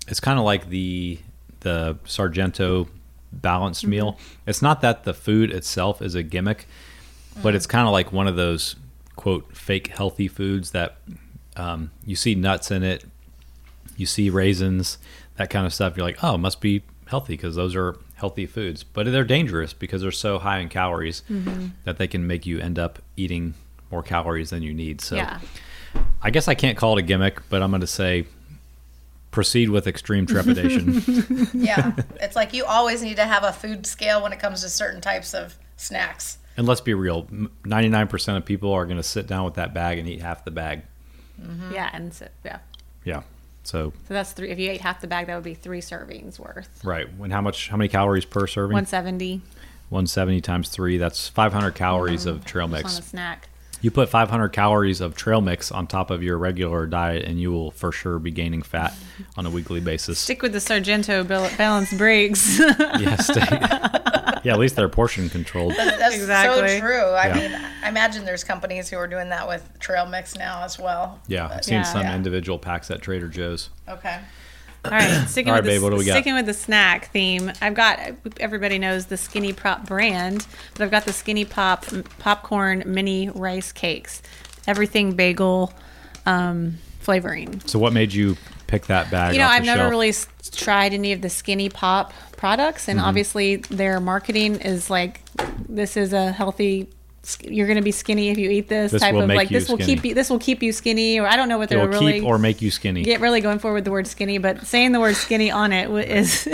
it's 0.09 0.19
kind 0.19 0.37
of 0.39 0.45
like 0.45 0.69
the 0.69 1.19
the 1.61 1.97
Sargento 2.05 2.87
balanced 3.31 3.81
Mm-hmm. 3.83 3.89
meal. 3.91 4.17
It's 4.47 4.61
not 4.61 4.81
that 4.81 5.03
the 5.03 5.13
food 5.13 5.51
itself 5.51 6.01
is 6.01 6.15
a 6.15 6.23
gimmick, 6.23 6.67
but 7.43 7.53
it's 7.55 7.67
kind 7.67 7.87
of 7.87 7.91
like 7.93 8.11
one 8.11 8.27
of 8.27 8.35
those 8.35 8.75
quote 9.15 9.55
fake 9.55 9.87
healthy 9.87 10.27
foods 10.27 10.71
that 10.71 10.97
um, 11.55 11.91
you 12.05 12.15
see 12.15 12.35
nuts 12.35 12.71
in 12.71 12.83
it, 12.83 13.03
you 13.97 14.05
see 14.05 14.29
raisins, 14.29 14.97
that 15.35 15.49
kind 15.49 15.65
of 15.65 15.73
stuff. 15.73 15.95
You're 15.97 16.05
like, 16.05 16.23
oh, 16.23 16.35
it 16.35 16.39
must 16.39 16.61
be 16.61 16.83
healthy 17.07 17.33
because 17.33 17.55
those 17.55 17.75
are 17.75 17.97
healthy 18.15 18.45
foods, 18.45 18.83
but 18.83 19.05
they're 19.11 19.23
dangerous 19.25 19.73
because 19.73 20.01
they're 20.01 20.11
so 20.11 20.39
high 20.39 20.59
in 20.59 20.69
calories 20.69 21.21
Mm-hmm. 21.29 21.67
that 21.83 21.97
they 21.97 22.07
can 22.07 22.25
make 22.25 22.45
you 22.45 22.59
end 22.59 22.79
up 22.79 22.99
eating 23.17 23.53
more 23.91 24.03
calories 24.03 24.49
than 24.51 24.63
you 24.63 24.73
need. 24.73 25.01
So. 25.01 25.15
Yeah. 25.17 25.39
I 26.21 26.29
guess 26.29 26.47
I 26.47 26.53
can't 26.53 26.77
call 26.77 26.97
it 26.97 26.99
a 26.99 27.03
gimmick, 27.03 27.41
but 27.49 27.61
I'm 27.63 27.71
going 27.71 27.81
to 27.81 27.87
say 27.87 28.25
proceed 29.31 29.69
with 29.69 29.87
extreme 29.87 30.25
trepidation. 30.25 31.47
Yeah, 31.53 31.95
it's 32.21 32.35
like 32.35 32.53
you 32.53 32.65
always 32.65 33.01
need 33.01 33.17
to 33.17 33.25
have 33.25 33.43
a 33.43 33.51
food 33.51 33.85
scale 33.85 34.21
when 34.21 34.33
it 34.33 34.39
comes 34.39 34.61
to 34.61 34.69
certain 34.69 35.01
types 35.01 35.33
of 35.33 35.57
snacks. 35.77 36.37
and 36.57 36.67
let's 36.67 36.81
be 36.81 36.93
real 36.93 37.23
99% 37.23 38.37
of 38.37 38.45
people 38.45 38.71
are 38.73 38.85
going 38.85 38.97
to 38.97 39.03
sit 39.03 39.27
down 39.27 39.45
with 39.45 39.55
that 39.55 39.73
bag 39.73 39.97
and 39.99 40.07
eat 40.07 40.21
half 40.21 40.45
the 40.45 40.51
bag. 40.51 40.83
Mm-hmm. 41.41 41.73
Yeah, 41.73 41.89
and 41.93 42.13
so 42.13 42.27
yeah. 42.43 42.59
Yeah. 43.05 43.23
So, 43.63 43.93
So 44.07 44.13
that's 44.13 44.31
three. 44.31 44.49
If 44.49 44.57
you 44.57 44.71
ate 44.71 44.81
half 44.81 45.01
the 45.01 45.07
bag, 45.07 45.27
that 45.27 45.35
would 45.35 45.43
be 45.43 45.53
three 45.53 45.81
servings 45.81 46.39
worth. 46.39 46.83
right. 46.83 47.07
When 47.17 47.29
how 47.29 47.41
much, 47.41 47.69
how 47.69 47.77
many 47.77 47.87
calories 47.87 48.25
per 48.25 48.47
serving? 48.47 48.73
One 48.73 48.85
seventy 48.85 49.41
170 49.89 50.41
times 50.41 50.69
three. 50.69 50.97
That's 50.97 51.27
500 51.27 51.71
calories 51.71 52.21
mm-hmm. 52.25 52.37
of 52.37 52.45
trail 52.45 52.67
mix. 52.67 52.85
on 52.85 52.91
a 52.91 52.95
mix. 52.95 53.07
snack. 53.07 53.49
You 53.81 53.91
put 53.91 54.09
500 54.09 54.49
calories 54.49 54.99
of 54.99 55.15
trail 55.15 55.39
mix 55.39 55.71
on 55.71 55.87
top 55.87 56.11
of 56.11 56.21
your 56.21 56.37
regular 56.37 56.85
diet, 56.85 57.23
and 57.23 57.39
you 57.39 57.51
will 57.51 57.71
for 57.71 57.91
sure 57.93 58.19
be 58.19 58.29
gaining 58.31 58.61
fat 58.61 58.93
on 59.37 59.45
a 59.45 59.49
weekly 59.49 59.79
basis. 59.79 60.19
Stick 60.19 60.41
with 60.41 60.51
the 60.51 60.59
Sargento 60.59 61.23
bal- 61.23 61.49
balanced 61.57 61.97
breaks. 61.97 62.59
yes. 62.59 63.29
yeah. 64.43 64.53
At 64.53 64.59
least 64.59 64.75
they're 64.75 64.89
portion 64.89 65.29
controlled. 65.29 65.75
That's 65.77 66.15
Exactly. 66.15 66.67
so 66.69 66.79
true. 66.79 67.05
I 67.11 67.27
Yeah. 67.27 67.35
mean, 67.35 67.61
I 67.83 67.89
imagine 67.89 68.25
there's 68.25 68.43
companies 68.43 68.89
who 68.89 68.97
are 68.97 69.07
doing 69.07 69.29
that 69.29 69.47
with 69.47 69.69
trail 69.79 70.05
mix 70.05 70.35
now 70.35 70.63
as 70.63 70.77
well. 70.77 71.19
Yeah. 71.27 71.47
I've 71.47 71.63
seen 71.63 71.75
Yeah. 71.75 71.83
some 71.83 72.01
Yeah. 72.01 72.15
individual 72.15 72.59
packs 72.59 72.91
at 72.91 73.01
Trader 73.01 73.27
Joe's. 73.29 73.69
Okay. 73.87 74.19
All 74.85 74.91
right, 74.91 75.25
sticking 75.27 75.49
All 75.49 75.55
right, 75.55 75.63
with 75.63 75.71
the, 75.71 75.77
babe, 75.77 75.83
what 75.83 75.89
do 75.91 75.97
we 75.97 76.05
got? 76.05 76.13
sticking 76.13 76.33
with 76.35 76.45
the 76.45 76.53
snack 76.53 77.11
theme. 77.11 77.51
I've 77.61 77.73
got 77.75 77.99
everybody 78.39 78.79
knows 78.79 79.07
the 79.07 79.17
Skinny 79.17 79.53
Pop 79.53 79.85
brand, 79.85 80.47
but 80.73 80.83
I've 80.83 80.91
got 80.91 81.05
the 81.05 81.13
Skinny 81.13 81.45
Pop 81.45 81.85
popcorn 82.19 82.83
mini 82.85 83.29
rice 83.29 83.71
cakes, 83.71 84.21
everything 84.67 85.13
bagel 85.13 85.73
um, 86.25 86.77
flavoring. 86.99 87.59
So, 87.65 87.79
what 87.79 87.93
made 87.93 88.13
you 88.13 88.37
pick 88.67 88.85
that 88.87 89.09
bag? 89.11 89.33
You 89.33 89.39
know, 89.39 89.47
I've 89.47 89.65
never 89.65 89.81
shelf? 89.81 89.91
really 89.91 90.13
tried 90.51 90.93
any 90.93 91.11
of 91.11 91.21
the 91.21 91.29
Skinny 91.29 91.69
Pop 91.69 92.13
products, 92.37 92.83
Mm-hmm. 92.83 92.91
and 92.91 92.99
obviously 93.01 93.55
their 93.57 93.99
marketing 93.99 94.55
is 94.55 94.89
like, 94.89 95.21
this 95.67 95.97
is 95.97 96.13
a 96.13 96.31
healthy. 96.31 96.89
You're 97.41 97.67
going 97.67 97.77
to 97.77 97.83
be 97.83 97.91
skinny 97.91 98.29
if 98.29 98.37
you 98.37 98.49
eat 98.49 98.67
this, 98.69 98.91
This 98.91 99.01
type 99.01 99.13
of 99.15 99.27
like 99.27 99.49
this 99.49 99.67
will 99.69 99.77
skinny. 99.77 99.95
keep 99.95 100.05
you 100.05 100.13
this 100.15 100.29
will 100.29 100.39
keep 100.39 100.63
you 100.63 100.71
skinny 100.71 101.19
or 101.19 101.27
I 101.27 101.35
don't 101.35 101.49
know 101.49 101.57
what 101.57 101.69
they're 101.69 101.87
really 101.87 102.13
keep 102.19 102.23
or 102.23 102.37
make 102.37 102.61
you 102.61 102.71
skinny. 102.71 103.03
get 103.03 103.19
really 103.21 103.41
going 103.41 103.59
forward 103.59 103.75
with 103.75 103.85
the 103.85 103.91
word 103.91 104.07
skinny, 104.07 104.37
but 104.37 104.65
saying 104.65 104.91
the 104.93 104.99
word 104.99 105.15
skinny 105.15 105.51
on 105.51 105.71
it 105.73 105.89
is 106.09 106.47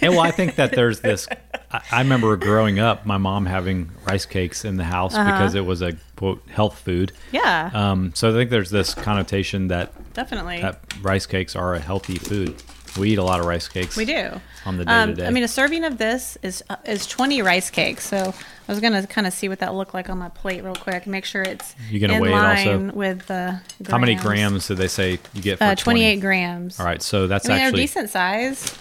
And 0.00 0.12
well, 0.14 0.20
I 0.20 0.30
think 0.30 0.56
that 0.56 0.72
there's 0.72 1.00
this. 1.00 1.28
I, 1.70 1.80
I 1.92 2.00
remember 2.00 2.36
growing 2.36 2.78
up, 2.78 3.04
my 3.06 3.18
mom 3.18 3.46
having 3.46 3.90
rice 4.04 4.26
cakes 4.26 4.64
in 4.64 4.76
the 4.76 4.84
house 4.84 5.14
Uh-huh. 5.14 5.30
because 5.30 5.54
it 5.54 5.64
was 5.64 5.82
a 5.82 5.92
quote 6.16 6.42
health 6.48 6.78
food. 6.78 7.12
yeah, 7.32 7.70
Um, 7.72 8.12
so 8.14 8.30
I 8.30 8.32
think 8.32 8.50
there's 8.50 8.70
this 8.70 8.94
connotation 8.94 9.68
that 9.68 9.92
definitely. 10.14 10.60
that 10.60 10.80
rice 11.02 11.26
cakes 11.26 11.54
are 11.56 11.74
a 11.74 11.80
healthy 11.80 12.16
food. 12.16 12.54
We 12.98 13.10
eat 13.10 13.18
a 13.18 13.22
lot 13.24 13.40
of 13.40 13.46
rice 13.46 13.68
cakes. 13.68 13.96
We 13.96 14.04
do. 14.04 14.40
on 14.66 14.76
the 14.76 14.90
Um, 14.90 15.10
day-to-day. 15.10 15.26
I 15.26 15.30
mean, 15.30 15.42
a 15.44 15.48
serving 15.48 15.84
of 15.84 15.98
this 15.98 16.36
is 16.42 16.62
uh, 16.68 16.76
is 16.84 17.06
20 17.06 17.40
rice 17.42 17.70
cakes. 17.70 18.06
So 18.06 18.34
I 18.68 18.72
was 18.72 18.80
gonna 18.80 19.06
kind 19.06 19.26
of 19.26 19.32
see 19.32 19.48
what 19.48 19.60
that 19.60 19.74
looked 19.74 19.94
like 19.94 20.10
on 20.10 20.18
my 20.18 20.28
plate 20.28 20.62
real 20.64 20.74
quick. 20.74 21.06
Make 21.06 21.24
sure 21.24 21.42
it's 21.42 21.74
You're 21.90 22.00
gonna 22.06 22.14
in 22.14 22.22
weigh 22.22 22.32
it 22.32 22.68
also? 22.68 22.92
with 22.92 23.26
the 23.26 23.60
How 23.88 23.98
many 23.98 24.14
grams 24.16 24.66
did 24.68 24.76
they 24.78 24.88
say 24.88 25.18
you 25.34 25.42
get 25.42 25.58
for 25.58 25.64
Uh, 25.64 25.74
20? 25.74 26.00
28 26.00 26.20
grams. 26.20 26.78
All 26.80 26.86
right, 26.86 27.00
so 27.02 27.26
that's 27.26 27.48
I 27.48 27.52
mean, 27.54 27.62
actually 27.62 27.82
decent 27.82 28.10
size. 28.10 28.74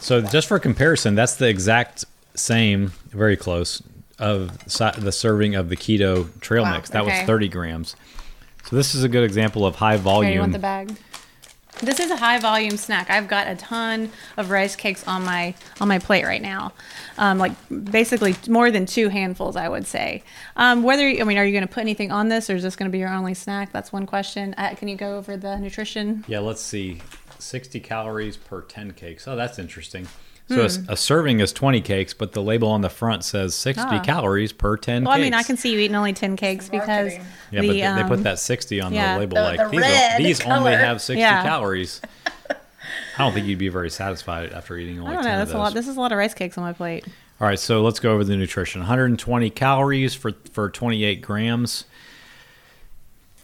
so 0.00 0.20
just 0.20 0.48
for 0.48 0.58
comparison, 0.58 1.14
that's 1.14 1.34
the 1.36 1.48
exact 1.48 2.04
same, 2.34 2.92
very 3.10 3.36
close 3.36 3.82
of 4.18 4.56
the 4.66 5.12
serving 5.12 5.54
of 5.54 5.68
the 5.68 5.76
keto 5.76 6.28
trail 6.40 6.62
Wow, 6.62 6.74
mix. 6.74 6.90
That 6.90 7.02
okay. 7.02 7.18
was 7.20 7.26
30 7.26 7.48
grams. 7.48 7.96
So 8.68 8.76
this 8.76 8.94
is 8.94 9.02
a 9.04 9.08
good 9.08 9.24
example 9.24 9.66
of 9.66 9.76
high 9.76 9.94
Okay, 9.94 10.02
volume. 10.02 10.32
you 10.34 10.40
want 10.40 10.52
the 10.52 10.58
bag? 10.58 10.96
This 11.80 11.98
is 11.98 12.10
a 12.10 12.16
high 12.16 12.38
volume 12.38 12.76
snack. 12.76 13.10
I've 13.10 13.26
got 13.26 13.48
a 13.48 13.56
ton 13.56 14.10
of 14.36 14.50
rice 14.50 14.76
cakes 14.76 15.06
on 15.08 15.24
my 15.24 15.54
on 15.80 15.88
my 15.88 15.98
plate 15.98 16.24
right 16.24 16.42
now, 16.42 16.72
um, 17.18 17.38
like 17.38 17.52
basically 17.90 18.36
more 18.48 18.70
than 18.70 18.86
two 18.86 19.08
handfuls, 19.08 19.56
I 19.56 19.68
would 19.68 19.86
say. 19.86 20.22
Um, 20.54 20.82
whether 20.82 21.04
I 21.04 21.24
mean, 21.24 21.38
are 21.38 21.44
you 21.44 21.52
going 21.52 21.66
to 21.66 21.72
put 21.72 21.80
anything 21.80 22.12
on 22.12 22.28
this, 22.28 22.48
or 22.50 22.54
is 22.54 22.62
this 22.62 22.76
going 22.76 22.88
to 22.88 22.92
be 22.92 22.98
your 22.98 23.08
only 23.08 23.34
snack? 23.34 23.72
That's 23.72 23.92
one 23.92 24.06
question. 24.06 24.54
Uh, 24.56 24.74
can 24.76 24.88
you 24.88 24.96
go 24.96 25.16
over 25.16 25.36
the 25.36 25.56
nutrition? 25.58 26.24
Yeah, 26.28 26.40
let's 26.40 26.62
see. 26.62 27.00
60 27.38 27.80
calories 27.80 28.36
per 28.36 28.62
10 28.62 28.92
cakes. 28.92 29.26
Oh, 29.26 29.34
that's 29.34 29.58
interesting. 29.58 30.06
So 30.54 30.82
a 30.88 30.96
serving 30.96 31.40
is 31.40 31.52
20 31.52 31.80
cakes, 31.80 32.14
but 32.14 32.32
the 32.32 32.42
label 32.42 32.68
on 32.68 32.80
the 32.80 32.88
front 32.88 33.24
says 33.24 33.54
60 33.54 33.82
Ah. 33.84 34.00
calories 34.00 34.52
per 34.52 34.76
10 34.76 35.04
Well, 35.04 35.12
I 35.14 35.18
mean, 35.20 35.34
I 35.34 35.42
can 35.42 35.56
see 35.56 35.72
you 35.72 35.78
eating 35.78 35.94
only 35.96 36.12
ten 36.12 36.36
cakes 36.36 36.68
because. 36.68 37.12
Yeah, 37.50 37.60
the, 37.62 37.66
but 37.68 37.72
they, 37.74 37.80
they 37.80 37.82
um, 37.86 38.08
put 38.08 38.22
that 38.24 38.38
60 38.38 38.80
on 38.80 38.92
yeah. 38.94 39.14
the 39.14 39.20
label 39.20 39.36
The- 39.36 39.42
like 39.42 39.58
the 39.58 39.68
these, 39.68 39.82
are, 39.84 40.18
these 40.18 40.40
only 40.42 40.72
have 40.72 41.00
60 41.02 41.18
Yeah. 41.20 41.42
calories. 41.42 42.00
I 42.50 42.54
don't 43.18 43.32
think 43.32 43.46
you'd 43.46 43.58
be 43.58 43.68
very 43.68 43.90
satisfied 43.90 44.52
after 44.52 44.76
eating 44.76 44.98
only 44.98 45.12
I 45.12 45.14
don't 45.14 45.22
10 45.24 45.30
know. 45.30 45.34
of 45.34 45.38
That's 45.40 45.50
those. 45.52 45.54
a 45.56 45.62
lot. 45.62 45.74
This 45.74 45.88
is 45.88 45.96
a 45.96 46.00
lot 46.00 46.12
of 46.12 46.18
rice 46.18 46.34
cakes 46.34 46.56
on 46.58 46.64
my 46.64 46.72
plate. 46.72 47.04
All 47.40 47.46
right, 47.46 47.58
so 47.58 47.82
let's 47.82 48.00
go 48.00 48.12
over 48.12 48.24
the 48.24 48.36
nutrition. 48.36 48.80
120 48.82 49.50
calories 49.50 50.14
for 50.14 50.32
for 50.52 50.70
28 50.70 51.20
grams. 51.22 51.84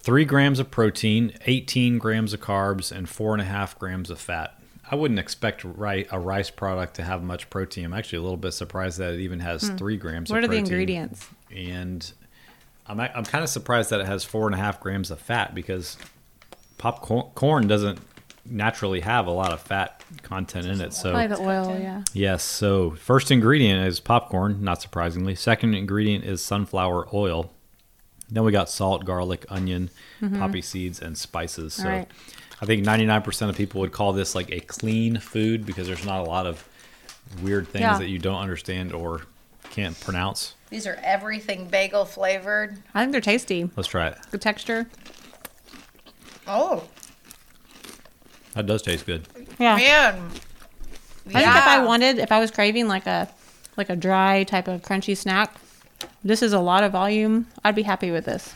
Three 0.01 0.25
grams 0.25 0.59
of 0.59 0.71
protein, 0.71 1.33
18 1.47 1.99
grams 1.99 2.33
of 2.33 2.41
carbs, 2.41 2.91
and 2.91 3.09
four 3.09 3.33
and 3.35 3.43
a 3.43 3.45
half 3.45 3.79
grams 3.79 4.09
of 4.11 4.19
fat. 4.19 4.58
I 4.91 4.95
wouldn't 4.95 5.21
expect 5.21 5.65
ri- 5.65 6.07
a 6.11 6.19
rice 6.19 6.51
product 6.51 6.95
to 6.97 7.03
have 7.03 7.23
much 7.23 7.51
protein. 7.51 7.85
I'm 7.87 7.95
actually 7.95 8.19
a 8.19 8.23
little 8.23 8.37
bit 8.39 8.53
surprised 8.53 8.99
that 8.99 9.15
it 9.15 9.21
even 9.21 9.41
has 9.41 9.69
three 9.71 9.97
grams. 9.97 10.31
Hmm. 10.31 10.35
What 10.37 10.45
of 10.45 10.51
are 10.51 10.53
the 10.53 10.59
ingredients? 10.59 11.29
And 11.55 12.11
I'm 12.87 12.99
I'm 13.01 13.25
kind 13.25 13.45
of 13.45 13.51
surprised 13.51 13.91
that 13.91 14.01
it 14.01 14.07
has 14.07 14.25
four 14.25 14.47
and 14.47 14.55
a 14.55 14.59
half 14.59 14.81
grams 14.81 15.11
of 15.11 15.19
fat 15.21 15.55
because 15.55 15.99
popcorn 16.79 17.27
corn 17.35 17.67
doesn't 17.69 17.99
naturally 18.51 19.01
have 19.01 19.27
a 19.27 19.31
lot 19.31 19.53
of 19.53 19.61
fat 19.61 20.03
content 20.23 20.67
in 20.67 20.81
it. 20.81 20.95
So 20.95 21.11
Probably 21.11 21.27
the 21.27 21.41
oil. 21.41 21.79
Yeah. 21.79 22.03
Yes. 22.15 22.43
So 22.43 22.93
first 22.93 23.31
ingredient 23.31 23.87
is 23.87 24.01
popcorn, 24.01 24.63
not 24.65 24.81
surprisingly. 24.81 25.35
Second 25.35 25.75
ingredient 25.75 26.25
is 26.25 26.43
sunflower 26.43 27.09
oil. 27.13 27.53
Then 28.31 28.45
we 28.45 28.53
got 28.53 28.69
salt, 28.71 29.05
garlic, 29.05 29.45
onion, 29.51 29.91
poppy 30.21 30.61
seeds, 30.63 31.01
and 31.01 31.17
spices. 31.17 31.75
So 31.75 31.83
Mm-hmm. 31.85 31.91
All 31.93 31.99
right. 31.99 32.09
I 32.61 32.67
think 32.67 32.85
99% 32.85 33.49
of 33.49 33.57
people 33.57 33.81
would 33.81 33.93
call 33.93 34.13
this 34.13 34.35
like 34.35 34.51
a 34.51 34.61
clean 34.61 35.19
food 35.19 35.65
because 35.65 35.87
there's 35.87 36.05
not 36.05 36.21
a 36.21 36.25
lot 36.29 36.47
of 36.47 36.67
weird 37.43 37.69
things 37.69 37.83
Yeah. 37.83 37.99
that 37.99 38.09
you 38.09 38.19
don't 38.19 38.41
understand 38.41 38.93
or 38.93 39.23
can't 39.71 39.99
pronounce. 40.01 40.55
These 40.71 40.87
are 40.87 40.99
everything 41.03 41.69
bagel 41.69 42.05
flavored. 42.05 42.79
I 42.95 43.01
think 43.03 43.13
they're 43.13 43.21
tasty. 43.21 43.71
Let's 43.77 43.89
try 43.89 44.09
it. 44.09 44.19
Good 44.31 44.41
texture. 44.43 44.89
Oh 46.47 46.85
That 48.55 48.67
does 48.67 48.83
taste 48.83 49.07
good. 49.07 49.27
Yeah. 49.59 49.77
man! 49.77 50.31
I 51.27 51.31
think 51.45 51.47
if 51.57 51.67
I 51.67 51.85
wanted, 51.85 52.19
if 52.19 52.33
I 52.33 52.41
was 52.41 52.51
craving 52.51 52.89
like 52.89 53.07
a 53.07 53.29
like 53.77 53.91
a 53.91 53.97
dry 53.97 54.45
type 54.45 54.67
of 54.67 54.83
crunchy 54.83 55.17
snack, 55.17 55.55
this 56.25 56.43
is 56.43 56.53
a 56.53 56.59
lot 56.59 56.83
of 56.83 56.93
volume. 56.93 57.47
I'd 57.65 57.75
be 57.75 57.83
happy 57.83 58.11
with 58.11 58.25
this. 58.25 58.55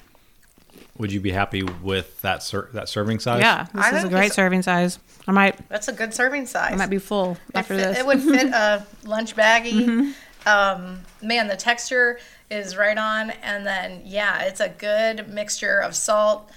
Would 1.02 1.12
you 1.12 1.20
be 1.20 1.32
happy 1.32 1.62
with 1.64 2.20
that 2.22 2.42
ser- 2.42 2.70
that 2.74 2.88
serving 2.88 3.18
size? 3.18 3.40
Yeah, 3.42 3.66
this 3.74 3.84
I 3.84 3.98
is 3.98 4.04
a 4.04 4.08
great 4.08 4.32
serving 4.32 4.62
size. 4.62 4.98
I 5.28 5.32
might 5.32 5.68
that's 5.68 5.88
a 5.88 5.92
good 5.92 6.14
serving 6.14 6.46
size. 6.46 6.72
I 6.72 6.76
might 6.76 6.90
be 6.90 6.98
full 6.98 7.32
It 7.32 7.56
after 7.56 7.74
fit- 7.76 7.88
this. 7.88 7.98
It 7.98 8.06
would 8.06 8.20
fit 8.22 8.46
a 8.46 8.86
lunch 9.04 9.34
baggie. 9.36 9.84
Mm-hmm. 9.84 10.48
Um, 10.48 11.00
man, 11.20 11.48
the 11.48 11.56
texture 11.56 12.18
is 12.50 12.76
right 12.76 12.96
on, 12.96 13.30
and 13.42 13.66
then 13.66 14.02
yeah, 14.04 14.42
it's 14.44 14.60
a 14.60 14.68
good 14.68 15.28
mixture 15.28 15.78
of 15.80 15.94
salt, 15.94 16.50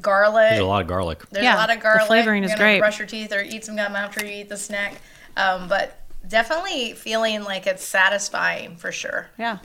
garlic. 0.00 0.50
There's 0.50 0.60
a 0.60 0.64
lot 0.66 0.82
of 0.82 0.88
garlic. 0.88 1.22
There's 1.30 1.44
Yeah, 1.44 1.54
a 1.56 1.58
lot 1.58 1.70
of 1.74 1.80
garlic. 1.80 2.02
the 2.02 2.06
flavoring 2.06 2.42
You're 2.42 2.52
is 2.52 2.58
great. 2.58 2.78
Brush 2.80 2.98
your 2.98 3.08
teeth 3.08 3.32
or 3.32 3.42
eat 3.42 3.64
some 3.64 3.76
gum 3.76 3.94
after 3.96 4.24
you 4.26 4.32
eat 4.40 4.48
the 4.48 4.56
snack. 4.56 4.94
Um, 5.36 5.68
but 5.68 6.00
definitely 6.26 6.94
feeling 6.94 7.44
like 7.44 7.66
it's 7.68 7.84
satisfying 7.84 8.76
for 8.76 8.90
sure. 8.92 9.28
yeah. 9.38 9.58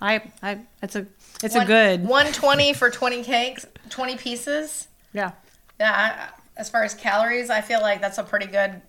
I 0.00 0.20
I 0.42 0.58
it's 0.82 0.94
a 0.94 1.06
it's 1.42 1.54
One- 1.54 1.64
a 1.64 1.66
good 1.66 2.00
120 2.02 2.72
for 2.72 2.90
20 2.90 3.22
cakes, 3.22 3.66
20 3.90 4.16
pieces. 4.16 4.88
yeah. 5.12 5.32
Yeah, 5.78 5.92
I, 5.92 6.60
as 6.60 6.70
far 6.70 6.84
as 6.84 6.94
calories, 6.94 7.50
I 7.50 7.60
feel 7.60 7.82
like 7.82 8.00
that's 8.00 8.16
a 8.18 8.22
pretty 8.22 8.46
good, 8.46 8.80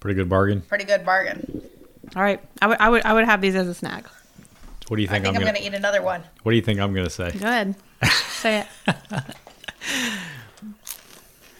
Pretty 0.00 0.16
good 0.16 0.28
bargain. 0.28 0.60
pretty 0.62 0.84
good 0.84 1.04
bargain. 1.04 1.62
All 2.16 2.22
right, 2.22 2.40
I 2.60 2.66
would 2.66 2.78
I 2.80 2.88
would 2.90 3.04
I 3.06 3.12
would 3.14 3.24
have 3.24 3.40
these 3.40 3.54
as 3.54 3.68
a 3.68 3.74
snack. 3.74 4.06
What 4.88 4.96
do 4.96 5.02
you 5.02 5.08
I 5.08 5.12
think, 5.12 5.24
think 5.24 5.36
I'm, 5.36 5.40
I'm 5.42 5.46
gonna, 5.46 5.58
gonna 5.58 5.66
eat 5.66 5.74
another 5.74 6.02
one. 6.02 6.22
What 6.42 6.50
do 6.52 6.56
you 6.56 6.62
think 6.62 6.78
I'm 6.80 6.92
going 6.92 7.06
to 7.06 7.10
say? 7.10 7.30
Go 7.30 7.46
ahead, 7.46 7.74
Say 8.02 8.60
it. 8.60 8.66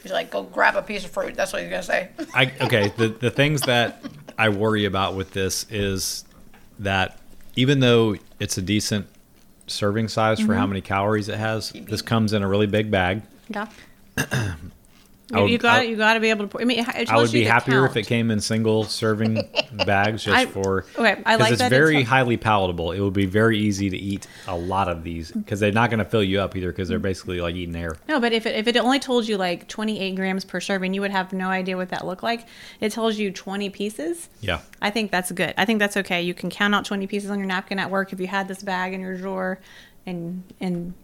He's 0.02 0.12
like, 0.12 0.30
go 0.30 0.42
grab 0.42 0.76
a 0.76 0.82
piece 0.82 1.04
of 1.04 1.10
fruit. 1.12 1.34
That's 1.34 1.52
what 1.52 1.62
he's 1.62 1.70
gonna 1.70 1.82
say. 1.82 2.10
I 2.34 2.52
okay. 2.60 2.92
The 2.96 3.08
the 3.08 3.30
things 3.30 3.62
that 3.62 4.02
I 4.36 4.50
worry 4.50 4.84
about 4.84 5.14
with 5.14 5.32
this 5.32 5.64
is 5.70 6.24
that 6.80 7.18
even 7.56 7.80
though 7.80 8.16
it's 8.38 8.58
a 8.58 8.62
decent 8.62 9.06
serving 9.66 10.08
size 10.08 10.38
for 10.40 10.46
Mm-hmm. 10.48 10.58
how 10.58 10.66
many 10.66 10.80
calories 10.80 11.28
it 11.28 11.38
has, 11.38 11.70
this 11.72 12.02
comes 12.02 12.32
in 12.32 12.42
a 12.42 12.48
really 12.48 12.66
big 12.66 12.90
bag. 12.90 13.22
Yeah. 13.48 13.66
Would- 15.30 15.50
you 15.50 15.58
got 15.58 15.80
I- 15.80 15.82
you 15.84 15.96
got 15.96 16.14
to 16.14 16.20
be 16.20 16.30
able 16.30 16.44
to. 16.44 16.48
pour- 16.48 16.60
I 16.60 16.64
mean, 16.64 16.84
I 16.86 17.16
would 17.16 17.32
be 17.32 17.44
happier 17.44 17.86
if 17.86 17.96
it 17.96 18.06
came 18.06 18.30
in 18.30 18.40
single 18.40 18.84
serving 18.84 19.42
bags 19.86 20.24
just 20.24 20.36
I- 20.36 20.46
for 20.46 20.84
okay, 20.98 21.22
I 21.24 21.36
like 21.36 21.52
it's 21.52 21.60
that 21.60 21.72
it's 21.72 21.78
very 21.78 21.98
a- 21.98 22.04
highly 22.04 22.36
palatable. 22.36 22.92
It 22.92 23.00
would 23.00 23.14
be 23.14 23.26
very 23.26 23.58
easy 23.58 23.88
to 23.88 23.96
eat 23.96 24.26
a 24.46 24.56
lot 24.56 24.88
of 24.88 25.02
these 25.02 25.32
because 25.32 25.60
they're 25.60 25.72
not 25.72 25.90
going 25.90 25.98
to 25.98 26.04
fill 26.04 26.22
you 26.22 26.40
up 26.40 26.54
either 26.56 26.70
because 26.70 26.88
they're 26.88 26.98
mm-hmm. 26.98 27.04
basically 27.04 27.40
like 27.40 27.54
eating 27.54 27.74
air. 27.74 27.96
No, 28.08 28.20
but 28.20 28.32
if 28.32 28.44
it, 28.46 28.54
if 28.54 28.66
it 28.66 28.76
only 28.76 28.98
told 28.98 29.26
you 29.26 29.38
like 29.38 29.66
28 29.68 30.14
grams 30.14 30.44
per 30.44 30.60
serving, 30.60 30.92
you 30.92 31.00
would 31.00 31.10
have 31.10 31.32
no 31.32 31.48
idea 31.48 31.76
what 31.76 31.88
that 31.88 32.06
looked 32.06 32.22
like. 32.22 32.46
It 32.80 32.92
tells 32.92 33.18
you 33.18 33.30
20 33.30 33.70
pieces. 33.70 34.28
Yeah. 34.40 34.60
I 34.82 34.90
think 34.90 35.10
that's 35.10 35.32
good. 35.32 35.54
I 35.56 35.64
think 35.64 35.78
that's 35.78 35.96
okay. 35.96 36.22
You 36.22 36.34
can 36.34 36.50
count 36.50 36.74
out 36.74 36.84
20 36.84 37.06
pieces 37.06 37.30
on 37.30 37.38
your 37.38 37.48
napkin 37.48 37.78
at 37.78 37.90
work 37.90 38.12
if 38.12 38.20
you 38.20 38.26
had 38.26 38.46
this 38.46 38.62
bag 38.62 38.92
in 38.92 39.00
your 39.00 39.16
drawer 39.16 39.58
and 40.06 40.42
and 40.60 40.94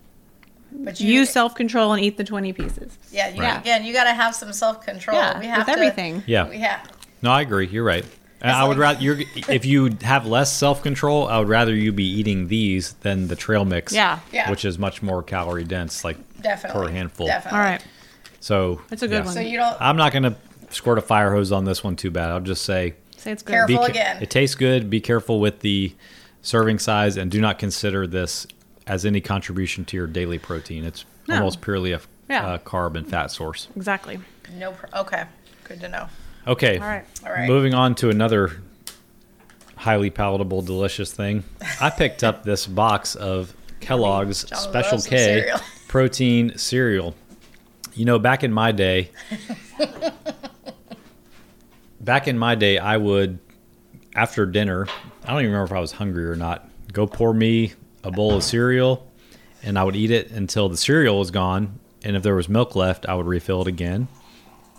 But 0.73 1.01
you, 1.01 1.13
use 1.13 1.31
self 1.31 1.55
control 1.55 1.93
and 1.93 2.03
eat 2.05 2.17
the 2.17 2.25
20 2.25 2.53
pieces. 2.53 2.97
yeah, 3.13 3.29
you, 3.29 3.41
Right. 3.43 3.59
again, 3.61 3.85
you 3.85 3.93
got 3.93 4.05
to 4.05 4.13
have 4.15 4.35
some 4.35 4.53
self 4.53 4.85
control. 4.85 5.17
Yeah, 5.19 5.39
we 5.39 5.47
have 5.47 5.59
with 5.59 5.67
to, 5.67 5.73
everything. 5.73 6.23
Yeah. 6.27 6.49
We 6.49 6.59
have. 6.59 6.91
No, 7.23 7.31
I 7.31 7.43
agree. 7.43 7.67
You're 7.67 7.85
right. 7.85 8.05
And 8.43 8.51
I 8.53 8.63
would 8.65 8.79
like- 8.79 8.97
rather 8.97 9.03
you're 9.03 9.19
if 9.51 9.67
you 9.67 9.91
have 10.03 10.25
less 10.27 10.51
self 10.57 10.83
control, 10.83 11.29
I 11.29 11.39
would 11.39 11.49
rather 11.49 11.75
you 11.75 11.93
be 11.93 12.05
eating 12.09 12.49
these 12.49 12.93
than 13.01 13.29
the 13.29 13.37
trail 13.37 13.65
mix. 13.67 13.93
Yeah. 13.93 14.21
Yeah. 14.33 14.49
Which 14.51 14.65
is 14.65 14.79
much 14.79 15.03
more 15.03 15.23
calorie 15.23 15.65
dense, 15.65 16.05
like 16.05 16.17
Definitely. 16.41 16.87
per 16.87 16.91
handful. 16.93 17.27
Definitely. 17.27 17.59
All 17.59 17.65
right. 17.65 17.85
So 18.41 18.81
That's 18.89 19.03
a 19.03 19.09
good 19.09 19.25
one. 19.27 19.35
So 19.35 19.41
you 19.41 19.59
don't. 19.59 19.77
I'm 19.81 19.97
not 19.97 20.13
gonna 20.13 20.37
squirt 20.71 20.97
a 20.97 21.03
fire 21.03 21.33
hose 21.35 21.53
on 21.53 21.65
this 21.67 21.85
one 21.85 21.97
too 21.97 22.11
bad. 22.11 22.31
I'll 22.31 22.41
just 22.41 22.65
say 22.65 22.95
Say 23.19 23.33
it's 23.33 23.43
good. 23.43 23.53
Careful. 23.53 23.75
be 23.77 23.77
ca- 23.77 23.85
again. 23.91 24.23
It 24.23 24.31
tastes 24.31 24.55
good. 24.55 24.89
Be 24.89 25.01
careful 25.03 25.41
with 25.41 25.61
the 25.61 25.93
serving 26.41 26.79
size, 26.79 27.19
and 27.19 27.31
do 27.31 27.39
not 27.43 27.59
consider 27.59 28.07
this 28.07 28.47
as 28.91 29.07
any 29.07 29.21
contribution 29.21 29.85
to 29.85 29.97
your 29.97 30.09
daily 30.09 30.37
protein. 30.37 30.85
It's 30.85 31.05
No. 31.29 31.37
almost 31.37 31.61
purely 31.61 31.93
a 31.93 32.01
Yeah. 32.29 32.45
uh, 32.45 32.59
carb 32.59 32.97
and 32.97 33.09
fat 33.09 33.31
source. 33.31 33.69
Exactly. 33.77 34.19
No. 34.57 34.73
Pro- 34.73 35.03
okay. 35.03 35.25
Good 35.63 35.79
to 35.83 35.89
know. 35.89 36.09
Okay. 36.49 36.77
All 36.79 36.89
right. 36.89 37.05
All 37.25 37.31
right. 37.33 37.47
Moving 37.49 37.73
on 37.73 37.95
to 37.97 38.11
another 38.11 38.61
highly 39.77 40.11
palatable, 40.11 40.63
delicious 40.63 41.13
thing. 41.13 41.45
I 41.81 41.91
picked 41.91 42.25
up 42.25 42.43
this 42.43 42.67
box 42.67 43.15
of 43.15 43.55
Kellogg's 43.79 44.43
John 44.43 44.59
Special 44.59 44.99
K 45.01 45.19
cereal. 45.19 45.61
protein 45.87 46.59
cereal. 46.59 47.15
You 47.95 48.07
know, 48.07 48.19
back 48.19 48.43
in 48.43 48.53
my 48.53 48.73
day, 48.73 49.11
back 52.01 52.27
in 52.29 52.39
my 52.39 52.55
day, 52.57 52.79
I 52.79 52.97
would, 52.97 53.39
after 54.15 54.47
dinner, 54.47 54.87
I 55.25 55.29
don't 55.29 55.41
even 55.43 55.53
remember 55.53 55.73
if 55.73 55.77
I 55.77 55.81
was 55.81 55.93
hungry 55.93 56.27
or 56.27 56.35
not, 56.37 56.69
go 56.93 57.07
pour 57.07 57.33
me 57.33 57.75
a 58.05 58.11
bowl 58.11 58.35
of 58.37 58.43
cereal 58.43 59.07
and 59.63 59.79
I 59.79 59.85
would 59.85 59.97
eat 59.97 60.11
it 60.11 60.31
until 60.31 60.69
the 60.69 60.77
cereal 60.77 61.19
was 61.19 61.31
gone. 61.31 61.79
And 62.03 62.17
if 62.17 62.23
there 62.23 62.35
was 62.35 62.49
milk 62.49 62.75
left, 62.75 63.07
I 63.07 63.15
would 63.15 63.27
refill 63.27 63.61
it 63.63 63.67
again. 63.69 64.09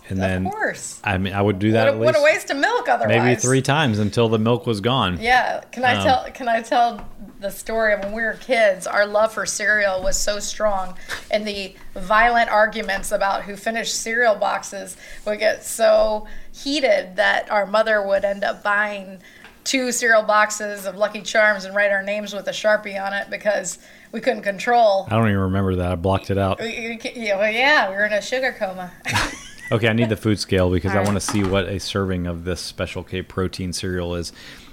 And 0.08 0.20
then, 0.20 0.46
of 0.46 0.52
course. 0.52 1.00
I 1.04 1.16
mean, 1.18 1.32
I 1.32 1.40
would 1.40 1.60
do 1.60 1.72
that 1.72 1.84
What 1.84 1.92
a, 1.94 1.96
at 1.96 1.98
what 2.14 2.18
a 2.18 2.22
waste 2.22 2.50
of 2.50 2.56
milk 2.56 2.88
otherwise. 2.88 3.16
maybe 3.22 3.40
three 3.40 3.62
times 3.62 4.00
until 4.00 4.28
the 4.28 4.38
milk 4.38 4.66
was 4.66 4.80
gone. 4.80 5.18
Yeah. 5.20 5.60
Can 5.70 5.84
I 5.84 5.94
Um, 5.94 6.02
tell? 6.04 6.24
Can 6.32 6.48
I 6.48 6.60
tell 6.60 7.08
the 7.38 7.50
story 7.50 7.94
of 7.94 8.00
when 8.00 8.12
we 8.12 8.22
were 8.22 8.34
kids? 8.34 8.88
Our 8.88 9.06
love 9.06 9.32
for 9.32 9.46
cereal 9.46 10.02
was 10.02 10.18
so 10.18 10.40
strong, 10.40 10.96
and 11.30 11.46
the 11.46 11.76
violent 11.94 12.50
arguments 12.50 13.12
about 13.12 13.44
who 13.44 13.54
finished 13.54 13.94
cereal 13.94 14.34
boxes 14.34 14.96
would 15.24 15.38
get 15.38 15.64
so 15.64 16.26
heated 16.52 17.14
that 17.14 17.48
our 17.50 17.64
mother 17.64 18.04
would 18.04 18.24
end 18.24 18.42
up 18.42 18.64
buying 18.64 19.20
two 19.64 19.92
cereal 19.92 20.22
boxes 20.22 20.86
of 20.86 20.96
Lucky 20.96 21.22
Charms 21.22 21.64
and 21.64 21.74
write 21.74 21.90
our 21.92 22.02
names 22.02 22.32
with 22.34 22.46
a 22.48 22.52
sharpie 22.52 23.00
on 23.04 23.12
it 23.12 23.30
because 23.30 23.78
we 24.12 24.20
couldn't 24.20 24.42
control. 24.42 25.06
I 25.06 25.16
don't 25.16 25.28
even 25.28 25.38
remember 25.38 25.76
that. 25.76 25.92
I 25.92 25.94
blocked 25.94 26.30
it 26.30 26.38
out. 26.38 26.60
We- 26.60 26.88
we 26.90 26.96
ca- 26.96 27.12
Yeah, 27.14 27.38
well, 27.38 27.50
yeah, 27.52 27.88
we 27.90 27.96
were 27.96 28.04
in 28.06 28.12
a 28.12 28.22
sugar 28.22 28.52
coma. 28.58 28.92
Okay, 29.70 29.88
I 29.88 29.94
need 29.94 30.10
the 30.10 30.18
food 30.18 30.38
scale 30.38 30.68
because 30.70 30.92
I 30.92 30.96
right. 30.96 31.06
want 31.06 31.16
to 31.16 31.20
see 31.20 31.42
what 31.42 31.66
a 31.66 31.80
serving 31.80 32.26
of 32.26 32.44
this 32.44 32.60
Special 32.60 33.02
K 33.02 33.22
protein 33.22 33.72
cereal 33.72 34.14
is. 34.16 34.30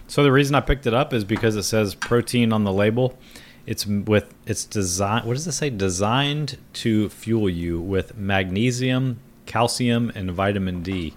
So 0.09 0.23
the 0.23 0.31
reason 0.33 0.55
I 0.55 0.59
picked 0.59 0.85
it 0.87 0.93
up 0.93 1.13
is 1.13 1.23
because 1.23 1.55
it 1.55 1.63
says 1.63 1.95
protein 1.95 2.51
on 2.51 2.65
the 2.65 2.73
label. 2.73 3.17
It's 3.65 3.85
with 3.85 4.33
it's 4.45 4.65
design. 4.65 5.25
What 5.25 5.35
does 5.35 5.47
it 5.47 5.53
say? 5.53 5.69
Designed 5.69 6.57
to 6.73 7.07
fuel 7.07 7.49
you 7.49 7.79
with 7.79 8.17
magnesium, 8.17 9.21
calcium, 9.45 10.11
and 10.15 10.31
vitamin 10.31 10.83
D. 10.83 11.13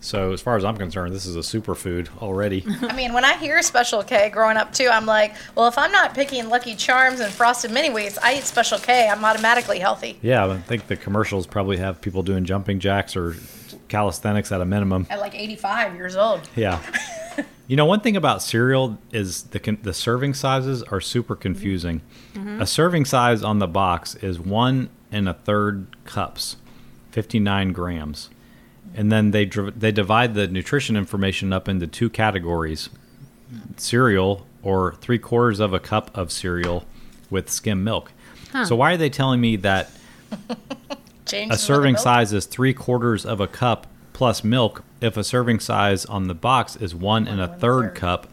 So, 0.00 0.32
as 0.32 0.40
far 0.40 0.56
as 0.56 0.64
I'm 0.64 0.76
concerned, 0.76 1.12
this 1.12 1.26
is 1.26 1.34
a 1.34 1.40
superfood 1.40 2.08
already. 2.22 2.64
I 2.82 2.94
mean, 2.94 3.12
when 3.12 3.24
I 3.24 3.36
hear 3.36 3.60
Special 3.62 4.02
K 4.04 4.30
growing 4.30 4.56
up 4.56 4.72
too, 4.72 4.88
I'm 4.88 5.06
like, 5.06 5.34
well, 5.56 5.66
if 5.66 5.76
I'm 5.76 5.90
not 5.90 6.14
picking 6.14 6.48
Lucky 6.48 6.76
Charms 6.76 7.18
and 7.18 7.32
Frosted 7.32 7.72
Mini 7.72 7.90
Wheats, 7.90 8.16
I 8.22 8.34
eat 8.34 8.44
Special 8.44 8.78
K. 8.78 9.08
I'm 9.08 9.24
automatically 9.24 9.80
healthy 9.80 10.18
yeah, 10.22 10.46
I 10.46 10.58
think 10.58 10.86
the 10.86 10.96
commercials 10.96 11.46
probably 11.46 11.78
have 11.78 12.00
people 12.00 12.22
doing 12.22 12.44
jumping 12.44 12.80
jacks 12.80 13.16
or 13.16 13.36
calisthenics 13.88 14.52
at 14.52 14.60
a 14.60 14.64
minimum. 14.64 15.06
at 15.10 15.20
like 15.20 15.34
85 15.34 15.94
years 15.94 16.16
old. 16.16 16.40
Yeah. 16.54 16.80
you 17.66 17.76
know, 17.76 17.86
one 17.86 18.00
thing 18.00 18.16
about 18.16 18.42
cereal 18.42 18.98
is 19.12 19.44
the 19.44 19.58
con- 19.58 19.78
the 19.82 19.94
serving 19.94 20.34
sizes 20.34 20.82
are 20.84 21.00
super 21.00 21.34
confusing. 21.34 22.02
Mm-hmm. 22.34 22.60
A 22.60 22.66
serving 22.66 23.04
size 23.04 23.42
on 23.42 23.58
the 23.58 23.66
box 23.66 24.14
is 24.16 24.38
one 24.38 24.90
and 25.10 25.28
a 25.28 25.34
third 25.34 25.96
cups, 26.04 26.56
59 27.12 27.72
grams. 27.72 28.30
And 28.98 29.12
then 29.12 29.30
they 29.30 29.44
they 29.46 29.92
divide 29.92 30.34
the 30.34 30.48
nutrition 30.48 30.96
information 30.96 31.52
up 31.52 31.68
into 31.68 31.86
two 31.86 32.10
categories: 32.10 32.90
cereal 33.76 34.44
or 34.62 34.94
three 35.00 35.18
quarters 35.18 35.60
of 35.60 35.72
a 35.72 35.78
cup 35.78 36.10
of 36.16 36.32
cereal 36.32 36.84
with 37.30 37.48
skim 37.48 37.84
milk. 37.84 38.12
So 38.66 38.74
why 38.74 38.94
are 38.94 38.96
they 38.96 39.10
telling 39.10 39.40
me 39.40 39.56
that 39.56 39.90
a 41.32 41.56
serving 41.56 41.96
size 41.96 42.32
is 42.32 42.46
three 42.46 42.74
quarters 42.74 43.24
of 43.24 43.40
a 43.40 43.46
cup 43.46 43.86
plus 44.12 44.42
milk 44.42 44.82
if 45.00 45.16
a 45.16 45.22
serving 45.22 45.60
size 45.60 46.04
on 46.06 46.26
the 46.26 46.34
box 46.34 46.74
is 46.74 46.94
one 46.94 47.28
and 47.28 47.40
a 47.40 47.44
One 47.44 47.50
and 47.50 47.54
a 47.54 47.58
third 47.60 47.84
third. 47.90 47.94
cup 47.94 48.26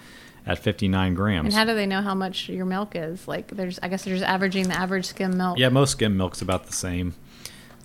at 0.48 0.58
59 0.58 1.14
grams. 1.14 1.46
And 1.46 1.54
how 1.54 1.66
do 1.66 1.76
they 1.76 1.86
know 1.86 2.02
how 2.02 2.16
much 2.16 2.50
your 2.50 2.66
milk 2.66 2.96
is? 2.96 3.28
Like, 3.28 3.50
there's, 3.50 3.78
I 3.84 3.88
guess 3.88 4.04
they're 4.06 4.16
just 4.16 4.28
averaging 4.28 4.68
the 4.68 4.76
average 4.76 5.06
skim 5.06 5.38
milk. 5.38 5.58
yeah, 5.60 5.70
most 5.70 5.92
skim 5.92 6.18
milk's 6.18 6.42
about 6.42 6.66
the 6.68 6.74
same, 6.74 7.14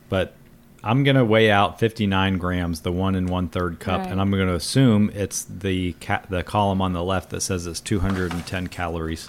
but 0.09 0.35
I'm 0.83 1.05
gonna 1.05 1.25
weigh 1.25 1.51
out 1.51 1.79
59 1.79 2.39
grams, 2.39 2.81
the 2.81 2.93
one 2.93 3.15
and 3.15 3.29
one 3.29 3.49
third 3.49 3.81
cup, 3.81 4.01
Right. 4.01 4.11
and 4.11 4.21
I'm 4.21 4.31
gonna 4.31 4.55
assume 4.55 5.11
it's 5.15 5.45
the 5.45 5.93
ca- 6.01 6.23
the 6.31 6.43
column 6.43 6.81
on 6.81 6.93
the 6.95 7.03
left 7.05 7.31
that 7.31 7.43
says 7.43 7.67
it's 7.67 7.81
210 7.81 8.69
calories. 8.69 9.29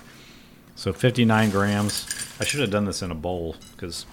So 0.75 0.93
59 0.93 1.49
grams. 1.49 2.05
I 2.39 2.45
should 2.45 2.61
have 2.61 2.71
done 2.71 2.85
this 2.85 3.01
in 3.01 3.11
a 3.11 3.15
bowl 3.15 3.55
because 3.75 4.05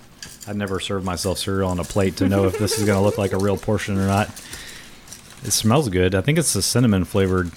I'd 0.48 0.56
never 0.56 0.80
served 0.80 1.04
myself 1.06 1.38
cereal 1.38 1.70
on 1.70 1.78
a 1.78 1.84
plate 1.84 2.16
to 2.16 2.28
know 2.28 2.46
if 2.46 2.58
this 2.58 2.78
is 2.78 2.84
gonna 2.84 3.02
look 3.02 3.18
like 3.18 3.32
a 3.32 3.38
real 3.38 3.56
portion 3.56 3.96
or 3.98 4.06
not. 4.06 4.28
It 5.44 5.52
smells 5.52 5.88
good. 5.88 6.16
I 6.16 6.20
think 6.20 6.38
it's 6.38 6.52
the 6.52 6.62
cinnamon 6.62 7.04
flavored 7.04 7.52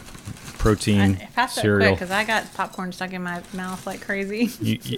protein 0.62 1.18
I, 1.20 1.26
pass 1.34 1.56
cereal. 1.56 1.92
because 1.94 2.12
I 2.12 2.24
got 2.24 2.54
popcorn 2.54 2.92
stuck 2.92 3.14
in 3.14 3.24
my 3.24 3.42
mouth 3.54 3.86
like 3.88 4.02
crazy. 4.02 4.50
You- 4.62 4.78
you- 4.84 4.98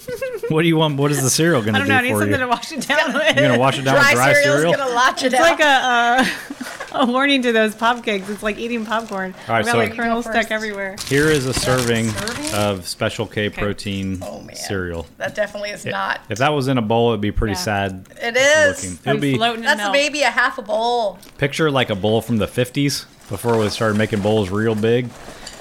what 0.49 0.61
do 0.63 0.67
you 0.67 0.75
want? 0.75 0.97
What 0.97 1.11
is 1.11 1.21
the 1.23 1.29
cereal 1.29 1.61
going 1.61 1.75
I 1.75 1.79
to 1.79 1.85
don't 1.85 1.87
do 1.87 1.93
know. 1.93 1.97
I 1.99 2.01
need 2.01 2.07
for 2.09 2.13
you? 2.15 2.19
something 2.33 2.39
to 2.39 2.47
wash 2.47 2.71
it 2.73 2.87
down 2.87 3.13
with. 3.13 3.23
You're 3.35 3.45
going 3.47 3.53
to 3.53 3.59
wash 3.59 3.79
it 3.79 3.83
down 3.83 3.95
Dry, 3.95 4.09
with 4.09 4.13
dry 4.15 4.33
cereal? 4.33 4.73
gonna 4.73 4.91
latch 4.93 5.23
it 5.23 5.33
It's 5.33 5.35
out. 5.35 5.41
like 5.41 5.59
a, 5.61 5.63
uh, 5.63 6.99
a 7.03 7.05
warning 7.05 7.41
to 7.43 7.51
those 7.53 7.73
pop 7.75 8.03
cakes. 8.03 8.29
It's 8.29 8.43
like 8.43 8.57
eating 8.57 8.85
popcorn. 8.85 9.33
All 9.47 9.53
right, 9.55 9.59
I've 9.59 9.65
got 9.65 9.71
so- 9.71 9.77
like 9.77 9.93
kernels 9.95 10.25
stuck 10.25 10.51
everywhere. 10.51 10.97
Here 11.07 11.27
is 11.29 11.45
a 11.45 11.53
serving, 11.53 12.09
serving? 12.09 12.53
of 12.53 12.85
Special 12.87 13.25
K 13.25 13.49
protein 13.49 14.19
oh 14.21 14.41
man, 14.41 14.55
cereal. 14.55 15.05
That 15.17 15.33
definitely 15.33 15.69
is 15.69 15.85
not. 15.85 16.19
If 16.29 16.39
that 16.39 16.49
was 16.49 16.67
in 16.67 16.77
a 16.77 16.81
bowl, 16.81 17.11
it'd 17.11 17.21
be 17.21 17.31
pretty 17.31 17.53
Yeah. 17.53 17.57
sad 17.59 18.07
It 18.21 18.35
is. 18.35 18.83
looking. 18.83 18.99
It 19.05 19.09
It'd 19.09 19.21
be 19.21 19.35
floating 19.37 19.59
in 19.61 19.65
That's 19.65 19.79
milk. 19.79 19.93
maybe 19.93 20.21
a 20.23 20.29
half 20.29 20.57
a 20.57 20.61
bowl. 20.61 21.19
picture 21.37 21.71
like 21.71 21.89
a 21.89 21.95
bowl 21.95 22.21
from 22.21 22.37
the 22.37 22.47
50s 22.47 23.05
before 23.29 23.57
we 23.57 23.69
started 23.69 23.97
making 23.97 24.19
bowls 24.19 24.49
real 24.49 24.75
big, 24.75 25.09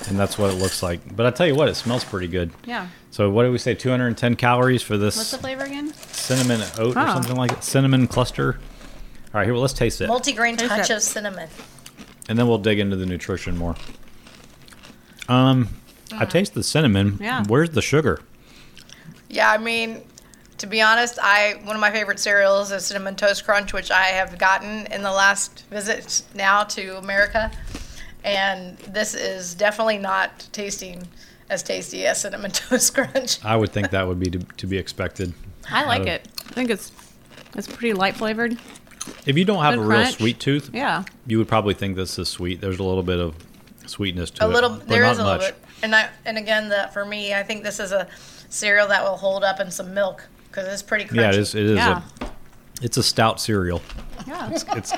and 0.09 0.19
that's 0.19 0.39
what 0.39 0.51
it 0.51 0.55
looks 0.59 0.83
like. 0.83 1.15
But 1.17 1.27
I 1.27 1.31
tell 1.31 1.47
you 1.47 1.55
what, 1.55 1.69
it 1.69 1.75
smells 1.75 2.05
pretty 2.05 2.29
good. 2.29 2.51
Yeah. 2.65 2.89
So 3.11 3.31
what 3.31 3.43
did 3.45 3.53
we 3.53 3.59
say? 3.59 3.75
210 3.75 4.37
calories 4.37 4.83
for 4.83 4.97
this. 4.97 5.17
What's 5.17 5.31
this 5.31 5.39
the 5.41 5.43
flavor 5.43 5.65
again? 5.65 5.93
cinnamon 5.95 6.61
oat 6.79 6.97
or 6.97 7.01
Oh. 7.01 7.07
something 7.15 7.37
like 7.37 7.53
it. 7.53 7.65
Cinnamon 7.65 8.07
cluster. 8.07 8.59
All 9.35 9.39
right, 9.41 9.45
here, 9.45 9.53
well, 9.55 9.63
let's 9.63 9.73
taste 9.73 10.01
it, 10.01 10.09
Multigrain 10.11 10.59
Taste 10.59 10.69
touch 10.71 10.91
it. 10.91 10.97
of 10.97 11.03
cinnamon. 11.03 11.49
and 12.29 12.39
then 12.39 12.47
we'll 12.47 12.59
dig 12.59 12.79
into 12.79 12.97
the 12.97 13.07
nutrition 13.07 13.57
more. 13.57 13.75
Um, 15.29 15.69
I 16.13 16.25
taste 16.27 16.55
the 16.55 16.63
cinnamon. 16.63 17.19
Yeah. 17.21 17.45
Where's 17.47 17.71
the 17.71 17.81
sugar? 17.83 18.21
Yeah, 19.31 19.51
I 19.51 19.57
mean, 19.59 20.03
to 20.59 20.67
be 20.67 20.83
honest, 20.83 21.19
I 21.23 21.55
one 21.65 21.75
of 21.75 21.81
my 21.81 21.91
favorite 21.91 22.19
cereals 22.21 22.71
is 22.73 22.85
cinnamon 22.85 23.17
toast 23.17 23.45
crunch, 23.45 23.73
which 23.73 23.91
I 23.91 24.05
have 24.09 24.37
gotten 24.39 24.87
in 24.93 25.03
the 25.03 25.11
last 25.13 25.65
visit 25.71 26.23
now 26.35 26.65
to 26.65 26.99
America, 26.99 27.51
and 28.25 28.77
this 28.79 29.15
is 29.15 29.55
definitely 29.55 29.99
not 29.99 30.49
tasting 30.53 31.07
as 31.51 31.63
tasty 31.63 32.07
as 32.07 32.21
cinnamon 32.21 32.51
toast 32.53 32.95
crunch. 32.95 33.45
I 33.45 33.57
would 33.57 33.73
think 33.73 33.91
that 33.91 34.07
would 34.07 34.19
be 34.21 34.31
to, 34.31 34.39
to 34.39 34.67
be 34.67 34.79
expected. 34.79 35.33
I 35.71 35.85
like 35.85 36.03
Out 36.03 36.09
of- 36.09 36.15
it. 36.15 36.29
I 36.51 36.53
think 36.55 36.71
it's 36.71 36.93
it's 37.57 37.69
pretty 37.69 37.93
light 37.93 38.17
flavored. 38.17 38.59
If 39.27 39.37
you 39.37 39.45
don't 39.45 39.63
have 39.63 39.75
Good 39.75 39.85
a 39.85 39.87
real 39.87 40.07
sweet 40.07 40.39
tooth, 40.41 40.71
Yeah. 40.73 41.05
you 41.27 41.39
would 41.39 41.49
probably 41.49 41.75
think 41.75 41.97
this 41.97 42.19
is 42.19 42.29
sweet. 42.29 42.61
There's 42.61 42.79
a 42.79 42.85
little 42.85 43.03
bit 43.03 43.19
of 43.19 43.35
sweetness 43.87 44.31
to 44.33 44.45
a 44.45 44.49
it. 44.49 44.53
little, 44.53 44.71
but 44.71 44.89
there 44.89 45.03
not 45.03 45.13
is 45.13 45.19
a 45.19 45.25
little 45.25 45.39
bit, 45.41 45.57
and 45.83 45.95
I 45.95 46.09
and 46.25 46.39
again, 46.39 46.69
that 46.69 46.93
for 46.95 47.05
me, 47.05 47.35
I 47.35 47.43
think 47.43 47.65
this 47.65 47.81
is 47.81 47.91
a 47.93 48.07
cereal 48.49 48.87
that 48.89 49.03
will 49.03 49.17
hold 49.17 49.43
up 49.45 49.59
in 49.61 49.71
some 49.71 49.93
milk 49.93 50.27
because 50.49 50.69
it's 50.73 50.83
pretty 50.83 51.05
crunchy. 51.05 51.17
Yeah, 51.17 51.29
it 51.31 51.35
is. 51.37 51.55
It 51.55 51.65
is 51.65 51.77
Yeah. 51.77 52.03
a. 52.21 52.27
It's 52.81 52.97
a 52.97 53.03
stout 53.03 53.41
cereal. 53.41 53.81
Yeah. 54.27 54.51
It's 54.53 54.65
got, 54.65 54.93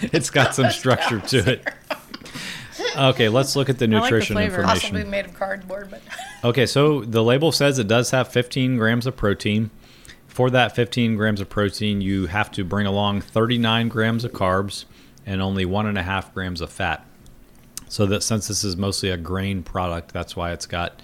it's 0.02 0.30
got 0.30 0.54
some 0.54 0.70
structure 0.70 1.20
to 1.20 1.52
it. 1.52 1.68
Okay, 2.96 3.28
let's 3.28 3.56
look 3.56 3.68
at 3.68 3.78
the 3.78 3.86
like 3.86 4.02
the 4.02 4.10
nutrition. 4.10 4.36
Possibly 4.36 4.60
information. 4.60 5.10
made 5.10 5.24
of 5.24 5.34
cardboard, 5.34 5.90
but 5.90 6.02
Okay, 6.44 6.66
so 6.66 7.00
the 7.00 7.22
label 7.22 7.52
says 7.52 7.78
it 7.78 7.88
does 7.88 8.10
have 8.10 8.28
15 8.28 8.76
grams 8.76 9.06
of 9.06 9.16
protein. 9.16 9.70
For 10.28 10.50
that 10.50 10.76
15 10.76 11.16
grams 11.16 11.40
of 11.40 11.48
protein, 11.48 12.00
you 12.00 12.26
have 12.26 12.50
to 12.52 12.64
bring 12.64 12.86
along 12.86 13.22
39 13.22 13.88
grams 13.88 14.22
of 14.22 14.32
carbs 14.32 14.84
and 15.24 15.40
only 15.40 15.64
one 15.64 15.86
and 15.86 15.96
a 15.96 16.02
half 16.02 16.32
grams 16.34 16.60
of 16.60 16.70
fat. 16.70 17.04
So 17.88 18.04
that 18.06 18.22
since 18.22 18.48
this 18.48 18.62
is 18.62 18.76
mostly 18.76 19.10
a 19.10 19.16
grain 19.16 19.62
product, 19.62 20.12
that's 20.12 20.36
why 20.36 20.52
it's 20.52 20.66
got 20.66 21.00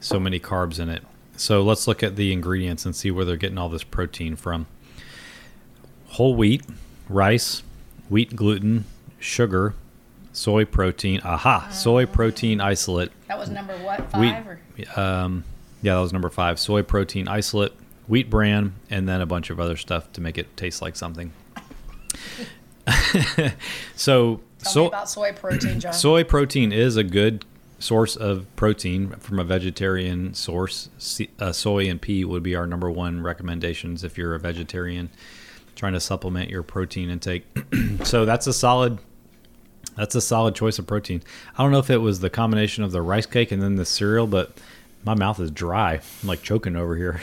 so 0.00 0.18
many 0.18 0.40
carbs 0.40 0.80
in 0.80 0.88
it. 0.88 1.04
So 1.36 1.62
let's 1.62 1.86
look 1.86 2.02
at 2.02 2.16
the 2.16 2.32
ingredients 2.32 2.84
and 2.84 2.94
see 2.94 3.10
where 3.10 3.24
they're 3.24 3.36
getting 3.36 3.58
all 3.58 3.68
this 3.68 3.84
protein 3.84 4.36
from. 4.36 4.66
Whole 6.08 6.34
wheat, 6.34 6.62
rice, 7.08 7.62
wheat 8.08 8.36
gluten, 8.36 8.84
sugar, 9.18 9.74
soy 10.34 10.64
protein. 10.66 11.20
Aha, 11.24 11.68
soy 11.70 12.04
protein 12.04 12.60
isolate, 12.60 13.10
that 13.28 13.38
was 13.38 13.48
number 13.48 13.76
what 13.78 14.10
five 14.10 14.46
or 14.46 14.60
Um, 15.00 15.44
yeah, 15.80 15.94
that 15.94 16.00
was 16.00 16.12
number 16.12 16.28
five. 16.28 16.58
Soy 16.58 16.82
protein 16.82 17.28
isolate, 17.28 17.72
wheat 18.06 18.28
bran, 18.28 18.74
and 18.90 19.08
then 19.08 19.20
a 19.20 19.26
bunch 19.26 19.50
of 19.50 19.58
other 19.58 19.76
stuff 19.76 20.12
to 20.12 20.20
make 20.20 20.36
it 20.36 20.54
taste 20.56 20.82
like 20.82 20.96
something. 20.96 21.32
so, 23.96 24.40
so 24.58 24.86
about 24.86 25.08
soy 25.08 25.32
protein, 25.32 25.80
John. 25.80 25.92
soy 25.92 26.24
protein 26.24 26.72
is 26.72 26.96
a 26.96 27.04
good 27.04 27.44
source 27.78 28.16
of 28.16 28.46
protein 28.56 29.10
from 29.16 29.38
a 29.38 29.44
vegetarian 29.44 30.34
source. 30.34 30.88
Uh, 31.38 31.52
soy 31.52 31.88
and 31.88 32.00
pea 32.00 32.24
would 32.24 32.42
be 32.42 32.54
our 32.54 32.66
number 32.66 32.90
one 32.90 33.22
recommendations 33.22 34.04
if 34.04 34.16
you're 34.18 34.34
a 34.34 34.40
vegetarian 34.40 35.10
trying 35.76 35.92
to 35.92 36.00
supplement 36.00 36.50
your 36.50 36.62
protein 36.62 37.10
intake. 37.10 37.44
so 38.04 38.24
that's 38.24 38.46
a 38.46 38.52
solid. 38.52 38.98
That's 39.96 40.14
a 40.14 40.20
solid 40.20 40.54
choice 40.54 40.78
of 40.78 40.86
protein. 40.86 41.22
I 41.56 41.62
don't 41.62 41.72
know 41.72 41.78
if 41.78 41.90
it 41.90 41.98
was 41.98 42.20
the 42.20 42.30
combination 42.30 42.82
of 42.84 42.92
the 42.92 43.02
rice 43.02 43.26
cake 43.26 43.52
and 43.52 43.62
then 43.62 43.76
the 43.76 43.84
cereal, 43.84 44.26
but 44.26 44.52
my 45.04 45.14
mouth 45.14 45.38
is 45.40 45.50
dry. 45.50 46.00
I'm 46.22 46.28
like 46.28 46.42
choking 46.42 46.76
over 46.76 46.96
here. 46.96 47.20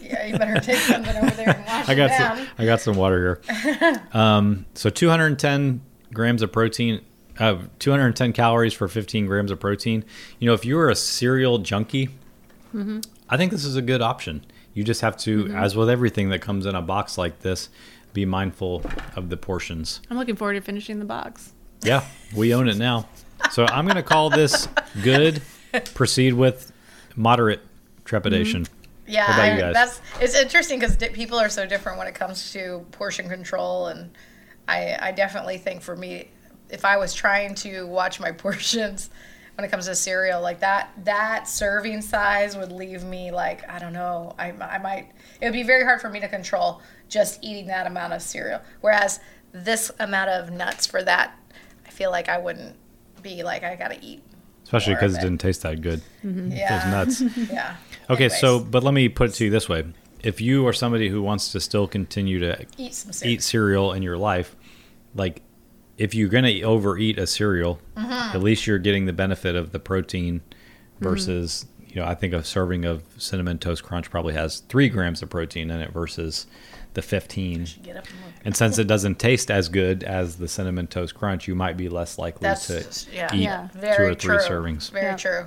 yeah, 0.00 0.26
you 0.26 0.38
better 0.38 0.60
take 0.60 0.78
something 0.78 1.16
over 1.16 1.30
there 1.30 1.56
and 1.56 1.66
wash 1.66 1.88
I 1.88 1.92
it 1.92 1.96
got 1.96 2.08
down. 2.08 2.36
some, 2.38 2.46
I 2.58 2.64
got 2.64 2.80
some 2.80 2.96
water 2.96 3.40
here. 3.48 4.02
um, 4.12 4.66
so 4.74 4.90
210 4.90 5.80
grams 6.12 6.42
of 6.42 6.52
protein, 6.52 7.00
uh, 7.38 7.58
210 7.78 8.32
calories 8.32 8.74
for 8.74 8.88
15 8.88 9.26
grams 9.26 9.50
of 9.50 9.60
protein. 9.60 10.04
You 10.38 10.46
know, 10.46 10.54
if 10.54 10.64
you're 10.64 10.90
a 10.90 10.96
cereal 10.96 11.58
junkie, 11.58 12.10
I 13.30 13.36
think 13.36 13.50
this 13.50 13.64
is 13.64 13.76
a 13.76 13.82
good 13.82 14.02
option. 14.02 14.44
You 14.74 14.84
just 14.84 15.00
have 15.00 15.16
to, 15.18 15.48
as 15.54 15.74
with 15.74 15.88
everything 15.90 16.28
that 16.30 16.40
comes 16.40 16.66
in 16.66 16.74
a 16.74 16.82
box 16.82 17.18
like 17.18 17.40
this, 17.40 17.68
be 18.12 18.24
mindful 18.24 18.82
of 19.16 19.28
the 19.28 19.36
portions. 19.36 20.00
I'm 20.10 20.16
looking 20.16 20.36
forward 20.36 20.54
to 20.54 20.60
finishing 20.60 20.98
the 20.98 21.04
box. 21.04 21.52
Yeah, 21.82 22.04
we 22.34 22.54
own 22.54 22.68
it 22.68 22.76
now. 22.76 23.08
So 23.52 23.64
I'm 23.66 23.84
going 23.84 23.96
to 23.96 24.02
call 24.02 24.30
this 24.30 24.68
good. 25.02 25.42
Proceed 25.94 26.34
with 26.34 26.72
moderate 27.14 27.60
trepidation. 28.04 28.62
Mm-hmm. 28.62 28.74
Yeah, 29.06 29.34
about 29.34 29.58
you 29.58 29.64
I, 29.64 29.72
that's 29.72 30.00
it's 30.20 30.34
interesting 30.34 30.78
because 30.78 30.96
di- 30.96 31.08
people 31.08 31.38
are 31.38 31.48
so 31.48 31.66
different 31.66 31.98
when 31.98 32.06
it 32.06 32.14
comes 32.14 32.52
to 32.52 32.84
portion 32.92 33.28
control, 33.28 33.86
and 33.86 34.10
I 34.66 34.98
I 35.00 35.12
definitely 35.12 35.56
think 35.58 35.80
for 35.82 35.96
me, 35.96 36.28
if 36.68 36.84
I 36.84 36.98
was 36.98 37.14
trying 37.14 37.54
to 37.56 37.86
watch 37.86 38.20
my 38.20 38.32
portions 38.44 39.08
when 39.56 39.64
it 39.64 39.70
comes 39.70 39.86
to 39.86 39.94
cereal, 39.94 40.42
like 40.42 40.60
that 40.60 40.90
that 41.04 41.48
serving 41.48 42.02
size 42.02 42.56
would 42.56 42.70
leave 42.70 43.02
me 43.02 43.30
like 43.30 43.68
I 43.70 43.78
don't 43.78 43.94
know, 43.94 44.34
I 44.38 44.52
I 44.52 44.78
might 44.78 45.10
it 45.40 45.46
would 45.46 45.54
be 45.54 45.62
very 45.62 45.84
hard 45.84 46.02
for 46.02 46.10
me 46.10 46.20
to 46.20 46.28
control 46.28 46.82
just 47.08 47.42
eating 47.42 47.66
that 47.68 47.86
amount 47.86 48.12
of 48.12 48.20
cereal, 48.20 48.60
whereas 48.82 49.20
this 49.52 49.90
amount 49.98 50.28
of 50.28 50.50
nuts 50.50 50.86
for 50.86 51.02
that, 51.02 51.37
feel 51.98 52.10
like 52.10 52.28
I 52.28 52.38
wouldn't 52.38 52.76
be 53.22 53.42
like 53.42 53.64
I 53.64 53.74
gotta 53.76 53.98
eat. 54.00 54.22
Especially 54.62 54.94
because 54.94 55.14
it 55.14 55.18
it. 55.18 55.22
didn't 55.22 55.38
taste 55.40 55.62
that 55.62 55.80
good. 55.80 56.00
Yeah, 56.22 56.78
Those 57.06 57.22
nuts. 57.22 57.36
yeah. 57.52 57.76
Okay, 58.08 58.28
so 58.28 58.60
but 58.60 58.82
let 58.84 58.94
me 58.94 59.08
put 59.08 59.30
it 59.30 59.32
to 59.34 59.44
you 59.44 59.50
this 59.50 59.68
way: 59.68 59.84
if 60.22 60.40
you 60.40 60.66
are 60.66 60.72
somebody 60.72 61.08
who 61.08 61.22
wants 61.22 61.52
to 61.52 61.60
still 61.60 61.88
continue 61.88 62.38
to 62.40 62.64
Eat 62.76 62.94
some 62.94 63.12
cereal. 63.12 63.34
eat 63.34 63.42
cereal 63.42 63.92
in 63.94 64.02
your 64.02 64.16
life, 64.18 64.54
like 65.14 65.42
if 65.96 66.14
you're 66.14 66.28
gonna 66.28 66.60
overeat 66.62 67.18
a 67.18 67.26
cereal, 67.26 67.80
Mm-hmm. 67.96 68.36
at 68.36 68.42
least 68.42 68.66
you're 68.66 68.78
getting 68.78 69.06
the 69.06 69.12
benefit 69.12 69.56
of 69.56 69.72
the 69.72 69.80
protein 69.80 70.40
versus 71.00 71.64
Mm-hmm. 71.64 71.88
you 71.96 72.02
know 72.02 72.06
I 72.06 72.14
think 72.14 72.32
a 72.34 72.44
serving 72.44 72.84
of 72.84 73.02
cinnamon 73.16 73.58
toast 73.58 73.82
crunch 73.82 74.10
probably 74.10 74.34
has 74.34 74.60
three 74.68 74.88
grams 74.88 75.22
of 75.22 75.30
protein 75.30 75.70
in 75.70 75.80
it 75.80 75.92
versus 75.92 76.46
the 76.94 77.02
15. 77.02 77.66
Get 77.82 77.96
up 77.96 78.04
and 78.08 78.14
look. 78.24 78.34
And 78.44 78.56
since 78.56 78.78
it 78.78 78.84
doesn't 78.86 79.18
taste 79.18 79.50
as 79.50 79.68
good 79.68 80.02
as 80.04 80.36
the 80.36 80.48
cinnamon 80.48 80.86
toast 80.86 81.14
crunch, 81.14 81.46
you 81.46 81.54
might 81.54 81.76
be 81.76 81.88
less 81.88 82.18
likely 82.18 82.46
That's 82.48 82.66
to 82.66 82.84
yeah. 83.12 83.34
eat 83.34 83.42
Yeah. 83.42 83.68
two 83.74 84.02
or 84.02 84.14
three 84.14 84.36
true. 84.36 84.38
servings. 84.38 84.90
Very 84.90 85.06
Yeah. 85.06 85.16
true. 85.16 85.46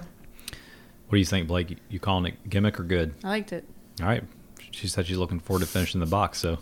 What 1.07 1.11
do 1.15 1.17
you 1.19 1.25
think, 1.25 1.47
Blake? 1.47 1.77
You 1.89 1.99
calling 1.99 2.25
it 2.33 2.49
gimmick 2.49 2.79
or 2.79 2.83
good? 2.83 3.13
I 3.23 3.27
liked 3.29 3.51
it. 3.51 3.65
All 3.99 4.07
right. 4.07 4.23
She 4.71 4.87
said 4.87 5.05
she's 5.07 5.17
looking 5.17 5.39
forward 5.39 5.59
to 5.61 5.65
finishing 5.67 5.99
the 5.99 6.05
box, 6.05 6.37
so 6.39 6.59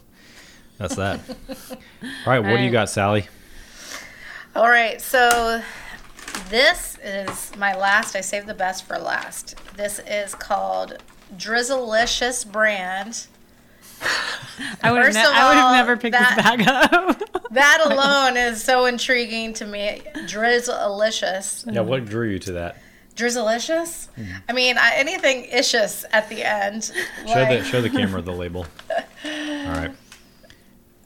that's 0.80 0.96
that. 0.96 1.20
All 1.70 1.78
right, 2.26 2.40
what 2.40 2.58
do 2.58 2.64
you 2.64 2.72
got, 2.72 2.90
Sally? 2.90 3.28
All 4.56 4.68
right, 4.68 5.00
so 5.00 5.62
this 6.50 6.98
is 7.04 7.56
my 7.58 7.76
last. 7.76 8.16
I 8.16 8.22
saved 8.22 8.48
the 8.48 8.56
best 8.56 8.86
for 8.86 8.98
last. 8.98 9.56
This 9.78 10.00
is 10.08 10.34
called 10.34 10.98
Drizzilicious 11.38 12.50
brand. 12.52 13.28
I 14.82 14.92
would 14.92 14.98
have 15.04 15.06
First 15.08 15.18
ne- 15.18 15.26
of 15.26 15.32
I 15.34 15.48
would 15.50 15.58
have 15.58 15.74
never 15.74 15.98
picked 15.98 16.14
that- 16.14 16.36
this 16.36 16.46
bag 16.46 16.68
up. 16.68 17.22
That 17.52 17.82
alone 17.84 18.38
is 18.38 18.64
so 18.64 18.86
intriguing 18.86 19.54
to 19.56 19.66
me. 19.66 20.04
Drizzilicious. 20.28 21.72
Yeah, 21.74 21.82
what 21.82 22.06
drew 22.06 22.30
you 22.30 22.38
to 22.40 22.52
that? 22.54 22.78
Drizzilicious? 23.16 24.08
Mm-hmm. 24.18 24.38
I 24.48 24.54
mean, 24.54 24.78
I, 24.78 24.94
anything 24.96 25.46
ishous 25.52 26.06
at 26.12 26.30
the 26.30 26.44
end. 26.44 26.92
Show 27.26 27.34
like- 27.34 27.50
the 27.50 27.64
show 27.64 27.82
the 27.82 27.90
camera 27.90 28.22
the 28.24 28.32
label. 28.32 28.68
All 29.26 29.32
right. 29.72 29.92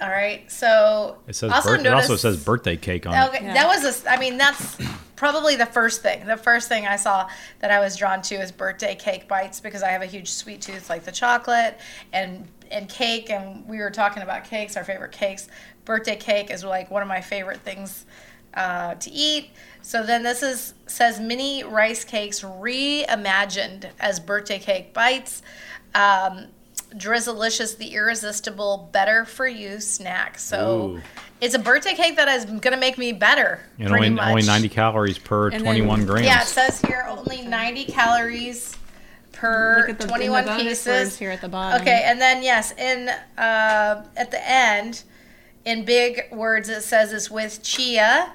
All 0.02 0.10
right, 0.10 0.52
so 0.52 1.16
It 1.28 1.36
says 1.38 1.50
also 1.50 1.78
bir- 1.78 1.82
it 1.82 1.88
also 1.88 2.18
says 2.18 2.44
birthday 2.44 2.76
cake 2.76 3.06
on 3.08 3.14
it. 3.14 3.28
Okay, 3.30 3.46
Yeah. 3.46 3.54
that 3.54 3.68
was 3.68 3.86
a. 3.86 3.90
s- 3.90 4.04
I 4.06 4.18
mean, 4.18 4.38
that's 4.38 4.78
probably 5.16 5.56
the 5.56 5.66
first 5.68 6.02
thing. 6.02 6.26
The 6.26 6.36
first 6.36 6.68
thing 6.68 6.86
I 6.86 6.98
saw 6.98 7.30
that 7.60 7.72
I 7.72 7.80
was 7.80 7.96
drawn 7.96 8.22
to 8.24 8.36
is 8.36 8.52
birthday 8.52 8.96
cake 8.96 9.30
bites 9.30 9.62
because 9.62 9.82
I 9.82 9.90
have 9.92 10.02
a 10.02 10.06
huge 10.08 10.30
sweet 10.30 10.60
tooth, 10.62 10.90
like 10.90 11.06
the 11.06 11.12
chocolate 11.14 11.80
and 12.12 12.46
and 12.74 12.90
cake. 12.90 13.30
And 13.30 13.66
we 13.68 13.78
were 13.78 13.92
talking 13.92 14.24
about 14.24 14.44
cakes, 14.44 14.76
our 14.76 14.84
favorite 14.84 15.12
cakes. 15.12 15.48
Birthday 15.86 16.16
cake 16.16 16.52
is 16.52 16.64
like 16.64 16.92
one 16.92 17.02
of 17.02 17.08
my 17.08 17.22
favorite 17.22 17.62
things 17.62 18.06
uh, 18.54 18.96
to 18.96 19.12
eat. 19.12 19.52
So 19.82 20.04
then 20.04 20.24
this 20.24 20.44
is 20.44 20.74
says 20.88 21.20
mini 21.20 21.64
rice 21.64 22.04
cakes 22.04 22.42
reimagined 22.42 23.90
as 24.00 24.20
birthday 24.20 24.60
cake 24.60 24.94
bites. 24.94 25.42
Um, 25.96 26.48
Drizzlicious, 26.96 27.78
the 27.78 27.94
irresistible, 27.94 28.90
better 28.92 29.26
for 29.26 29.48
you 29.48 29.80
snack. 29.80 30.38
So 30.38 30.98
Ooh. 30.98 31.02
it's 31.42 31.56
a 31.56 31.60
birthday 31.60 31.96
cake 31.96 32.16
that 32.18 32.28
is 32.28 32.46
going 32.46 32.62
to 32.62 32.78
make 32.78 33.00
me 33.00 33.12
better. 33.14 33.62
And 33.80 33.92
only 33.92 34.12
much. 34.12 34.28
only 34.28 34.44
90 34.44 34.70
calories 34.70 35.18
per 35.18 35.46
And 35.46 35.56
then- 35.56 35.62
21 35.64 36.06
grams. 36.06 36.26
Yeah, 36.28 36.42
it 36.42 36.48
says 36.48 36.82
here 36.82 37.06
only 37.10 37.42
90 37.42 37.86
calories 37.86 38.78
per 39.34 39.80
Look 39.80 39.90
at 39.90 39.98
the, 39.98 40.04
in 40.04 40.08
the 40.08 40.14
21 40.14 40.46
bonus 40.46 40.64
pieces. 40.64 41.18
here 41.18 41.32
at 41.32 41.42
the 41.42 41.50
bottom. 41.50 41.82
Okay, 41.82 42.04
and 42.06 42.22
then 42.22 42.42
yes, 42.44 42.72
in 42.78 43.10
uh, 43.38 44.06
at 44.16 44.32
the 44.32 44.50
end, 44.50 45.04
in 45.66 45.84
big 45.86 46.24
words, 46.32 46.70
it 46.70 46.82
says 46.84 47.12
it's 47.12 47.30
with 47.30 47.62
chia, 47.62 48.34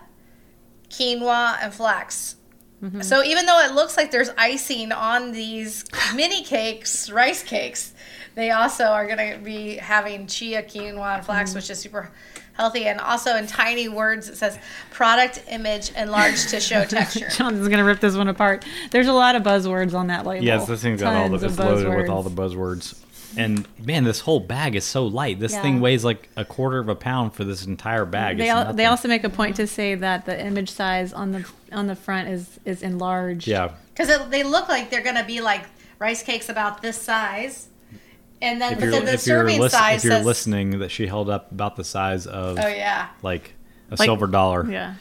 quinoa, 0.91 1.57
and 1.63 1.73
flax. 1.73 2.37
Mm-hmm. 2.83 3.01
So 3.03 3.25
even 3.25 3.47
though 3.47 3.59
it 3.61 3.73
looks 3.73 3.97
like 3.97 4.11
there's 4.11 4.31
icing 4.39 4.93
on 4.93 5.33
these 5.33 5.85
mini 6.15 6.45
cakes, 6.45 7.11
rice 7.11 7.43
cakes, 7.43 7.93
they 8.35 8.51
also 8.53 8.85
are 8.85 9.07
going 9.07 9.33
to 9.33 9.39
be 9.43 9.77
having 9.77 10.27
chia, 10.27 10.63
quinoa, 10.63 10.83
and 10.85 10.97
Mm-hmm. 10.99 11.23
flax, 11.25 11.55
which 11.55 11.71
is 11.71 11.79
super 11.81 12.11
healthy. 12.59 12.85
And 12.87 13.01
also 13.01 13.37
in 13.37 13.47
tiny 13.47 13.89
words, 13.89 14.29
it 14.29 14.37
says 14.37 14.59
product 14.91 15.43
image 15.49 15.91
enlarged 15.93 16.51
to 16.51 16.61
show 16.61 16.85
texture. 16.97 17.29
Jonathan's 17.31 17.69
gonna 17.69 17.85
rip 17.85 18.01
this 18.01 18.17
one 18.17 18.29
apart. 18.29 18.65
There's 18.91 19.07
a 19.07 19.13
lot 19.13 19.37
of 19.37 19.43
buzzwords 19.43 19.95
on 19.95 20.09
that 20.09 20.27
label. 20.27 20.45
Yes, 20.45 20.67
this 20.67 20.83
thing's 20.83 21.01
got 21.01 21.15
all 21.15 21.29
the 21.29 21.37
it's 21.37 21.45
of 21.45 21.59
loaded 21.59 21.89
with 21.89 22.07
buzzwords. 22.07 22.11
all 22.11 22.23
the 22.23 22.31
buzzwords. 22.31 23.05
And 23.37 23.67
man, 23.79 24.05
this 24.05 24.21
whole 24.21 24.41
bag 24.41 24.75
is 24.75 24.85
so 24.85 25.07
light. 25.07 25.39
This 25.39 25.53
Yeah. 25.53 25.63
thing 25.63 25.81
weighs 25.81 26.03
like 26.05 26.29
a 26.37 26.45
quarter 26.45 26.79
of 26.79 26.89
a 26.89 26.95
pound 26.95 27.35
for 27.35 27.45
this 27.45 27.65
entire 27.67 28.05
bag. 28.07 28.39
They 28.39 28.49
al- 28.49 28.73
they 28.73 28.87
also 28.87 29.07
make 29.07 29.23
a 29.23 29.29
point 29.29 29.57
to 29.57 29.67
say 29.67 29.95
that 29.95 30.25
the 30.27 30.39
image 30.45 30.71
size 30.71 31.13
on 31.13 31.33
the 31.33 31.45
on 31.71 31.87
the 31.87 31.95
front 31.97 32.29
is 32.29 32.59
is 32.65 32.83
enlarged. 32.83 33.47
yeah. 33.47 33.71
Because 33.95 34.29
they 34.31 34.43
look 34.45 34.69
like 34.69 34.91
they're 34.91 35.03
going 35.03 35.17
to 35.17 35.25
be 35.25 35.41
like 35.41 35.63
rice 35.99 36.23
cakes 36.23 36.49
about 36.49 36.83
this 36.83 36.97
size. 37.01 37.67
And 38.41 38.61
then 38.61 38.73
If 38.75 38.79
but 38.79 38.85
you're 38.85 38.93
then 38.93 39.05
the 39.05 39.13
if 39.15 39.27
you're, 39.27 39.37
serving 39.41 39.61
lis- 39.61 39.73
size 39.73 39.99
if 39.99 40.05
you're 40.05 40.19
says, 40.19 40.27
listening, 40.27 40.79
that 40.79 40.91
she 40.91 41.07
held 41.07 41.29
up 41.29 41.51
about 41.51 41.77
the 41.77 41.85
size 41.85 42.27
of 42.27 42.59
oh, 42.59 42.69
yeah. 42.69 43.09
like 43.23 43.55
a 43.91 43.95
Like- 43.97 44.07
silver 44.07 44.27
dollar. 44.27 44.69
Yeah. 44.71 44.95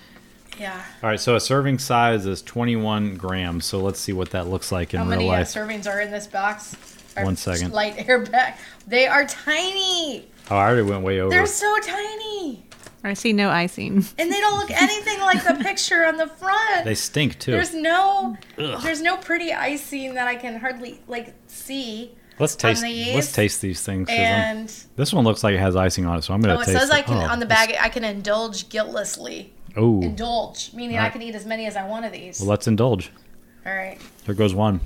Yeah. 0.60 0.82
All 1.04 1.10
right, 1.10 1.20
so 1.20 1.36
a 1.36 1.40
serving 1.40 1.78
size 1.78 2.26
is 2.26 2.42
21 2.42 3.16
grams. 3.18 3.66
So 3.66 3.80
let's 3.80 4.00
see 4.00 4.12
what 4.14 4.32
that 4.32 4.48
looks 4.48 4.72
like 4.72 4.94
in 4.96 5.00
How 5.00 5.06
real 5.06 5.10
many 5.18 5.30
uh, 5.30 5.34
life. 5.34 5.48
servings 5.50 5.86
are 5.88 6.02
in 6.02 6.10
this 6.10 6.26
box? 6.26 6.76
Our 7.16 7.26
One 7.26 7.36
second. 7.36 7.74
Light 7.74 7.94
air 8.10 8.20
bag. 8.26 8.56
They 8.88 9.06
are 9.06 9.26
tiny. 9.28 10.28
oh, 10.50 10.56
I 10.56 10.66
already 10.68 10.82
went 10.82 11.04
way 11.04 11.20
over. 11.20 11.30
They're 11.30 11.46
so 11.46 11.78
tiny. 11.84 12.64
I 13.04 13.14
see 13.14 13.34
no 13.34 13.52
icing. 13.52 14.04
And 14.18 14.32
they 14.32 14.40
don't 14.40 14.58
look 14.58 14.72
anything 14.72 15.20
like 15.20 15.44
the 15.44 15.64
picture 15.64 16.04
on 16.06 16.18
the 16.18 16.26
front. 16.28 16.86
They 16.86 16.96
stink 16.96 17.38
too. 17.38 17.52
There's 17.52 17.76
no 17.76 18.36
Ugh. 18.58 18.82
there's 18.82 19.02
no 19.02 19.16
pretty 19.18 19.54
icing 19.54 20.16
that 20.16 20.28
I 20.28 20.36
can 20.36 20.60
hardly 20.60 21.00
like 21.08 21.36
see. 21.46 22.16
Let's 22.40 22.56
taste. 22.56 22.84
these, 22.84 23.16
Let's 23.16 23.32
taste 23.32 23.62
these 23.62 23.82
things. 23.82 24.10
And 24.12 24.72
This 24.96 25.12
one 25.12 25.26
looks 25.26 25.44
like 25.44 25.56
it 25.56 25.60
has 25.60 25.76
icing 25.76 26.06
on 26.06 26.20
it, 26.20 26.24
so 26.24 26.34
I'm 26.34 26.42
gonna 26.42 26.56
oh, 26.56 26.62
it 26.62 26.66
taste 26.66 26.78
says 26.78 26.92
I 26.92 27.02
can 27.02 27.18
Oh, 27.18 27.32
on 27.32 27.40
the 27.40 27.46
bag 27.46 27.76
I 27.80 27.90
can 27.90 28.04
indulge 28.04 28.70
guiltlessly. 28.70 29.54
Oh, 29.76 30.02
Indulge, 30.02 30.74
meaning 30.74 30.98
I 30.98 31.10
can 31.10 31.22
eat 31.22 31.36
as 31.36 31.46
many 31.46 31.68
as 31.68 31.76
I 31.76 31.88
want 31.88 32.06
of 32.06 32.12
these. 32.12 32.40
well, 32.40 32.50
let's 32.50 32.68
indulge. 32.68 33.12
All 33.66 33.76
right. 33.76 34.00
There 34.26 34.34
goes 34.34 34.54
one. 34.54 34.80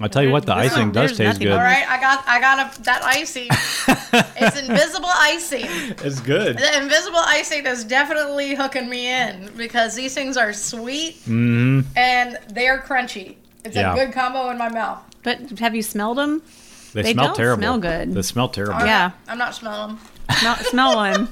I 0.00 0.06
tell 0.06 0.22
you 0.22 0.30
what, 0.30 0.46
the 0.46 0.54
icing 0.54 0.92
does 0.92 1.10
taste 1.16 1.20
nothing 1.20 1.48
good. 1.48 1.52
All 1.52 1.58
right, 1.58 1.88
I 1.88 2.00
got 2.00 2.24
I 2.28 2.40
got 2.40 2.78
a, 2.78 2.82
that 2.82 3.02
icing. 3.02 3.48
it's 4.36 4.60
invisible 4.60 5.08
icing. 5.12 5.66
It's 6.04 6.20
good. 6.20 6.56
The 6.56 6.78
invisible 6.78 7.18
icing 7.18 7.66
is 7.66 7.82
definitely 7.84 8.54
hooking 8.54 8.88
me 8.88 9.10
in 9.10 9.50
because 9.56 9.96
these 9.96 10.14
things 10.14 10.36
are 10.36 10.52
sweet 10.52 11.16
hmm 11.24 11.80
and 11.96 12.38
they're 12.50 12.78
crunchy. 12.78 13.36
It's 13.68 13.76
Yeah. 13.76 13.92
a 13.92 13.96
good 13.96 14.12
combo 14.14 14.50
in 14.50 14.58
my 14.58 14.68
mouth. 14.68 14.98
But 15.22 15.58
have 15.58 15.74
you 15.74 15.82
smelled 15.82 16.18
them? 16.18 16.42
They, 16.94 17.02
They 17.02 17.12
smell 17.12 17.26
don't 17.28 17.36
terrible. 17.36 17.60
smell 17.62 17.78
good. 17.78 18.14
They 18.14 18.22
smell 18.22 18.48
terrible. 18.48 18.80
Yeah. 18.86 19.10
I'm 19.28 19.38
not 19.38 19.54
smelling 19.54 19.96
them. 19.96 20.00
Smell, 20.38 20.56
smell 20.56 20.96
one. 21.06 21.28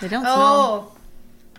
They 0.00 0.08
don't 0.08 0.22
smell. 0.22 0.36
Oh, 0.36 0.92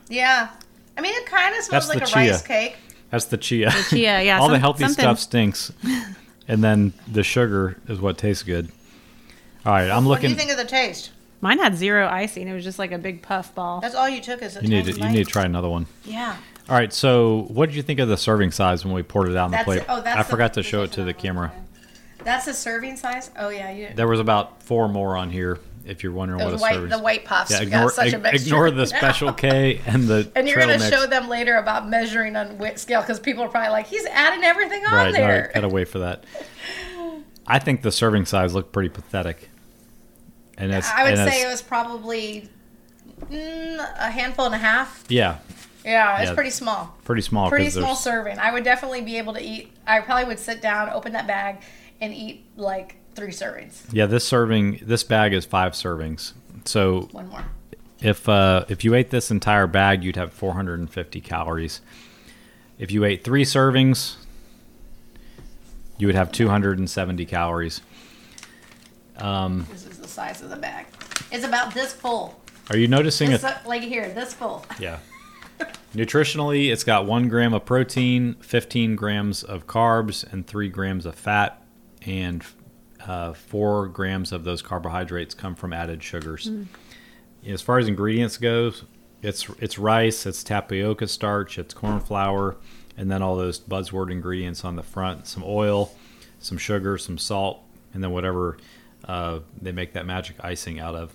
yeah. 0.09 0.49
I 0.97 1.01
mean, 1.01 1.13
it 1.15 1.25
kind 1.25 1.55
of 1.55 1.63
smells 1.63 1.87
That's 1.87 2.01
like 2.01 2.11
the 2.11 2.19
a 2.19 2.23
chia. 2.23 2.31
rice 2.33 2.41
cake. 2.41 2.75
That's 3.11 3.25
the 3.25 3.37
chia. 3.37 3.69
The 3.71 3.85
chia, 3.95 4.21
yeah, 4.21 4.39
All 4.41 4.47
the 4.47 4.55
some- 4.55 4.61
healthy 4.61 4.83
something- 4.83 5.03
stuff 5.03 5.19
stinks, 5.19 5.71
and 6.47 6.63
then 6.63 6.93
the 7.07 7.23
sugar 7.23 7.77
is 7.87 7.99
what 7.99 8.17
tastes 8.17 8.43
good. 8.43 8.71
All 9.65 9.73
right, 9.73 9.89
I'm 9.89 10.07
looking. 10.07 10.09
What 10.09 10.21
do 10.21 10.27
you 10.29 10.35
think 10.35 10.51
of 10.51 10.57
the 10.57 10.65
taste? 10.65 11.11
Mine 11.41 11.57
had 11.59 11.75
zero 11.75 12.07
icing. 12.07 12.47
It 12.47 12.53
was 12.53 12.63
just 12.63 12.79
like 12.79 12.91
a 12.91 12.97
big 12.97 13.21
puff 13.21 13.53
ball. 13.55 13.79
That's 13.81 13.95
all 13.95 14.09
you 14.09 14.21
took 14.21 14.41
is 14.41 14.57
a 14.57 14.61
You 14.61 14.67
need 14.67 14.85
to 14.85 14.91
you 14.93 15.09
need 15.09 15.25
to 15.25 15.31
try 15.31 15.45
another 15.45 15.69
one. 15.69 15.85
Yeah. 16.03 16.35
All 16.69 16.75
right, 16.77 16.93
so 16.93 17.45
what 17.49 17.67
did 17.67 17.75
you 17.75 17.81
think 17.81 17.99
of 17.99 18.07
the 18.09 18.17
serving 18.17 18.51
size 18.51 18.85
when 18.85 18.93
we 18.93 19.01
poured 19.03 19.29
it 19.29 19.35
out 19.35 19.45
on 19.45 19.51
the 19.51 19.57
That's 19.57 19.65
plate? 19.65 19.77
it. 19.79 19.85
Oh, 19.89 20.01
that's 20.01 20.19
I 20.19 20.23
the- 20.23 20.29
forgot 20.29 20.53
to 20.55 20.63
show 20.63 20.83
it 20.83 20.91
to 20.93 21.03
the 21.03 21.13
camera. 21.13 21.51
That's 22.23 22.47
a 22.47 22.53
serving 22.53 22.97
size. 22.97 23.31
Oh 23.37 23.49
yeah, 23.49 23.71
you. 23.71 23.89
There 23.95 24.07
was 24.07 24.19
about 24.19 24.61
four 24.63 24.87
more 24.89 25.15
on 25.17 25.29
here. 25.31 25.57
If 25.85 26.03
you're 26.03 26.11
wondering 26.11 26.39
what 26.41 26.49
a 26.49 26.51
Those 26.51 26.61
white, 26.61 26.73
serving. 26.75 26.89
the 26.89 26.99
white 26.99 27.25
puffs. 27.25 27.49
yeah, 27.49 27.57
got 27.59 27.63
ignore 27.67 27.89
such 27.91 28.13
a 28.13 28.15
ig- 28.17 28.21
mixture. 28.21 28.45
ignore 28.47 28.69
the 28.71 28.85
special 28.85 29.33
K 29.33 29.81
and 29.87 30.03
the 30.03 30.29
And 30.35 30.47
you're 30.47 30.55
trail 30.57 30.67
going 30.67 30.79
to 30.79 30.85
mix. 30.85 30.95
show 30.95 31.07
them 31.07 31.27
later 31.29 31.55
about 31.55 31.87
measuring 31.87 32.35
on 32.35 32.57
wit 32.59 32.77
scale 32.77 33.01
because 33.01 33.19
people 33.19 33.43
are 33.43 33.49
probably 33.49 33.71
like, 33.71 33.87
he's 33.87 34.05
adding 34.05 34.43
everything 34.43 34.85
on 34.85 34.93
Right, 34.93 35.05
all 35.07 35.11
there. 35.13 35.41
right, 35.45 35.53
gotta 35.53 35.69
wait 35.69 35.87
for 35.87 35.99
that. 35.99 36.25
I 37.47 37.57
think 37.57 37.81
the 37.81 37.91
serving 37.91 38.25
size 38.25 38.53
looked 38.53 38.71
pretty 38.71 38.89
pathetic. 38.89 39.49
And 40.57 40.71
it's, 40.71 40.87
I 40.91 41.03
would 41.05 41.13
and 41.13 41.17
say 41.31 41.37
it's- 41.39 41.45
it 41.45 41.49
was 41.49 41.61
probably 41.63 42.49
mm, 43.31 43.77
a 43.99 44.11
handful 44.11 44.45
and 44.45 44.53
a 44.53 44.59
half. 44.59 45.05
yeah, 45.09 45.37
Yeah, 45.85 46.19
it's 46.19 46.29
Yeah. 46.29 46.35
pretty 46.35 46.49
small. 46.49 46.97
pretty 47.05 47.21
small. 47.21 47.49
Pretty 47.49 47.69
small 47.69 47.83
there's- 47.95 48.03
serving. 48.03 48.37
I 48.39 48.51
would 48.51 48.63
definitely 48.63 49.01
be 49.01 49.17
able 49.17 49.33
to 49.33 49.41
eat. 49.41 49.71
I 49.87 50.01
probably 50.01 50.25
would 50.25 50.39
sit 50.39 50.61
down, 50.61 50.89
open 50.89 51.13
that 51.13 51.25
bag, 51.27 51.57
and 52.01 52.13
eat 52.13 52.45
like 52.57 52.95
three 53.15 53.31
servings. 53.31 53.81
Yeah, 53.91 54.05
this 54.05 54.27
serving, 54.27 54.81
this 54.83 55.03
bag 55.03 55.33
is 55.33 55.45
five 55.45 55.73
servings. 55.73 56.33
So 56.65 57.07
One 57.11 57.29
more. 57.29 57.45
if 58.01 58.27
uh, 58.27 58.65
if 58.67 58.83
you 58.83 58.93
ate 58.93 59.09
this 59.09 59.31
entire 59.31 59.67
bag, 59.67 60.03
you'd 60.03 60.15
have 60.17 60.33
450 60.33 61.21
calories. 61.21 61.81
If 62.77 62.91
you 62.91 63.03
ate 63.05 63.23
three 63.23 63.43
servings, 63.45 64.15
you 65.97 66.07
would 66.07 66.15
have 66.15 66.31
270 66.31 67.25
calories. 67.25 67.81
Um, 69.17 69.65
This 69.71 69.85
is 69.85 69.97
the 69.97 70.07
size 70.07 70.41
of 70.41 70.49
the 70.49 70.55
bag. 70.55 70.85
It's 71.31 71.45
about 71.45 71.73
this 71.73 71.93
full. 71.93 72.39
are 72.69 72.77
you 72.77 72.87
noticing 72.87 73.31
This, 73.31 73.43
it? 73.43 73.53
like 73.65 73.81
here, 73.81 74.09
this 74.13 74.33
full. 74.33 74.65
Yeah. 74.79 74.99
Nutritionally, 75.93 76.71
it's 76.71 76.83
got 76.83 77.05
one 77.05 77.29
gram 77.29 77.53
of 77.53 77.65
protein, 77.65 78.35
15 78.41 78.95
grams 78.95 79.43
of 79.43 79.65
carbs, 79.65 80.23
and 80.31 80.45
three 80.45 80.69
grams 80.69 81.05
of 81.05 81.15
fat, 81.15 81.63
and 82.03 82.43
uh, 83.05 83.33
four 83.33 83.87
grams 83.87 84.31
of 84.31 84.43
those 84.43 84.61
carbohydrates 84.61 85.33
come 85.33 85.55
from 85.55 85.73
added 85.73 86.03
sugars. 86.03 86.51
As 87.47 87.61
far 87.61 87.79
as 87.79 87.87
ingredients 87.87 88.37
goes, 88.37 88.83
it's 89.21 89.49
it's 89.59 89.79
rice, 89.79 90.25
it's 90.25 90.43
tapioca 90.43 91.07
starch, 91.07 91.57
it's 91.57 91.73
corn 91.73 91.99
flour, 91.99 92.57
and 92.95 93.09
then 93.09 93.21
all 93.21 93.35
those 93.35 93.59
buzzword 93.59 94.11
ingredients 94.11 94.63
on 94.63 94.75
the 94.75 94.83
front: 94.83 95.27
some 95.27 95.43
oil, 95.45 95.91
some 96.39 96.57
sugar, 96.57 96.97
some 96.97 97.17
salt, 97.17 97.63
and 97.93 98.03
then 98.03 98.11
whatever 98.11 98.57
uh, 99.05 99.39
they 99.61 99.71
make 99.71 99.93
that 99.93 100.05
magic 100.05 100.35
icing 100.43 100.79
out 100.79 100.95
of. 100.95 101.13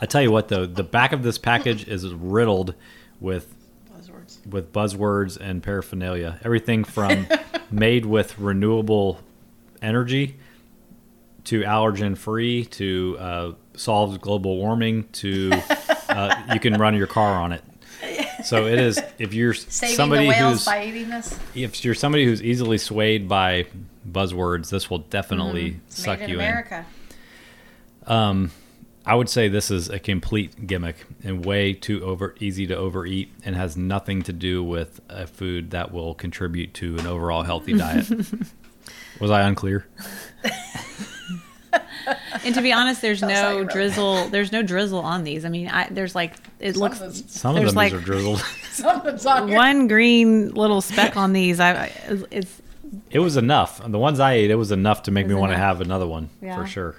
I 0.00 0.06
tell 0.06 0.22
you 0.22 0.30
what, 0.30 0.48
though, 0.48 0.66
the 0.66 0.84
back 0.84 1.12
of 1.12 1.22
this 1.22 1.38
package 1.38 1.88
is 1.88 2.06
riddled 2.12 2.74
with 3.20 3.54
Buzzwords. 3.96 4.46
with 4.46 4.72
buzzwords 4.72 5.36
and 5.40 5.62
paraphernalia. 5.62 6.38
Everything 6.44 6.84
from 6.84 7.26
made 7.70 8.06
with 8.06 8.38
renewable 8.38 9.20
energy 9.82 10.36
to 11.44 11.62
allergen 11.62 12.16
free 12.16 12.64
to 12.66 13.16
uh, 13.18 13.52
solves 13.74 14.18
global 14.18 14.56
warming 14.56 15.04
to 15.12 15.50
uh, 16.08 16.42
you 16.52 16.60
can 16.60 16.74
run 16.74 16.94
your 16.94 17.06
car 17.06 17.40
on 17.40 17.52
it. 17.52 17.62
So 18.44 18.66
it 18.66 18.78
is 18.78 19.00
if 19.18 19.34
you're 19.34 19.54
Saving 19.54 19.96
somebody 19.96 20.28
who's 20.30 20.64
by 20.64 20.84
eating 20.84 21.10
this. 21.10 21.36
if 21.56 21.84
you're 21.84 21.94
somebody 21.94 22.24
who's 22.24 22.40
easily 22.42 22.78
swayed 22.78 23.28
by 23.28 23.66
buzzwords, 24.08 24.70
this 24.70 24.88
will 24.88 24.98
definitely 24.98 25.80
It's 25.88 26.02
suck 26.04 26.20
made 26.20 26.24
in 26.26 26.30
you 26.30 26.36
America. 26.36 26.86
in. 28.06 28.50
I 29.08 29.14
would 29.14 29.28
say 29.28 29.48
this 29.48 29.70
is 29.70 29.88
a 29.88 29.98
complete 29.98 30.66
gimmick 30.66 31.06
and 31.24 31.44
way 31.44 31.72
too 31.72 32.04
over 32.04 32.34
easy 32.40 32.66
to 32.66 32.76
overeat 32.76 33.32
and 33.44 33.56
has 33.56 33.76
nothing 33.76 34.22
to 34.22 34.32
do 34.32 34.62
with 34.62 35.00
a 35.08 35.26
food 35.26 35.70
that 35.70 35.92
will 35.92 36.14
contribute 36.14 36.74
to 36.74 36.96
an 36.98 37.06
overall 37.06 37.42
healthy 37.42 37.72
diet. 37.72 38.08
Was 39.20 39.30
I 39.30 39.42
unclear? 39.42 39.86
And 42.44 42.54
to 42.54 42.62
be 42.62 42.72
honest, 42.72 43.02
there's 43.02 43.20
Tell 43.20 43.28
us 43.30 43.36
how 43.38 43.48
you 43.50 43.54
no 43.56 43.60
wrote 43.62 43.70
drizzle. 43.72 44.28
There's 44.28 44.50
no 44.52 44.62
drizzle 44.62 45.00
on 45.00 45.24
these. 45.24 45.44
I 45.44 45.50
mean, 45.50 45.68
I, 45.68 45.88
there's 45.90 46.14
like 46.14 46.34
it 46.58 46.72
Some 46.74 46.80
looks. 46.80 47.00
of 47.02 47.14
Some 47.30 47.56
of 47.56 47.64
them 47.66 47.74
like- 47.74 47.92
are 47.92 48.00
drizzled. 48.00 48.42
On. 49.26 49.50
One 49.50 49.88
green 49.88 50.54
little 50.54 50.80
speck 50.80 51.16
on 51.16 51.32
these. 51.32 51.58
I, 51.60 51.72
I 51.86 51.92
it's 52.30 52.62
It 53.10 53.18
was 53.18 53.36
enough. 53.36 53.82
The 53.84 53.98
ones 53.98 54.20
I 54.20 54.34
ate, 54.34 54.50
it 54.50 54.54
was 54.54 54.70
enough 54.72 55.02
to 55.04 55.10
make 55.10 55.26
me 55.26 55.34
Was 55.34 55.40
want 55.40 55.52
to 55.52 55.58
have 55.58 55.80
another 55.82 56.06
one 56.06 56.30
Yeah. 56.40 56.56
for 56.56 56.66
sure. 56.66 56.94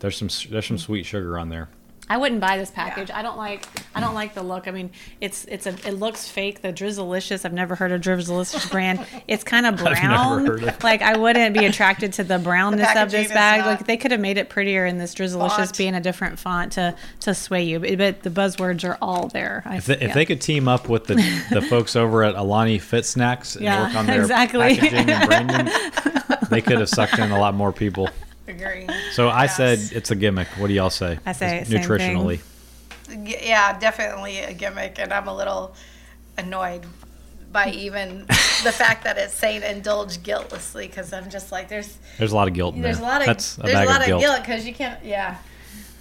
There's 0.00 0.16
some 0.16 0.28
there's 0.50 0.66
some 0.66 0.78
sweet 0.78 1.04
sugar 1.06 1.38
on 1.38 1.48
there. 1.48 1.68
I 2.08 2.18
wouldn't 2.18 2.40
buy 2.40 2.56
this 2.56 2.70
package. 2.70 3.10
I 3.10 3.22
don't 3.22 3.36
like 3.36 3.66
I 3.92 3.98
don't 4.00 4.14
like 4.14 4.32
the 4.32 4.42
look. 4.44 4.68
I 4.68 4.70
mean, 4.70 4.90
it's 5.20 5.44
it's 5.46 5.66
a 5.66 5.70
it 5.70 5.94
looks 5.94 6.28
fake. 6.28 6.62
The 6.62 6.72
Drizzilicious. 6.72 7.44
I've 7.44 7.52
never 7.52 7.74
heard 7.74 7.90
of 7.90 8.00
Drizzilicious 8.00 8.70
brand. 8.70 9.04
It's 9.26 9.42
kind 9.42 9.66
of 9.66 9.76
brown. 9.82 10.46
of- 10.48 10.84
Like 10.84 11.02
I 11.02 11.16
wouldn't 11.18 11.58
be 11.58 11.66
attracted 11.66 12.12
to 12.12 12.22
the 12.22 12.38
brownness 12.38 12.94
of 12.94 13.10
this 13.10 13.26
bag. 13.26 13.66
Like 13.66 13.86
they 13.88 13.96
could 13.96 14.12
have 14.12 14.20
made 14.20 14.38
it 14.38 14.48
prettier 14.50 14.86
in 14.86 14.98
this 14.98 15.16
Drizzilicious 15.16 15.56
font. 15.56 15.76
being 15.78 15.94
a 15.96 16.00
different 16.00 16.38
font 16.38 16.72
to 16.74 16.94
to 17.20 17.34
sway 17.34 17.64
you. 17.64 17.80
But, 17.80 17.98
but 17.98 18.22
the 18.22 18.30
buzzwords 18.30 18.88
are 18.88 18.96
all 19.02 19.26
there. 19.26 19.64
I, 19.66 19.78
If 19.78 19.86
they, 19.86 19.98
if 19.98 20.14
they 20.14 20.24
could 20.26 20.40
team 20.40 20.68
up 20.68 20.88
with 20.88 21.06
the, 21.06 21.16
the 21.50 21.62
folks 21.62 21.96
over 21.96 22.22
at 22.22 22.36
Alani 22.36 22.78
Fit 22.78 23.04
Snacks 23.04 23.56
and 23.56 23.64
Yeah, 23.64 23.84
work 23.88 23.96
on 23.96 24.06
their 24.06 24.20
exactly. 24.20 24.76
packaging 24.76 25.10
and 25.10 25.26
branding, 25.26 25.72
they 26.50 26.60
could 26.62 26.78
have 26.78 26.88
sucked 26.88 27.18
in 27.18 27.32
a 27.32 27.38
lot 27.40 27.54
more 27.54 27.72
people. 27.72 28.08
Agree. 28.46 28.86
So 29.16 29.28
I 29.30 29.44
Yes. 29.44 29.56
said 29.56 29.78
it's 29.92 30.10
a 30.10 30.14
gimmick. 30.14 30.46
What 30.58 30.66
do 30.66 30.74
y'all 30.74 30.90
say? 30.90 31.18
I 31.24 31.32
say 31.32 31.60
It's 31.60 31.70
same 31.70 31.80
thing. 31.80 31.88
nutritionally. 31.88 32.40
Yeah, 33.42 33.78
definitely 33.78 34.40
a 34.40 34.52
gimmick, 34.52 34.98
and 34.98 35.10
I'm 35.10 35.26
a 35.26 35.34
little 35.34 35.74
annoyed 36.36 36.82
by 37.50 37.70
even 37.70 38.26
the 38.62 38.72
fact 38.72 39.04
that 39.04 39.16
it's 39.16 39.32
saying 39.32 39.62
indulge 39.62 40.22
guiltlessly 40.22 40.86
because 40.86 41.14
I'm 41.14 41.30
just 41.30 41.50
like 41.50 41.68
there's 41.70 41.96
There's 42.18 42.32
a 42.32 42.36
lot 42.36 42.46
of 42.46 42.52
guilt 42.52 42.74
in 42.74 42.82
there's 42.82 42.98
a 42.98 43.00
there. 43.00 43.08
lot 43.08 43.20
of 43.22 43.26
That's 43.26 43.56
a 43.56 43.60
there's 43.62 43.72
bag 43.72 43.86
a 43.86 43.90
lot 43.90 43.96
of 43.96 44.02
of 44.02 44.06
guilt. 44.08 44.20
guilt 44.20 44.40
because 44.42 44.66
you 44.66 44.74
can't 44.74 45.02
yeah 45.02 45.36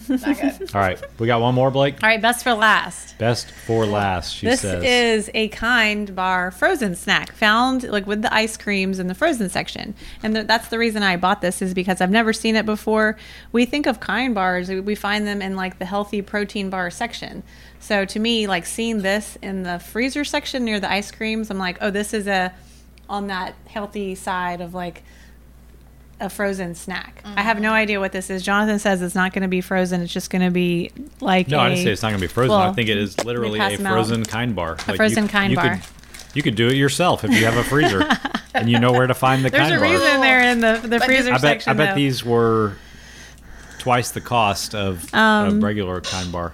not 0.09 0.39
good. 0.39 0.75
All 0.75 0.81
right, 0.81 1.01
we 1.19 1.27
got 1.27 1.41
one 1.41 1.55
more, 1.55 1.71
Blake. 1.71 1.95
all 2.03 2.09
right, 2.09 2.21
best 2.21 2.43
for 2.43 2.53
last. 2.53 3.17
Best 3.17 3.51
for 3.51 3.85
last, 3.85 4.33
she 4.33 4.45
says. 4.47 4.61
this 4.61 4.71
says. 4.71 4.83
is 5.27 5.31
a 5.33 5.47
kind 5.49 6.15
bar 6.15 6.51
frozen 6.51 6.95
snack 6.95 7.31
found 7.31 7.83
like 7.83 8.05
with 8.05 8.21
the 8.21 8.33
ice 8.33 8.57
creams 8.57 8.99
in 8.99 9.07
the 9.07 9.15
frozen 9.15 9.49
section 9.49 9.95
and 10.21 10.35
th- 10.35 10.47
that's 10.47 10.67
the 10.67 10.77
reason 10.77 11.01
i 11.01 11.15
bought 11.15 11.39
this 11.41 11.61
is 11.61 11.73
because 11.73 12.01
i've 12.01 12.11
never 12.11 12.33
seen 12.33 12.57
it 12.57 12.65
before 12.65 13.15
we 13.53 13.65
think 13.65 13.85
of 13.85 14.01
kind 14.01 14.35
bars 14.35 14.67
we- 14.67 14.81
we 14.81 14.95
find 14.95 15.25
them 15.25 15.41
in 15.41 15.55
like 15.55 15.79
the 15.79 15.85
healthy 15.85 16.21
protein 16.21 16.69
bar 16.69 16.89
section 16.91 17.41
so 17.79 18.03
to 18.03 18.19
me 18.19 18.47
like 18.47 18.65
seeing 18.65 19.01
this 19.01 19.37
in 19.41 19.63
the 19.63 19.79
freezer 19.79 20.25
section 20.25 20.65
near 20.65 20.79
the 20.79 20.91
ice 20.91 21.09
creams 21.09 21.49
i'm 21.49 21.57
like 21.57 21.77
oh 21.79 21.89
this 21.89 22.13
is 22.13 22.27
a 22.27 22.53
on 23.07 23.27
that 23.27 23.55
healthy 23.67 24.13
side 24.13 24.59
of 24.59 24.73
like 24.73 25.03
a 26.19 26.29
frozen 26.29 26.75
snack. 26.75 27.21
I 27.25 27.41
have 27.41 27.59
no 27.59 27.73
idea 27.73 27.99
what 27.99 28.11
this 28.13 28.29
is. 28.29 28.41
Jonathan 28.43 28.79
says 28.79 29.01
it's 29.01 29.15
not 29.15 29.33
going 29.33 29.41
to 29.41 29.47
be 29.49 29.61
frozen. 29.61 30.01
It's 30.01 30.13
just 30.13 30.29
going 30.29 30.43
to 30.43 30.51
be 30.51 30.91
like 31.21 31.47
no, 31.49 31.59
I 31.59 31.65
I 31.65 31.69
didn't 31.69 31.83
say 31.83 31.91
it's 31.91 32.01
not 32.01 32.09
going 32.09 32.21
to 32.21 32.27
be 32.27 32.31
frozen. 32.33 32.55
I 32.55 32.71
think 32.73 32.89
it 32.89 32.97
is 32.97 33.23
literally 33.25 33.59
pass 33.59 33.73
a 33.73 33.77
them 33.77 33.87
out. 33.87 33.93
frozen 33.93 34.23
kind 34.23 34.55
bar. 34.55 34.73
A 34.87 34.95
frozen 34.95 35.27
kind 35.27 35.51
you 35.51 35.57
bar. 35.57 35.75
Could, 35.77 35.83
you 36.35 36.41
could 36.43 36.55
do 36.55 36.67
it 36.67 36.75
yourself 36.75 37.23
if 37.23 37.31
you 37.31 37.45
have 37.45 37.57
a 37.57 37.63
freezer 37.63 38.07
and 38.53 38.69
you 38.69 38.79
know 38.79 38.91
where 38.91 39.07
to 39.07 39.13
find 39.13 39.43
the 39.43 39.49
There's 39.49 39.61
kind 39.69 39.73
a 39.75 39.79
bar. 39.79 39.89
reason 39.91 40.21
they're 40.21 40.51
in 40.51 40.59
the 40.61 40.79
the 40.87 40.99
But 40.99 41.05
freezer 41.07 41.29
I 41.31 41.33
bet 41.33 41.41
section. 41.41 41.69
I 41.71 41.73
bet 41.73 41.89
though. 41.89 41.95
these 41.95 42.23
were 42.25 42.75
twice 43.79 44.11
the 44.11 44.21
cost 44.21 44.73
of 44.75 45.13
Um, 45.13 45.57
a 45.57 45.65
regular 45.65 46.01
kind 46.01 46.31
bar. 46.31 46.53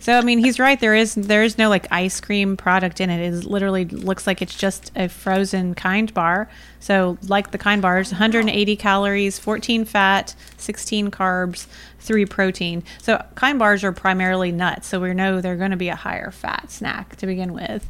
So 0.00 0.18
I 0.18 0.22
mean, 0.22 0.38
he's 0.40 0.58
right. 0.58 0.80
There 0.80 0.96
is 0.96 1.14
there 1.14 1.44
is 1.44 1.58
no 1.58 1.68
like 1.68 1.86
ice 1.92 2.20
cream 2.20 2.56
product 2.56 3.00
in 3.00 3.08
it. 3.08 3.20
It 3.20 3.32
is 3.32 3.44
literally 3.44 3.84
looks 3.84 4.26
like 4.26 4.42
it's 4.42 4.56
just 4.56 4.90
a 4.96 5.08
frozen 5.08 5.74
kind 5.74 6.12
bar. 6.12 6.48
So 6.80 7.18
like 7.28 7.52
the 7.52 7.58
kind 7.58 7.80
bars, 7.80 8.10
180 8.10 8.74
calories, 8.76 9.38
14 9.38 9.84
fat, 9.84 10.34
16 10.56 11.12
carbs, 11.12 11.66
three 12.00 12.26
protein. 12.26 12.82
So 13.00 13.24
kind 13.36 13.60
bars 13.60 13.84
are 13.84 13.92
primarily 13.92 14.50
nuts. 14.50 14.88
So 14.88 14.98
we 14.98 15.14
know 15.14 15.40
they're 15.40 15.56
going 15.56 15.70
to 15.70 15.76
be 15.76 15.88
a 15.88 15.96
higher 15.96 16.32
fat 16.32 16.72
snack 16.72 17.14
to 17.16 17.26
begin 17.26 17.52
with. 17.52 17.88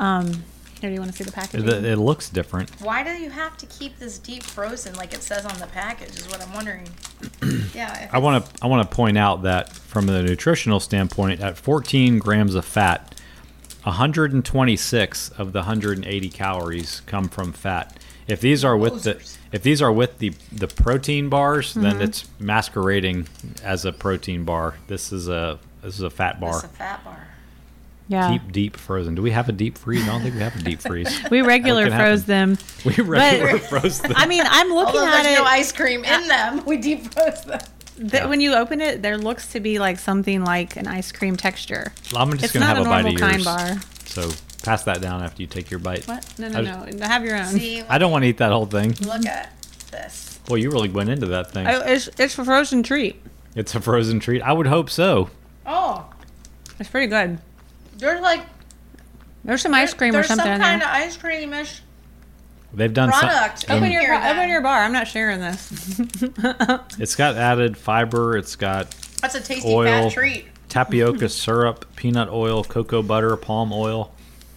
Um, 0.00 0.44
here, 0.80 0.90
do 0.90 0.94
you 0.94 1.00
want 1.00 1.12
to 1.12 1.16
see 1.16 1.24
the 1.24 1.32
packaging? 1.32 1.68
It, 1.68 1.84
it 1.84 1.96
looks 1.98 2.28
different. 2.30 2.70
Why 2.80 3.02
do 3.04 3.10
you 3.10 3.30
have 3.30 3.56
to 3.58 3.66
keep 3.66 3.98
this 3.98 4.18
deep 4.18 4.42
frozen 4.42 4.94
like 4.94 5.12
it 5.12 5.22
says 5.22 5.44
on 5.44 5.58
the 5.58 5.66
package? 5.66 6.16
Is 6.18 6.28
what 6.28 6.40
I'm 6.42 6.52
wondering. 6.54 6.88
yeah, 7.74 8.08
I 8.12 8.18
want 8.18 8.44
to 8.44 8.52
I 8.64 8.66
want 8.66 8.88
to 8.88 8.94
point 8.96 9.18
out 9.18 9.42
that 9.42 9.72
from 9.72 10.06
the 10.06 10.22
nutritional 10.22 10.80
standpoint, 10.80 11.40
at 11.40 11.56
14 11.58 12.18
grams 12.18 12.54
of 12.54 12.64
fat, 12.64 13.14
126 13.84 15.30
of 15.30 15.52
the 15.52 15.60
180 15.60 16.28
calories 16.30 17.02
come 17.06 17.28
from 17.28 17.52
fat. 17.52 17.98
If 18.26 18.40
these 18.40 18.64
are 18.64 18.76
with 18.76 19.02
the 19.02 19.20
if 19.52 19.62
these 19.62 19.82
are 19.82 19.90
with 19.92 20.18
the 20.18 20.30
the 20.52 20.68
protein 20.68 21.28
bars, 21.28 21.70
Mm-hmm. 21.74 21.82
then 21.82 22.00
it's 22.00 22.28
masquerading 22.38 23.26
as 23.64 23.84
a 23.84 23.92
protein 23.92 24.44
bar. 24.44 24.74
This 24.86 25.12
is 25.12 25.28
a 25.28 25.58
this 25.82 25.94
is 25.94 26.02
a 26.02 26.10
fat 26.10 26.38
bar. 26.40 26.50
it's 26.50 26.62
bar. 26.62 26.70
a 26.72 26.76
fat 26.76 27.04
bar. 27.04 27.26
Yeah. 28.10 28.32
Deep 28.32 28.52
deep 28.52 28.76
frozen. 28.76 29.14
Do 29.14 29.22
we 29.22 29.30
have 29.30 29.48
a 29.48 29.52
deep 29.52 29.78
freeze? 29.78 30.02
I 30.02 30.06
don't 30.06 30.20
think 30.22 30.34
we 30.34 30.40
have 30.42 30.56
a 30.56 30.62
deep 30.62 30.80
freeze. 30.80 31.08
we 31.30 31.40
regular 31.42 31.86
froze 31.88 32.26
happen? 32.26 32.54
them. 32.54 32.58
We 32.84 33.02
regular 33.02 33.58
froze 33.70 34.00
them. 34.00 34.12
I 34.16 34.26
mean, 34.26 34.42
I'm 34.46 34.68
looking 34.68 35.00
Although 35.00 35.06
at 35.14 35.22
there's 35.22 35.38
it. 35.38 35.42
no 35.42 35.44
ice 35.48 35.72
cream 35.72 36.04
in 36.04 36.26
them, 36.28 36.64
we 36.66 36.76
deep 36.76 37.12
froze 37.14 37.42
them. 37.44 37.60
th- 37.96 38.12
Yeah. 38.12 38.26
When 38.26 38.40
you 38.40 38.54
open 38.54 38.80
it, 38.80 39.00
there 39.02 39.16
looks 39.16 39.52
to 39.52 39.60
be 39.60 39.78
like 39.78 39.98
something 39.98 40.44
like 40.44 40.76
an 40.76 40.86
ice 40.88 41.12
cream 41.12 41.36
texture. 41.36 41.92
I'm 42.16 42.30
just 42.32 42.44
it's 42.44 42.52
gonna 42.52 42.66
not 42.66 42.76
have 42.76 42.86
a 42.86 42.88
a, 42.88 42.92
bite 42.92 43.02
normal 43.02 43.14
of 43.14 43.20
kind 43.32 43.44
bar. 43.44 43.76
So 44.06 44.30
pass 44.64 44.82
that 44.84 45.00
down 45.00 45.22
after 45.22 45.40
you 45.42 45.46
take 45.46 45.70
your 45.70 45.80
bite. 45.80 46.06
What? 46.08 46.26
No, 46.38 46.48
I 46.48 46.60
no, 46.62 46.82
was- 46.86 46.94
no. 46.96 47.06
Have 47.06 47.24
your 47.24 47.36
own. 47.36 47.46
See, 47.46 47.80
I 47.82 47.98
don't 47.98 48.10
want 48.10 48.24
to 48.24 48.28
eat 48.28 48.38
that 48.38 48.50
whole 48.52 48.66
thing. 48.66 48.94
look 49.06 49.24
at 49.26 49.52
this. 49.92 50.40
Well, 50.48 50.58
you 50.58 50.70
really 50.70 50.88
went 50.88 51.10
into 51.10 51.26
that 51.26 51.52
thing. 51.52 51.66
Oh, 51.68 51.80
it's, 51.86 52.08
it's 52.18 52.36
a 52.38 52.44
frozen 52.44 52.82
treat. 52.82 53.22
It's 53.54 53.74
a 53.76 53.80
frozen 53.80 54.18
treat. 54.18 54.42
I 54.42 54.52
would 54.52 54.66
hope 54.66 54.90
so. 54.90 55.30
Oh, 55.66 56.06
It's 56.80 56.88
pretty 56.88 57.06
good. 57.06 57.38
There's 58.00 58.20
like 58.20 58.42
There's 59.44 59.62
some 59.62 59.74
ice 59.74 59.94
cream 59.94 60.10
or 60.10 60.12
there's 60.14 60.26
something 60.28 60.44
some 60.46 60.54
in 60.54 60.60
kind 60.60 60.80
there. 60.82 60.88
of 60.88 60.94
ice 60.94 61.16
creamish 61.16 61.80
They've 62.72 62.92
done 62.94 63.10
some. 63.12 63.20
product. 63.20 63.64
in 63.64 63.72
Open 63.72 63.90
your 63.90 64.00
here 64.02 64.14
open 64.14 64.48
your 64.48 64.60
bar. 64.60 64.82
I'm 64.84 64.92
not 64.92 65.08
sharing 65.08 65.40
this. 65.40 66.00
It's 67.00 67.16
got 67.16 67.36
added 67.36 67.76
fiber. 67.76 68.36
It's 68.36 68.54
got 68.56 68.90
That's 69.20 69.34
a 69.34 69.40
tasty 69.40 69.68
oil. 69.68 70.08
fat 70.08 70.12
treat. 70.12 70.46
tapioca 70.68 71.28
syrup, 71.28 71.84
peanut 71.96 72.28
oil, 72.28 72.62
cocoa 72.62 73.02
butter, 73.02 73.36
palm 73.36 73.72
oil. 73.72 74.12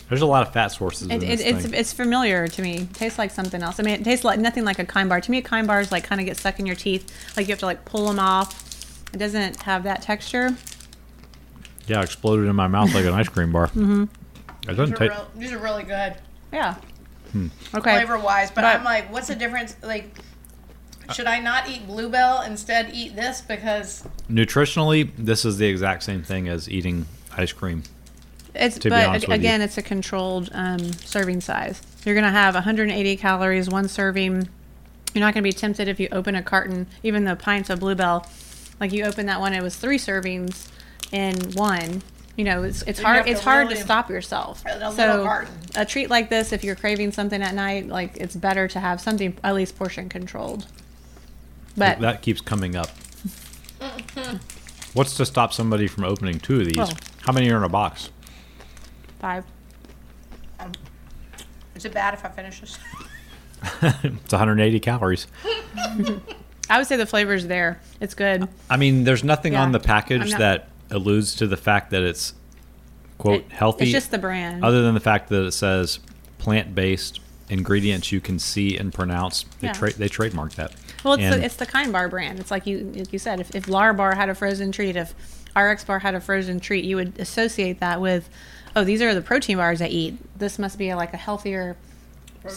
There's 0.10 0.22
a 0.22 0.28
lot 0.28 0.46
of 0.46 0.54
fat 0.54 0.68
sources 0.68 1.08
in 1.08 1.12
It, 1.12 1.24
it, 1.24 1.28
this 1.38 1.42
it's 1.42 1.66
thing. 1.66 1.74
it's 1.74 1.94
familiar 1.94 2.48
to 2.48 2.62
me. 2.62 2.82
It 2.82 2.94
tastes 2.94 3.18
like 3.18 3.32
something 3.32 3.64
else. 3.64 3.80
I 3.80 3.84
mean, 3.84 3.96
it 3.96 4.04
tastes 4.04 4.24
like 4.24 4.38
nothing 4.40 4.64
like 4.64 4.78
a 4.78 4.86
kind 4.86 5.10
bar. 5.10 5.20
To 5.22 5.32
me, 5.32 5.40
a 5.40 5.42
kind 5.42 5.66
bars 5.66 5.92
like 5.92 6.04
kind 6.04 6.22
of 6.22 6.28
get 6.28 6.38
stuck 6.38 6.60
in 6.60 6.68
your 6.68 6.76
teeth. 6.76 7.12
Like 7.36 7.48
you 7.48 7.52
have 7.54 7.60
to 7.62 7.66
like 7.66 7.84
pull 7.86 8.06
them 8.06 8.20
off. 8.20 8.62
It 9.12 9.18
doesn't 9.18 9.64
have 9.64 9.84
that 9.86 10.04
texture. 10.04 10.56
Yeah, 11.88 12.02
exploded 12.02 12.48
in 12.48 12.56
my 12.56 12.68
mouth 12.68 12.94
like 12.94 13.06
an 13.06 13.14
ice 13.14 13.30
cream 13.30 13.52
bar. 13.52 13.68
Mm-hmm. 13.74 14.04
It 14.04 14.68
These 14.68 14.78
doesn't 14.78 14.94
are, 14.96 14.98
taste. 14.98 15.12
real, 15.14 15.28
these 15.36 15.52
are 15.52 15.58
really 15.58 15.84
good 15.84 16.16
Yeah. 16.54 16.76
Hmm. 17.34 17.48
Okay. 17.76 17.96
flavor 17.96 18.18
wise, 18.18 18.50
but, 18.50 18.62
But- 18.62 18.76
I'm 18.78 18.84
like, 18.86 19.12
what's 19.12 19.28
the 19.28 19.36
difference? 19.36 19.76
Like, 19.84 20.18
should 21.14 21.28
I 21.28 21.40
not 21.42 21.68
eat 21.70 21.86
Blue 21.86 22.08
Bell 22.08 22.42
instead 22.44 22.92
eat 22.94 23.14
this 23.16 23.42
because 23.42 24.08
Nutritionally, 24.30 25.12
this 25.18 25.44
is 25.44 25.58
the 25.58 25.66
exact 25.68 26.04
same 26.04 26.24
thing 26.24 26.48
as 26.48 26.70
eating 26.70 27.06
ice 27.36 27.52
cream. 27.52 27.84
It's 28.56 28.76
to 28.78 28.84
be 28.86 28.90
but 28.92 29.08
honest 29.08 29.24
ag- 29.26 29.30
with 29.30 29.40
again, 29.40 29.60
you. 29.60 29.66
it's 29.66 29.78
a 29.78 29.82
controlled 29.82 30.50
um, 30.54 30.94
serving 30.94 31.42
size. 31.42 31.82
You're 32.06 32.16
gonna 32.16 32.32
have 32.32 32.54
180 32.54 33.18
calories 33.18 33.68
one 33.70 33.90
serving. 33.90 34.48
You're 35.14 35.20
not 35.26 35.34
gonna 35.34 35.42
be 35.44 35.52
tempted 35.52 35.88
if 35.90 36.00
you 36.00 36.08
open 36.14 36.36
a 36.36 36.42
carton, 36.44 36.88
even 37.04 37.26
the 37.26 37.36
pints 37.36 37.70
of 37.70 37.82
Blue 37.82 37.96
Bell. 37.96 38.26
Like 38.80 38.94
you 38.94 39.04
open 39.04 39.26
that 39.26 39.40
one, 39.42 39.54
it 39.54 39.62
was 39.62 39.76
three 39.76 39.98
servings 39.98 40.68
in 41.14 41.36
one. 41.54 42.02
You 42.36 42.44
know, 42.46 42.64
it's 42.64 42.82
it's 42.82 43.00
hard 43.00 43.26
to 43.26 43.32
it's 43.32 43.42
hard 43.42 43.70
to 43.70 43.76
stop 43.78 44.10
yourself. 44.10 44.64
A 44.66 44.92
So 44.92 45.46
a 45.76 45.86
treat 45.86 46.10
like 46.10 46.30
this, 46.30 46.52
if 46.52 46.64
you're 46.64 46.76
craving 46.76 47.12
something 47.12 47.42
at 47.42 47.54
night, 47.54 47.88
like 47.88 48.18
it's 48.18 48.36
better 48.36 48.68
to 48.70 48.80
have 48.80 49.00
something 49.00 49.38
at 49.44 49.54
least 49.54 49.78
portion 49.78 50.10
controlled. 50.10 50.66
But 51.78 52.00
that 52.02 52.22
keeps 52.24 52.42
coming 52.42 52.76
up. 52.76 52.90
What's 54.94 55.16
to 55.18 55.26
stop 55.26 55.54
somebody 55.54 55.88
from 55.88 56.04
opening 56.04 56.40
two 56.40 56.62
of 56.62 56.66
these? 56.66 56.78
Oh. 56.78 56.90
How 57.22 57.34
many 57.34 57.50
are 57.52 57.58
in 57.58 57.64
a 57.64 57.70
box? 57.70 58.10
five. 59.20 59.46
Um, 60.60 60.72
is 61.76 61.86
it 61.86 61.94
bad 61.94 62.14
if 62.14 62.26
I 62.26 62.30
finish 62.30 62.60
this? 62.60 62.78
It's 64.04 64.32
180 64.34 64.80
calories. 64.82 65.28
I 66.70 66.78
would 66.78 66.88
say 66.88 66.98
the 66.98 67.06
flavor's 67.06 67.48
there. 67.48 67.80
It's 68.02 68.14
good. 68.16 68.48
I 68.70 68.76
mean, 68.78 69.04
there's 69.06 69.24
nothing 69.24 69.54
Yeah. 69.54 69.62
on 69.64 69.72
the 69.72 69.80
package 69.80 70.32
not- 70.32 70.40
that 70.40 70.68
alludes 70.94 71.36
to 71.36 71.48
the 71.48 71.58
fact 71.58 71.92
that 71.92 72.04
it's 72.04 72.34
quote 73.18 73.42
It- 73.42 73.52
healthy. 73.52 73.84
It's 73.86 73.92
just 73.92 74.12
the 74.12 74.18
brand. 74.18 74.64
other 74.64 74.82
than 74.82 74.94
the 74.94 75.00
fact 75.00 75.30
that 75.30 75.46
it 75.46 75.52
says 75.52 76.00
plant-based 76.40 77.20
ingredients 77.50 78.12
you 78.12 78.20
can 78.22 78.40
see 78.40 78.78
and 78.78 78.94
pronounce. 78.94 79.46
They 79.60 79.68
Yeah. 79.68 79.74
tra- 79.74 79.94
they 79.94 80.08
trademark 80.08 80.56
that. 80.56 80.72
Well, 81.04 81.16
it's 81.16 81.24
And- 81.24 81.34
the, 81.42 81.46
it's 81.46 81.56
the 81.56 81.66
Kind 81.66 81.92
Bar 81.92 82.08
brand. 82.10 82.40
It's 82.40 82.52
like 82.52 82.66
you 82.66 82.92
like 82.96 83.12
you 83.14 83.20
said, 83.20 83.40
if, 83.40 83.54
if 83.56 83.66
Larabar 83.66 84.16
had 84.16 84.30
a 84.30 84.36
frozen 84.36 84.72
treat, 84.72 84.96
if 84.96 85.14
RX 85.56 85.84
Bar 85.84 86.00
had 86.00 86.16
a 86.16 86.22
frozen 86.22 86.60
treat, 86.60 86.84
you 86.86 86.96
would 86.96 87.14
associate 87.20 87.80
that 87.80 88.02
with, 88.02 88.30
oh, 88.76 88.84
these 88.84 89.02
are 89.02 89.14
the 89.14 89.22
protein 89.22 89.58
bars 89.58 89.82
I 89.82 89.88
eat. 89.88 90.18
This 90.40 90.58
must 90.58 90.78
be 90.78 90.90
a, 90.90 90.96
like 90.96 91.14
a 91.14 91.18
healthier 91.18 91.76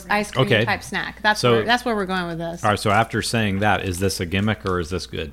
ice 0.09 0.31
cream 0.31 0.47
Okay. 0.47 0.65
type 0.65 0.83
snack. 0.83 1.21
That's 1.23 1.41
So- 1.41 1.53
where 1.57 1.65
that's 1.65 1.85
where 1.85 1.95
we're 1.95 2.07
going 2.07 2.27
with 2.29 2.39
this. 2.39 2.65
all 2.65 2.71
right. 2.71 2.79
So 2.79 2.91
after 2.91 3.23
saying 3.23 3.59
that, 3.61 3.85
is 3.85 3.99
this 3.99 4.19
a 4.21 4.27
gimmick 4.27 4.65
or 4.65 4.81
is 4.81 4.91
this 4.91 5.07
good? 5.07 5.33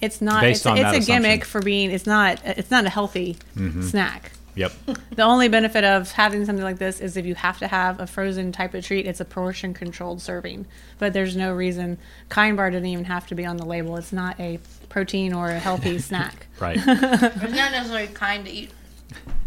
It's 0.00 0.20
not. 0.20 0.42
Based 0.42 0.60
it's 0.60 0.66
on 0.66 0.78
it's 0.78 0.90
that 0.90 1.02
a 1.02 1.06
gimmick 1.06 1.44
for 1.44 1.60
being. 1.60 1.90
It's 1.90 2.06
not. 2.06 2.40
It's 2.44 2.70
not 2.70 2.84
a 2.86 2.90
healthy 2.90 3.36
mm-hmm. 3.56 3.82
snack. 3.82 4.32
Yep. 4.58 4.72
The 5.14 5.22
only 5.22 5.48
benefit 5.48 5.84
of 5.84 6.10
having 6.10 6.44
something 6.44 6.64
like 6.64 6.78
this 6.78 7.00
is 7.00 7.16
if 7.16 7.24
you 7.24 7.36
have 7.36 7.60
to 7.60 7.68
have 7.68 8.00
a 8.00 8.08
frozen 8.08 8.50
type 8.50 8.74
of 8.74 8.84
treat, 8.84 9.06
it's 9.06 9.20
a 9.20 9.24
portion 9.24 9.72
controlled 9.72 10.20
serving. 10.20 10.66
But 10.98 11.12
there's 11.12 11.36
no 11.36 11.54
reason. 11.54 11.96
Kind 12.28 12.56
Bar 12.56 12.72
didn't 12.72 12.86
even 12.86 13.04
have 13.04 13.28
to 13.28 13.36
be 13.36 13.46
on 13.46 13.56
the 13.56 13.64
label. 13.64 13.96
It's 13.96 14.12
not 14.12 14.38
a 14.40 14.58
protein 14.88 15.32
or 15.32 15.50
a 15.50 15.60
healthy 15.60 15.98
snack. 16.00 16.48
Right. 16.58 16.76
It's 16.76 16.86
not 16.86 17.70
necessarily 17.70 18.08
kind 18.08 18.44
to 18.46 18.50
eat 18.50 18.72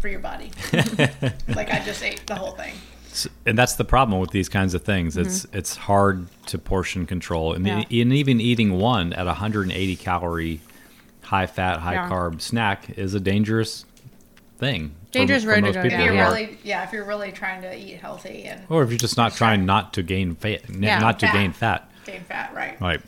for 0.00 0.08
your 0.08 0.20
body. 0.20 0.50
like 0.72 1.70
I 1.70 1.82
just 1.84 2.02
ate 2.02 2.26
the 2.26 2.34
whole 2.34 2.52
thing. 2.52 2.74
S- 3.12 3.28
and 3.46 3.56
that's 3.58 3.74
the 3.74 3.84
problem 3.84 4.18
with 4.20 4.30
these 4.30 4.48
kinds 4.48 4.74
of 4.74 4.82
things. 4.82 5.16
It's 5.16 5.46
it's 5.52 5.76
hard 5.76 6.26
to 6.46 6.58
portion 6.58 7.06
control, 7.06 7.52
and, 7.52 7.64
Mm-hmm. 7.66 7.92
Yeah. 7.92 8.02
and 8.02 8.12
even 8.12 8.40
eating 8.40 8.72
one 8.78 9.12
at 9.12 9.26
180 9.26 9.96
calorie, 9.96 10.60
high 11.22 11.46
fat, 11.46 11.80
high 11.80 11.94
Yeah. 11.94 12.08
carb 12.08 12.40
snack 12.40 12.90
is 12.98 13.14
a 13.14 13.20
dangerous 13.20 13.84
thing. 14.58 14.94
Dangerous 15.10 15.42
for 15.44 15.50
road 15.50 15.56
to 15.56 15.60
most 15.62 15.74
go 15.74 15.82
people 15.82 15.98
If 16.00 16.04
you're 16.06 16.14
really, 16.14 16.58
yeah, 16.64 16.84
if 16.84 16.92
you're 16.92 17.04
really 17.04 17.32
trying 17.32 17.60
to 17.62 17.76
eat 17.76 17.98
healthy 18.00 18.44
and 18.44 18.62
or 18.70 18.82
if 18.82 18.90
you're 18.90 18.98
just 18.98 19.16
not 19.18 19.34
trying 19.34 19.66
not 19.66 19.92
to 19.94 20.02
gain 20.02 20.34
fat, 20.34 20.62
Yeah. 20.70 20.98
not 20.98 21.18
to 21.20 21.26
Fat. 21.26 21.32
gain 21.34 21.52
fat. 21.52 21.90
gain 22.06 22.22
fat, 22.22 22.54
right? 22.54 22.80
Right. 22.80 23.00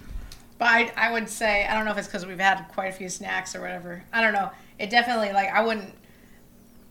But 0.58 0.68
I, 0.68 0.92
I 0.96 1.12
would 1.12 1.28
say 1.28 1.66
I 1.66 1.74
don't 1.74 1.84
know 1.86 1.90
if 1.92 1.98
it's 1.98 2.06
because 2.08 2.26
we've 2.26 2.38
had 2.38 2.64
quite 2.68 2.86
a 2.88 2.92
few 2.92 3.08
snacks 3.08 3.54
or 3.56 3.60
whatever. 3.62 4.04
I 4.12 4.20
don't 4.20 4.32
know. 4.34 4.50
It 4.78 4.90
definitely 4.90 5.32
like 5.32 5.48
I 5.48 5.62
wouldn't. 5.64 5.94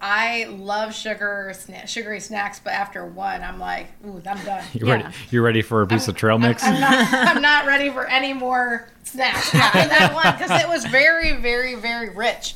I 0.06 0.48
love 0.50 0.94
sugar, 0.94 1.52
sna- 1.54 1.88
sugary 1.88 2.20
snacks, 2.20 2.60
but 2.60 2.74
after 2.74 3.06
one, 3.06 3.42
I'm 3.42 3.58
like, 3.58 3.88
ooh, 4.06 4.22
I'm 4.28 4.44
done. 4.44 4.62
You're 4.74 4.90
Yeah. 4.90 4.94
ready. 5.04 5.16
You're 5.32 5.44
ready 5.44 5.62
for 5.62 5.82
a 5.82 5.88
piece 5.88 6.10
of 6.10 6.18
trail 6.18 6.38
mix. 6.38 6.62
I'm 6.62 6.78
not, 6.82 7.08
I'm 7.36 7.42
not 7.42 7.66
ready 7.66 7.90
for 7.90 8.06
any 8.06 8.34
more 8.34 8.90
snacks 9.06 9.56
after 9.56 9.78
that 9.88 10.14
one 10.14 10.34
because 10.38 10.62
it 10.62 10.68
was 10.68 10.84
very, 10.88 11.38
very, 11.38 11.76
very 11.76 12.10
rich. 12.10 12.56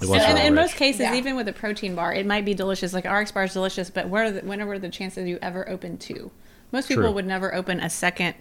It 0.00 0.06
was 0.08 0.22
And 0.22 0.38
in 0.38 0.52
rich. 0.52 0.62
most 0.62 0.76
cases, 0.76 1.00
Yeah. 1.00 1.16
even 1.16 1.34
with 1.34 1.48
a 1.48 1.52
protein 1.52 1.96
bar, 1.96 2.14
it 2.14 2.24
might 2.26 2.44
be 2.44 2.54
delicious. 2.54 2.92
Like 2.92 3.04
RX 3.10 3.32
bar 3.32 3.42
is 3.42 3.52
delicious, 3.54 3.90
but 3.90 4.06
what 4.08 4.22
are 4.26 4.30
the, 4.30 4.40
when 4.42 4.60
are 4.62 4.78
the 4.78 4.88
chances 4.88 5.26
you 5.28 5.40
ever 5.42 5.68
open 5.68 5.98
two? 5.98 6.30
Most 6.70 6.86
people 6.86 7.02
True. 7.02 7.12
would 7.12 7.26
never 7.26 7.52
open 7.56 7.80
a 7.80 7.90
second, 7.90 8.36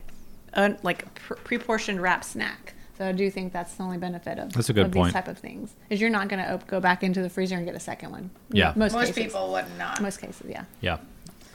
uh, 0.53 0.71
like 0.83 1.15
pr- 1.15 1.33
pre-portioned 1.33 1.99
wrap 2.03 2.23
snack. 2.23 2.75
So 2.97 3.07
I 3.07 3.11
do 3.11 3.29
think 3.29 3.53
that's 3.53 3.75
the 3.75 3.83
only 3.83 3.97
benefit 3.99 4.39
of, 4.39 4.53
That's 4.53 4.69
a 4.69 4.73
good 4.73 4.87
of 4.87 4.91
point. 4.91 5.07
these 5.07 5.13
type 5.13 5.27
of 5.27 5.37
things 5.37 5.75
is 5.89 6.01
you're 6.01 6.09
not 6.09 6.29
going 6.29 6.43
to 6.43 6.53
op- 6.55 6.65
go 6.65 6.79
back 6.79 7.03
into 7.03 7.21
the 7.21 7.29
freezer 7.29 7.55
and 7.55 7.63
get 7.65 7.75
a 7.75 7.79
second 7.79 8.09
one. 8.11 8.31
Yeah. 8.49 8.73
most, 8.75 8.93
Most 8.93 9.09
cases. 9.13 9.23
people 9.25 9.51
would 9.51 9.65
not. 9.77 10.01
Most 10.01 10.19
cases, 10.19 10.47
yeah. 10.49 10.63
yeah. 10.81 10.97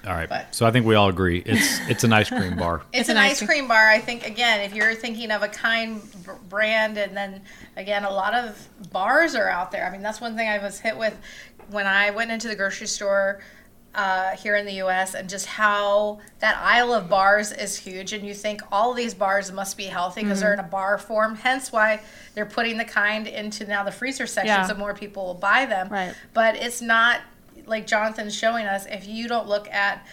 All 0.07 0.13
right. 0.15 0.29
But- 0.29 0.55
so 0.55 0.67
I 0.67 0.71
think 0.71 0.87
we 0.87 0.95
all 0.95 1.09
agree 1.09 1.43
it's 1.45 1.81
it's 1.89 2.05
an 2.05 2.13
ice 2.13 2.29
cream 2.29 2.57
bar. 2.57 2.83
It's, 2.93 3.09
an 3.09 3.17
an 3.17 3.23
ice 3.25 3.43
ice 3.43 3.49
cream 3.49 3.67
bar. 3.67 3.89
I 3.89 3.99
think 3.99 4.25
again, 4.27 4.61
if 4.61 4.73
you're 4.75 4.95
thinking 4.95 5.31
of 5.33 5.43
a 5.43 5.49
kind 5.49 6.01
b- 6.25 6.33
brand, 6.49 6.97
and 6.97 7.17
then 7.17 7.43
again, 7.77 8.05
a 8.05 8.11
lot 8.11 8.35
of 8.35 8.69
bars 8.93 9.35
are 9.35 9.49
out 9.49 9.73
there. 9.73 9.85
I 9.87 9.91
mean, 9.91 10.03
that's 10.03 10.21
one 10.21 10.37
thing 10.37 10.49
I 10.49 10.59
was 10.59 10.79
hit 10.81 10.97
with 10.97 11.17
when 11.71 11.87
I 11.87 12.11
went 12.11 12.31
into 12.31 12.47
the 12.49 12.57
grocery 12.57 12.87
store 12.89 13.41
uh, 13.95 14.31
here 14.37 14.57
in 14.57 14.65
the 14.65 14.73
U.S. 14.75 15.15
and 15.15 15.29
just 15.29 15.45
how 15.47 16.21
that 16.39 16.57
aisle 16.57 16.95
of 16.95 17.09
bars 17.09 17.53
is 17.53 17.77
huge, 17.77 18.13
and 18.13 18.27
you 18.27 18.33
think 18.35 18.63
all 18.73 18.95
these 18.95 19.13
bars 19.15 19.53
must 19.53 19.77
be 19.77 19.85
healthy 19.85 20.23
because 20.23 20.41
they're 20.41 20.55
in 20.55 20.59
a 20.61 20.63
bar 20.65 20.97
form. 20.99 21.35
Hence, 21.35 21.71
why 21.71 22.03
they're 22.35 22.47
putting 22.47 22.79
the 22.79 22.85
kind 22.85 23.27
into 23.27 23.67
now 23.67 23.83
the 23.85 23.93
freezer 23.93 24.27
section, 24.27 24.47
Yeah. 24.55 24.67
so 24.67 24.75
more 24.75 24.95
people 24.95 25.27
will 25.27 25.35
buy 25.35 25.67
them. 25.67 25.89
Right. 25.91 26.15
But 26.33 26.57
it's 26.57 26.81
not 26.81 27.21
like 27.67 27.87
Jonathan's 27.87 28.35
showing 28.35 28.65
us. 28.67 28.87
If 28.87 29.07
you 29.07 29.29
don't 29.29 29.47
look 29.47 29.69
at 29.71 30.07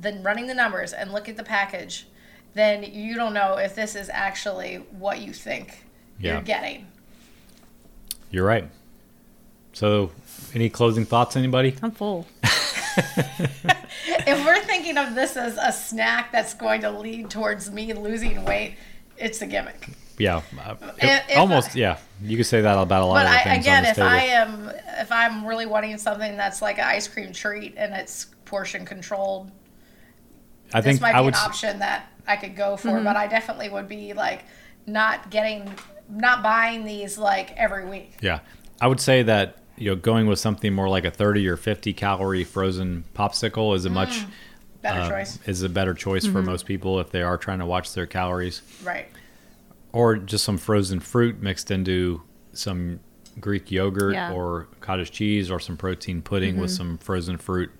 the 0.00 0.18
running 0.22 0.46
the 0.46 0.54
numbers 0.54 0.92
and 0.94 1.12
look 1.12 1.28
at 1.28 1.36
the 1.36 1.44
package, 1.44 2.06
then 2.54 2.82
you 2.82 3.14
don't 3.14 3.34
know 3.34 3.56
if 3.58 3.74
this 3.74 3.94
is 3.94 4.08
actually 4.10 4.76
what 4.98 5.18
you 5.20 5.32
think 5.34 5.84
Yeah. 6.18 6.32
you're 6.34 6.42
getting. 6.42 6.86
You're 8.30 8.46
right. 8.46 8.68
So, 9.74 10.10
any 10.54 10.68
closing 10.70 11.04
thoughts, 11.04 11.36
anybody? 11.36 11.76
I'm 11.82 11.90
full. 11.90 12.26
If 14.26 14.44
we're 14.44 14.62
thinking 14.64 14.96
of 14.98 15.14
this 15.14 15.36
as 15.36 15.56
a 15.56 15.72
snack 15.72 16.32
that's 16.32 16.54
going 16.54 16.82
to 16.82 16.90
lead 16.90 17.30
towards 17.30 17.70
me 17.70 17.92
losing 17.94 18.44
weight, 18.44 18.76
it's 19.16 19.40
a 19.42 19.46
gimmick. 19.46 19.88
Yeah. 20.18 20.42
uh, 20.64 20.74
If- 20.98 21.30
if 21.30 21.38
almost. 21.38 21.70
I- 21.76 21.80
yeah. 21.80 21.98
You 22.22 22.36
could 22.36 22.46
say 22.46 22.60
that 22.60 22.76
about 22.78 23.02
a 23.02 23.06
lot 23.06 23.14
But 23.14 23.26
of 23.26 23.32
the 23.32 23.38
I, 23.38 23.44
things 23.44 23.64
again, 23.64 23.76
on 23.78 23.82
this 23.84 23.90
if 23.92 23.96
table. 23.96 24.08
I 24.08 24.18
am 24.18 24.72
if 25.00 25.12
I'm 25.12 25.46
really 25.46 25.66
wanting 25.66 25.96
something 25.98 26.36
that's 26.36 26.60
like 26.60 26.78
an 26.78 26.84
ice 26.84 27.06
cream 27.08 27.32
treat 27.32 27.74
and 27.76 27.94
it's 27.94 28.26
portion 28.44 28.84
controlled, 28.84 29.50
I 30.74 30.80
this 30.80 30.92
think 30.98 31.00
might 31.02 31.14
I 31.14 31.20
be 31.20 31.24
would. 31.26 31.34
an 31.34 31.40
option 31.40 31.78
that 31.78 32.06
I 32.26 32.36
could 32.36 32.56
go 32.56 32.76
for. 32.76 32.88
Mm-hmm. 32.88 33.04
But 33.04 33.16
I 33.16 33.26
definitely 33.28 33.68
would 33.70 33.88
be 33.88 34.12
like 34.14 34.44
not 34.86 35.30
getting, 35.30 35.72
not 36.10 36.42
buying 36.42 36.84
these 36.84 37.16
like 37.18 37.52
every 37.56 37.88
week. 37.88 38.14
Yeah, 38.20 38.40
I 38.80 38.88
would 38.88 39.00
say 39.00 39.22
that 39.22 39.57
you 39.78 39.90
know 39.90 39.96
going 39.96 40.26
with 40.26 40.38
something 40.38 40.72
more 40.74 40.88
like 40.88 41.04
a 41.04 41.10
30 41.10 41.46
or 41.48 41.56
50 41.56 41.92
calorie 41.92 42.44
frozen 42.44 43.04
popsicle 43.14 43.74
is 43.76 43.84
a 43.84 43.90
much 43.90 44.24
Better 44.80 45.00
uh, 45.00 45.08
choice, 45.08 45.38
is 45.46 45.62
a 45.62 45.68
better 45.68 45.92
choice 45.94 46.24
Mm-hmm. 46.24 46.32
for 46.32 46.42
most 46.42 46.64
people 46.66 47.00
if 47.00 47.10
they 47.10 47.22
are 47.22 47.36
trying 47.36 47.58
to 47.58 47.66
watch 47.66 47.94
their 47.94 48.06
calories, 48.06 48.62
right? 48.84 49.08
or 49.92 50.16
just 50.16 50.44
some 50.44 50.58
frozen 50.58 51.00
fruit 51.00 51.40
mixed 51.42 51.70
into 51.70 52.22
some 52.52 53.00
Greek 53.40 53.70
yogurt 53.70 54.14
Yeah. 54.14 54.28
Mm-hmm. 54.28 54.36
or 54.38 54.68
cottage 54.80 55.10
cheese 55.10 55.50
or 55.50 55.58
some 55.60 55.76
protein 55.76 56.22
pudding 56.22 56.58
with 56.58 56.70
some 56.70 56.98
frozen 56.98 57.38
fruit. 57.38 57.70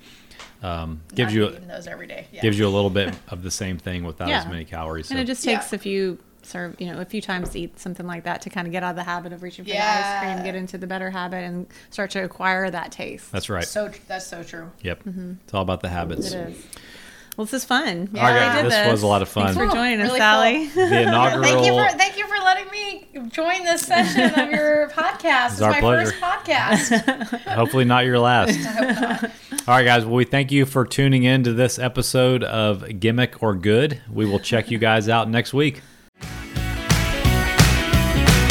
Um, 0.63 1.03
gives 1.15 1.33
Not 1.33 1.39
you 1.41 1.49
eating 1.51 1.69
those 1.69 1.87
every 1.87 2.07
day. 2.09 2.27
Yeah. 2.33 2.43
gives 2.43 2.59
you 2.59 2.67
a 2.67 2.69
little 2.71 2.91
bit 2.91 3.15
of 3.29 3.43
the 3.45 3.51
same 3.51 3.79
thing 3.79 4.03
without 4.05 4.29
as 4.31 4.47
many 4.47 4.65
calories. 4.65 5.11
And 5.11 5.19
so- 5.19 5.23
it 5.23 5.27
just 5.27 5.45
Yeah. 5.45 5.59
takes 5.59 5.73
a 5.73 5.79
few 5.79 6.19
serve, 6.49 6.81
you 6.81 6.87
know, 6.93 7.01
a 7.01 7.05
few 7.05 7.21
times 7.21 7.51
to 7.51 7.61
eat 7.61 7.79
something 7.79 8.07
like 8.07 8.25
that 8.25 8.43
to 8.43 8.51
kind 8.51 8.67
of 8.67 8.73
get 8.73 8.83
out 8.83 8.91
of 8.91 8.97
the 8.97 9.05
habit 9.05 9.33
of 9.33 9.43
reaching 9.43 9.65
for 9.65 9.71
the 9.71 9.79
ice 9.79 10.21
cream, 10.25 10.45
get 10.45 10.55
into 10.55 10.79
the 10.79 10.87
better 10.87 11.11
habit, 11.11 11.45
and 11.45 11.67
start 11.91 12.11
to 12.13 12.25
acquire 12.25 12.71
that 12.71 12.91
taste. 12.93 13.31
That's 13.33 13.49
right. 13.49 13.65
So 13.65 13.91
that's 14.09 14.27
so 14.27 14.43
true. 14.43 14.71
Yep. 14.83 15.05
Mm-hmm. 15.05 15.33
It's 15.45 15.55
all 15.55 15.63
about 15.63 15.81
the 15.81 15.89
habits. 15.89 16.33
It 16.33 16.49
is. 16.51 16.67
Well, 17.37 17.45
this 17.45 17.55
is 17.55 17.65
fun. 17.65 18.11
All 18.17 18.21
right, 18.21 18.35
Yeah, 18.35 18.63
we 18.65 18.69
this 18.69 18.91
was 18.91 19.03
a 19.05 19.07
lot 19.07 19.23
of 19.23 19.29
fun. 19.29 19.45
Thanks 19.45 19.59
for 19.59 19.67
Cool. 19.67 19.75
joining 19.77 20.01
us, 20.01 20.09
Really 20.09 20.19
Sally. 20.19 20.67
The 20.67 21.03
inaugural. 21.03 21.45
Thank 21.45 21.67
you 21.67 21.73
for 21.73 21.89
thank 21.97 22.19
you 22.19 22.27
for 22.27 22.37
letting 22.45 22.69
me 22.73 23.29
join 23.29 23.63
this 23.63 23.83
session 23.83 24.41
of 24.41 24.51
your 24.51 24.89
podcast. 24.95 25.53
It's 25.53 25.61
our 25.61 25.71
my 25.71 25.79
pleasure. 25.81 26.11
first 26.11 26.21
podcast. 26.21 27.41
Hopefully 27.55 27.85
not 27.85 28.07
your 28.07 28.19
last. 28.19 28.59
All 29.69 29.75
right, 29.77 29.85
guys. 29.85 30.05
Well, 30.05 30.15
we 30.17 30.25
thank 30.25 30.51
you 30.51 30.67
for 30.67 30.85
tuning 30.85 31.23
in 31.23 31.45
to 31.45 31.53
this 31.53 31.79
episode 31.79 32.43
of 32.43 32.99
Gimmick 32.99 33.41
or 33.41 33.55
Good. 33.55 34.01
We 34.13 34.27
will 34.27 34.41
check 34.41 34.73
you 34.73 34.79
guys 34.79 35.09
out 35.09 35.31
next 35.31 35.55
week. 35.55 35.81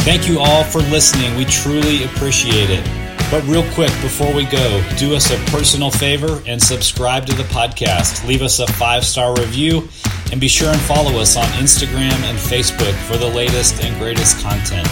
Thank 0.07 0.29
you 0.29 0.39
all 0.39 0.63
for 0.63 0.79
listening. 0.83 1.35
We 1.35 1.43
truly 1.43 2.05
appreciate 2.05 2.69
it. 2.69 2.81
But 3.29 3.43
real 3.43 3.69
quick 3.73 3.91
before 4.01 4.33
we 4.33 4.45
go, 4.45 4.81
do 4.97 5.13
us 5.13 5.31
a 5.31 5.37
personal 5.51 5.91
favor 5.91 6.41
and 6.47 6.63
subscribe 6.63 7.25
to 7.25 7.35
the 7.35 7.43
podcast. 7.43 8.25
Leave 8.25 8.41
us 8.41 8.59
a 8.59 8.67
five 8.67 9.03
star 9.03 9.35
review 9.35 9.89
and 10.31 10.39
be 10.39 10.47
sure 10.47 10.71
and 10.71 10.79
follow 10.79 11.19
us 11.19 11.35
on 11.35 11.43
Instagram 11.59 12.13
and 12.23 12.37
Facebook 12.37 12.93
for 13.05 13.17
the 13.17 13.27
latest 13.27 13.83
and 13.83 13.99
greatest 13.99 14.41
content. 14.41 14.87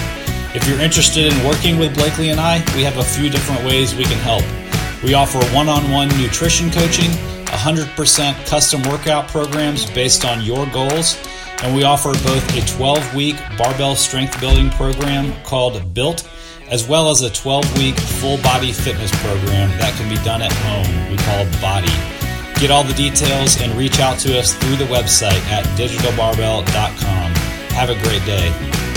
If 0.54 0.68
you're 0.68 0.82
interested 0.82 1.32
in 1.32 1.48
working 1.48 1.80
with 1.80 1.96
Blakely 1.96 2.32
and 2.32 2.40
I, 2.42 2.58
we 2.76 2.84
have 2.84 2.98
a 2.98 3.04
few 3.04 3.30
different 3.30 3.64
ways 3.64 3.96
we 3.96 4.04
can 4.04 4.20
help. 4.20 4.44
We 5.02 5.14
offer 5.14 5.40
one 5.56 5.70
on 5.70 5.90
one 5.92 6.10
nutrition 6.22 6.70
coaching, 6.70 7.12
100% 7.46 8.46
custom 8.48 8.82
workout 8.92 9.30
programs 9.30 9.90
based 9.92 10.26
on 10.26 10.42
your 10.42 10.66
goals, 10.74 11.18
and 11.64 11.76
we 11.76 11.84
offer 11.84 12.12
both 12.12 12.58
a 12.58 12.62
12 12.78 13.16
week 13.16 13.36
barbell 13.58 13.96
strength 13.96 14.40
building 14.40 14.70
program 14.72 15.34
called 15.44 15.94
Built, 15.94 16.28
as 16.70 16.88
well 16.88 17.10
as 17.10 17.22
a 17.22 17.30
12 17.30 17.78
week 17.78 17.98
full 18.00 18.38
body 18.38 18.72
fitness 18.72 19.12
program 19.24 19.70
that 19.80 19.94
can 19.98 20.10
be 20.10 20.22
done 20.24 20.42
at 20.42 20.52
home. 20.52 21.12
We 21.12 21.18
call 21.18 21.46
Body. 21.62 21.94
Get 22.60 22.72
all 22.72 22.84
the 22.84 22.94
details 22.94 23.62
and 23.62 23.74
reach 23.74 24.00
out 24.00 24.18
to 24.20 24.40
us 24.40 24.54
through 24.54 24.78
the 24.78 24.86
website 24.86 25.42
at 25.48 25.66
digitalbarbell.com. 25.78 27.32
Have 27.76 27.90
a 27.90 28.02
great 28.04 28.26
day. 28.26 28.95